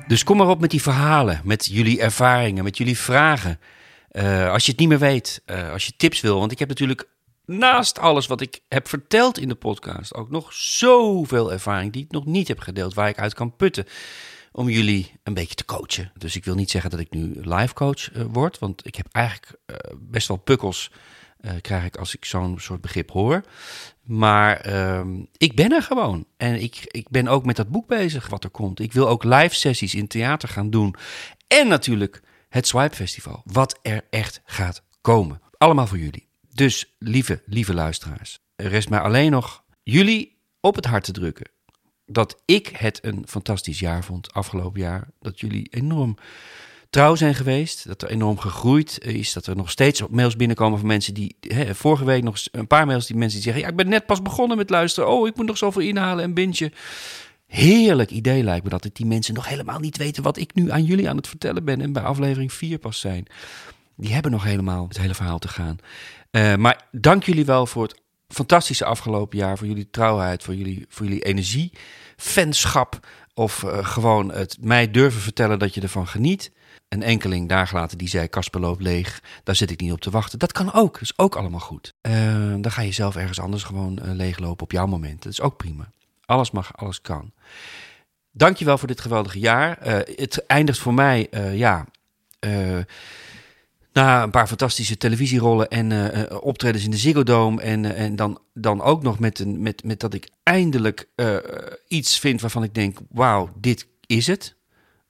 Dus 0.06 0.24
kom 0.24 0.36
maar 0.36 0.48
op 0.48 0.60
met 0.60 0.70
die 0.70 0.82
verhalen, 0.82 1.40
met 1.44 1.66
jullie 1.66 2.00
ervaringen, 2.00 2.64
met 2.64 2.78
jullie 2.78 2.98
vragen. 2.98 3.58
Als 4.50 4.64
je 4.64 4.70
het 4.70 4.80
niet 4.80 4.88
meer 4.88 4.98
weet, 4.98 5.42
als 5.72 5.86
je 5.86 5.92
tips 5.96 6.20
wil, 6.20 6.38
want 6.38 6.52
ik 6.52 6.58
heb 6.58 6.68
natuurlijk 6.68 7.08
naast 7.48 7.98
alles 7.98 8.26
wat 8.26 8.40
ik 8.40 8.60
heb 8.68 8.88
verteld 8.88 9.38
in 9.38 9.48
de 9.48 9.54
podcast 9.54 10.14
ook 10.14 10.30
nog 10.30 10.52
zoveel 10.52 11.52
ervaring 11.52 11.92
die 11.92 12.04
ik 12.04 12.10
nog 12.10 12.26
niet 12.26 12.48
heb 12.48 12.58
gedeeld, 12.58 12.94
waar 12.94 13.08
ik 13.08 13.18
uit 13.18 13.34
kan 13.34 13.56
putten 13.56 13.86
om 14.52 14.68
jullie 14.68 15.12
een 15.22 15.34
beetje 15.34 15.54
te 15.54 15.64
coachen. 15.64 16.12
Dus 16.16 16.36
ik 16.36 16.44
wil 16.44 16.54
niet 16.54 16.70
zeggen 16.70 16.90
dat 16.90 17.00
ik 17.00 17.10
nu 17.10 17.32
live 17.34 17.74
coach 17.74 18.14
uh, 18.14 18.24
word, 18.32 18.58
want 18.58 18.86
ik 18.86 18.94
heb 18.94 19.06
eigenlijk 19.10 19.58
uh, 19.66 19.76
best 19.98 20.28
wel 20.28 20.36
pukkels 20.36 20.90
uh, 21.40 21.50
krijg 21.60 21.84
ik 21.84 21.96
als 21.96 22.14
ik 22.14 22.24
zo'n 22.24 22.58
soort 22.58 22.80
begrip 22.80 23.10
hoor. 23.10 23.42
Maar 24.02 24.66
ik 25.36 25.56
ben 25.56 25.72
er 25.72 25.82
gewoon. 25.82 26.26
En 26.36 26.62
ik, 26.62 26.80
ik 26.86 27.08
ben 27.08 27.28
ook 27.28 27.44
met 27.44 27.56
dat 27.56 27.68
boek 27.68 27.86
bezig 27.86 28.28
wat 28.28 28.44
er 28.44 28.50
komt. 28.50 28.80
Ik 28.80 28.92
wil 28.92 29.08
ook 29.08 29.24
live 29.24 29.54
sessies 29.54 29.94
in 29.94 30.06
theater 30.06 30.48
gaan 30.48 30.70
doen. 30.70 30.94
En 31.46 31.68
natuurlijk 31.68 32.22
het 32.48 32.66
Swipe 32.66 32.94
Festival, 32.94 33.42
wat 33.44 33.78
er 33.82 34.06
echt 34.10 34.40
gaat 34.44 34.82
komen. 35.00 35.40
Allemaal 35.58 35.86
voor 35.86 35.98
jullie. 35.98 36.27
Dus, 36.58 36.94
lieve, 36.98 37.42
lieve 37.46 37.74
luisteraars, 37.74 38.38
er 38.56 38.68
rest 38.68 38.88
mij 38.88 38.98
alleen 38.98 39.30
nog 39.30 39.64
jullie 39.82 40.38
op 40.60 40.74
het 40.74 40.84
hart 40.84 41.04
te 41.04 41.12
drukken. 41.12 41.50
Dat 42.06 42.42
ik 42.44 42.66
het 42.66 42.98
een 43.02 43.24
fantastisch 43.28 43.78
jaar 43.78 44.04
vond, 44.04 44.32
afgelopen 44.32 44.80
jaar. 44.80 45.08
Dat 45.20 45.40
jullie 45.40 45.68
enorm 45.70 46.16
trouw 46.90 47.14
zijn 47.14 47.34
geweest. 47.34 47.86
Dat 47.86 48.02
er 48.02 48.08
enorm 48.08 48.38
gegroeid 48.38 49.04
is. 49.04 49.32
Dat 49.32 49.46
er 49.46 49.56
nog 49.56 49.70
steeds 49.70 50.06
mails 50.08 50.36
binnenkomen 50.36 50.78
van 50.78 50.88
mensen 50.88 51.14
die... 51.14 51.36
Hè, 51.40 51.74
vorige 51.74 52.04
week 52.04 52.22
nog 52.22 52.38
een 52.52 52.66
paar 52.66 52.86
mails 52.86 53.06
die 53.06 53.16
mensen 53.16 53.40
die 53.40 53.44
zeggen... 53.46 53.62
Ja, 53.62 53.70
ik 53.70 53.76
ben 53.76 53.88
net 53.88 54.06
pas 54.06 54.22
begonnen 54.22 54.56
met 54.56 54.70
luisteren. 54.70 55.10
Oh, 55.10 55.26
ik 55.26 55.36
moet 55.36 55.46
nog 55.46 55.58
zoveel 55.58 55.82
inhalen 55.82 56.24
en 56.24 56.34
bintje. 56.34 56.72
Heerlijk 57.46 58.10
idee 58.10 58.42
lijkt 58.42 58.64
me 58.64 58.70
dat 58.70 58.90
die 58.92 59.06
mensen 59.06 59.34
nog 59.34 59.48
helemaal 59.48 59.78
niet 59.78 59.96
weten... 59.96 60.22
wat 60.22 60.36
ik 60.36 60.54
nu 60.54 60.70
aan 60.70 60.84
jullie 60.84 61.08
aan 61.08 61.16
het 61.16 61.28
vertellen 61.28 61.64
ben. 61.64 61.80
En 61.80 61.92
bij 61.92 62.02
aflevering 62.02 62.52
4 62.52 62.78
pas 62.78 63.00
zijn. 63.00 63.26
Die 63.98 64.12
hebben 64.12 64.30
nog 64.30 64.44
helemaal 64.44 64.88
het 64.88 64.98
hele 64.98 65.14
verhaal 65.14 65.38
te 65.38 65.48
gaan. 65.48 65.76
Uh, 66.30 66.54
maar 66.54 66.86
dank 66.90 67.24
jullie 67.24 67.44
wel 67.44 67.66
voor 67.66 67.82
het 67.82 68.00
fantastische 68.28 68.84
afgelopen 68.84 69.38
jaar. 69.38 69.58
Voor 69.58 69.66
jullie 69.66 69.90
trouwheid, 69.90 70.42
voor 70.42 70.54
jullie, 70.54 70.86
voor 70.88 71.06
jullie 71.06 71.22
energie, 71.22 71.72
fanschap. 72.16 73.06
Of 73.34 73.62
eh, 73.62 73.86
gewoon 73.86 74.32
het 74.32 74.56
mij 74.60 74.90
durven 74.90 75.20
vertellen 75.20 75.58
dat 75.58 75.74
je 75.74 75.80
ervan 75.80 76.06
geniet. 76.06 76.52
Een 76.88 77.02
enkeling 77.02 77.48
daar 77.48 77.66
gelaten 77.66 77.98
die 77.98 78.08
zei: 78.08 78.28
Kasper 78.28 78.60
loopt 78.60 78.82
leeg, 78.82 79.22
daar 79.44 79.56
zit 79.56 79.70
ik 79.70 79.80
niet 79.80 79.92
op 79.92 80.00
te 80.00 80.10
wachten. 80.10 80.38
Dat 80.38 80.52
kan 80.52 80.72
ook, 80.72 80.92
dat 80.92 81.02
is 81.02 81.18
ook 81.18 81.36
allemaal 81.36 81.60
goed. 81.60 81.94
Eh, 82.00 82.12
dan 82.60 82.70
ga 82.70 82.82
je 82.82 82.92
zelf 82.92 83.16
ergens 83.16 83.40
anders 83.40 83.62
gewoon 83.62 83.98
eh, 83.98 84.12
leeglopen 84.12 84.64
op 84.64 84.72
jouw 84.72 84.86
moment. 84.86 85.22
Dat 85.22 85.32
is 85.32 85.40
ook 85.40 85.56
prima. 85.56 85.90
Alles 86.24 86.50
mag, 86.50 86.76
alles 86.76 87.00
kan. 87.00 87.32
Dankjewel 88.32 88.78
voor 88.78 88.88
dit 88.88 89.00
geweldige 89.00 89.38
jaar. 89.38 89.78
Eh, 89.78 90.16
het 90.16 90.46
eindigt 90.46 90.78
voor 90.78 90.94
mij, 90.94 91.26
eh, 91.30 91.58
ja, 91.58 91.84
eh, 92.38 92.78
na 93.92 94.22
een 94.22 94.30
paar 94.30 94.46
fantastische 94.46 94.96
televisierollen 94.96 95.68
en 95.68 96.12
eh, 96.12 96.36
optredens 96.40 96.84
in 96.84 96.90
de 96.90 96.96
Ziggo 96.96 97.22
Dome. 97.22 97.62
En, 97.62 97.84
eh, 97.84 98.04
en 98.04 98.16
dan, 98.16 98.38
dan 98.54 98.82
ook 98.82 99.02
nog 99.02 99.18
met, 99.18 99.38
een, 99.38 99.62
met, 99.62 99.84
met 99.84 100.00
dat 100.00 100.14
ik 100.14 100.28
eindelijk 100.42 101.08
iets 101.88 102.18
vind 102.18 102.40
waarvan 102.40 102.62
ik 102.62 102.74
denk, 102.74 102.98
wauw, 103.08 103.50
dit 103.60 103.86
is 104.06 104.26
het. 104.26 104.56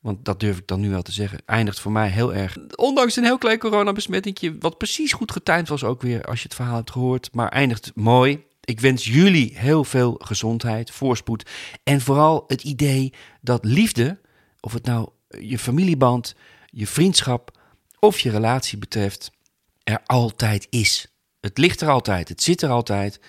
Want 0.00 0.24
dat 0.24 0.40
durf 0.40 0.58
ik 0.58 0.66
dan 0.66 0.80
nu 0.80 0.90
wel 0.90 1.02
te 1.02 1.12
zeggen. 1.12 1.38
Eindigt 1.46 1.80
voor 1.80 1.92
mij 1.92 2.08
heel 2.08 2.34
erg. 2.34 2.56
Ondanks 2.76 3.16
een 3.16 3.24
heel 3.24 3.38
klein 3.38 3.58
coronabesmettingje. 3.58 4.56
Wat 4.58 4.78
precies 4.78 5.12
goed 5.12 5.32
getimed 5.32 5.68
was 5.68 5.84
ook 5.84 6.02
weer. 6.02 6.24
Als 6.24 6.38
je 6.38 6.44
het 6.44 6.54
verhaal 6.54 6.76
hebt 6.76 6.90
gehoord. 6.90 7.28
Maar 7.32 7.48
eindigt 7.48 7.92
mooi. 7.94 8.44
Ik 8.64 8.80
wens 8.80 9.04
jullie 9.04 9.52
heel 9.54 9.84
veel 9.84 10.20
gezondheid, 10.22 10.90
voorspoed. 10.90 11.50
En 11.82 12.00
vooral 12.00 12.44
het 12.46 12.62
idee 12.62 13.12
dat 13.40 13.64
liefde. 13.64 14.18
Of 14.60 14.72
het 14.72 14.84
nou 14.84 15.08
je 15.28 15.58
familieband, 15.58 16.34
je 16.66 16.86
vriendschap 16.86 17.57
of 18.00 18.20
je 18.20 18.30
relatie 18.30 18.78
betreft. 18.78 19.30
Er 19.82 20.02
altijd 20.06 20.66
is. 20.70 21.12
Het 21.40 21.58
ligt 21.58 21.80
er 21.80 21.88
altijd. 21.88 22.28
Het 22.28 22.42
zit 22.42 22.62
er 22.62 22.70
altijd. 22.70 23.20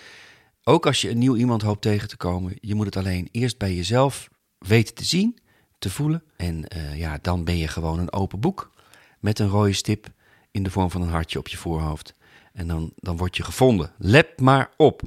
Ook 0.64 0.86
als 0.86 1.02
je 1.02 1.10
een 1.10 1.18
nieuw 1.18 1.36
iemand 1.36 1.62
hoopt 1.62 1.82
tegen 1.82 2.08
te 2.08 2.18
komen. 2.18 2.54
Je 2.60 2.76
moet 2.76 2.86
het 2.86 2.98
alleen 2.98 3.30
eerst 3.32 3.58
bij 3.58 3.76
jezelf 3.76 4.30
weten 4.58 4.96
te 4.96 5.06
zien 5.06 5.40
te 5.80 5.90
voelen. 5.90 6.24
En 6.38 6.68
eh, 6.68 6.98
ja, 6.98 7.20
dan 7.22 7.44
ben 7.44 7.58
je 7.58 7.68
gewoon 7.68 8.00
een 8.00 8.14
open 8.14 8.40
boek. 8.40 8.72
Met 9.20 9.40
een 9.40 9.48
rode 9.48 9.74
stip 9.74 10.08
in 10.52 10.64
de 10.64 10.72
vorm 10.72 10.92
van 10.92 11.02
een 11.02 11.10
hartje 11.10 11.40
op 11.40 11.48
je 11.48 11.58
voorhoofd. 11.58 12.14
En 12.54 12.68
dan, 12.68 12.92
dan 12.96 13.18
word 13.18 13.38
je 13.38 13.44
gevonden. 13.44 13.92
Let 13.98 14.40
maar 14.40 14.70
op. 14.78 15.02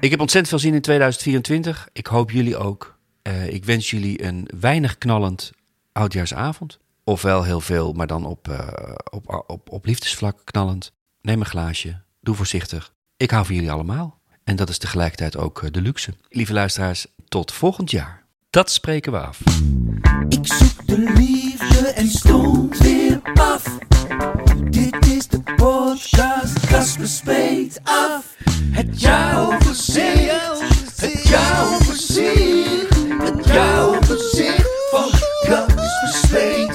Ik 0.00 0.10
heb 0.10 0.20
ontzettend 0.20 0.48
veel 0.48 0.58
zin 0.58 0.74
in 0.74 0.80
2024. 0.80 1.88
Ik 1.92 2.06
hoop 2.06 2.30
jullie 2.30 2.56
ook. 2.56 2.98
Eh, 3.22 3.48
ik 3.48 3.64
wens 3.64 3.90
jullie 3.90 4.22
een 4.24 4.48
weinig 4.60 4.98
knallend 4.98 5.52
oudjaarsavond. 5.92 6.78
Ofwel 7.08 7.42
heel 7.42 7.60
veel, 7.60 7.92
maar 7.92 8.06
dan 8.06 8.24
op, 8.24 8.48
eh, 8.48 8.68
op, 9.10 9.44
op, 9.46 9.70
op 9.70 9.84
liefdesvlak 9.84 10.40
knallend. 10.44 10.92
Neem 11.20 11.40
een 11.40 11.46
glaasje. 11.46 12.00
Doe 12.20 12.34
voorzichtig. 12.34 12.92
Ik 13.16 13.30
hou 13.30 13.46
van 13.46 13.54
jullie 13.54 13.70
allemaal. 13.70 14.20
En 14.44 14.56
dat 14.56 14.68
is 14.68 14.78
tegelijkertijd 14.78 15.36
ook 15.36 15.62
eh, 15.62 15.70
de 15.70 15.80
luxe. 15.80 16.14
Lieve 16.28 16.52
luisteraars, 16.52 17.06
tot 17.28 17.52
volgend 17.52 17.90
jaar. 17.90 18.24
Dat 18.50 18.70
spreken 18.70 19.12
we 19.12 19.18
af. 19.18 19.40
Ik 20.28 20.46
zoek 20.46 20.86
de 20.86 20.98
liefde 20.98 21.88
en 21.88 22.08
stond 22.08 22.78
weer 22.78 23.20
af. 23.34 23.78
Dit 24.70 25.06
is 25.06 25.28
de 25.28 25.42
podcast, 25.56 26.66
Kasper 26.66 27.08
spreekt 27.08 27.80
af. 27.84 28.36
Het 28.70 29.00
jaaroverzicht, 29.00 31.00
het 31.00 31.28
jaaroverzicht, 31.28 32.96
het 33.22 33.46
jaaroverzicht 33.46 34.68
van 34.90 35.10
Kasper 35.42 36.08
spreekt 36.08 36.65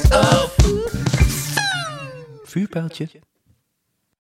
Vuurpijltje. 2.46 3.08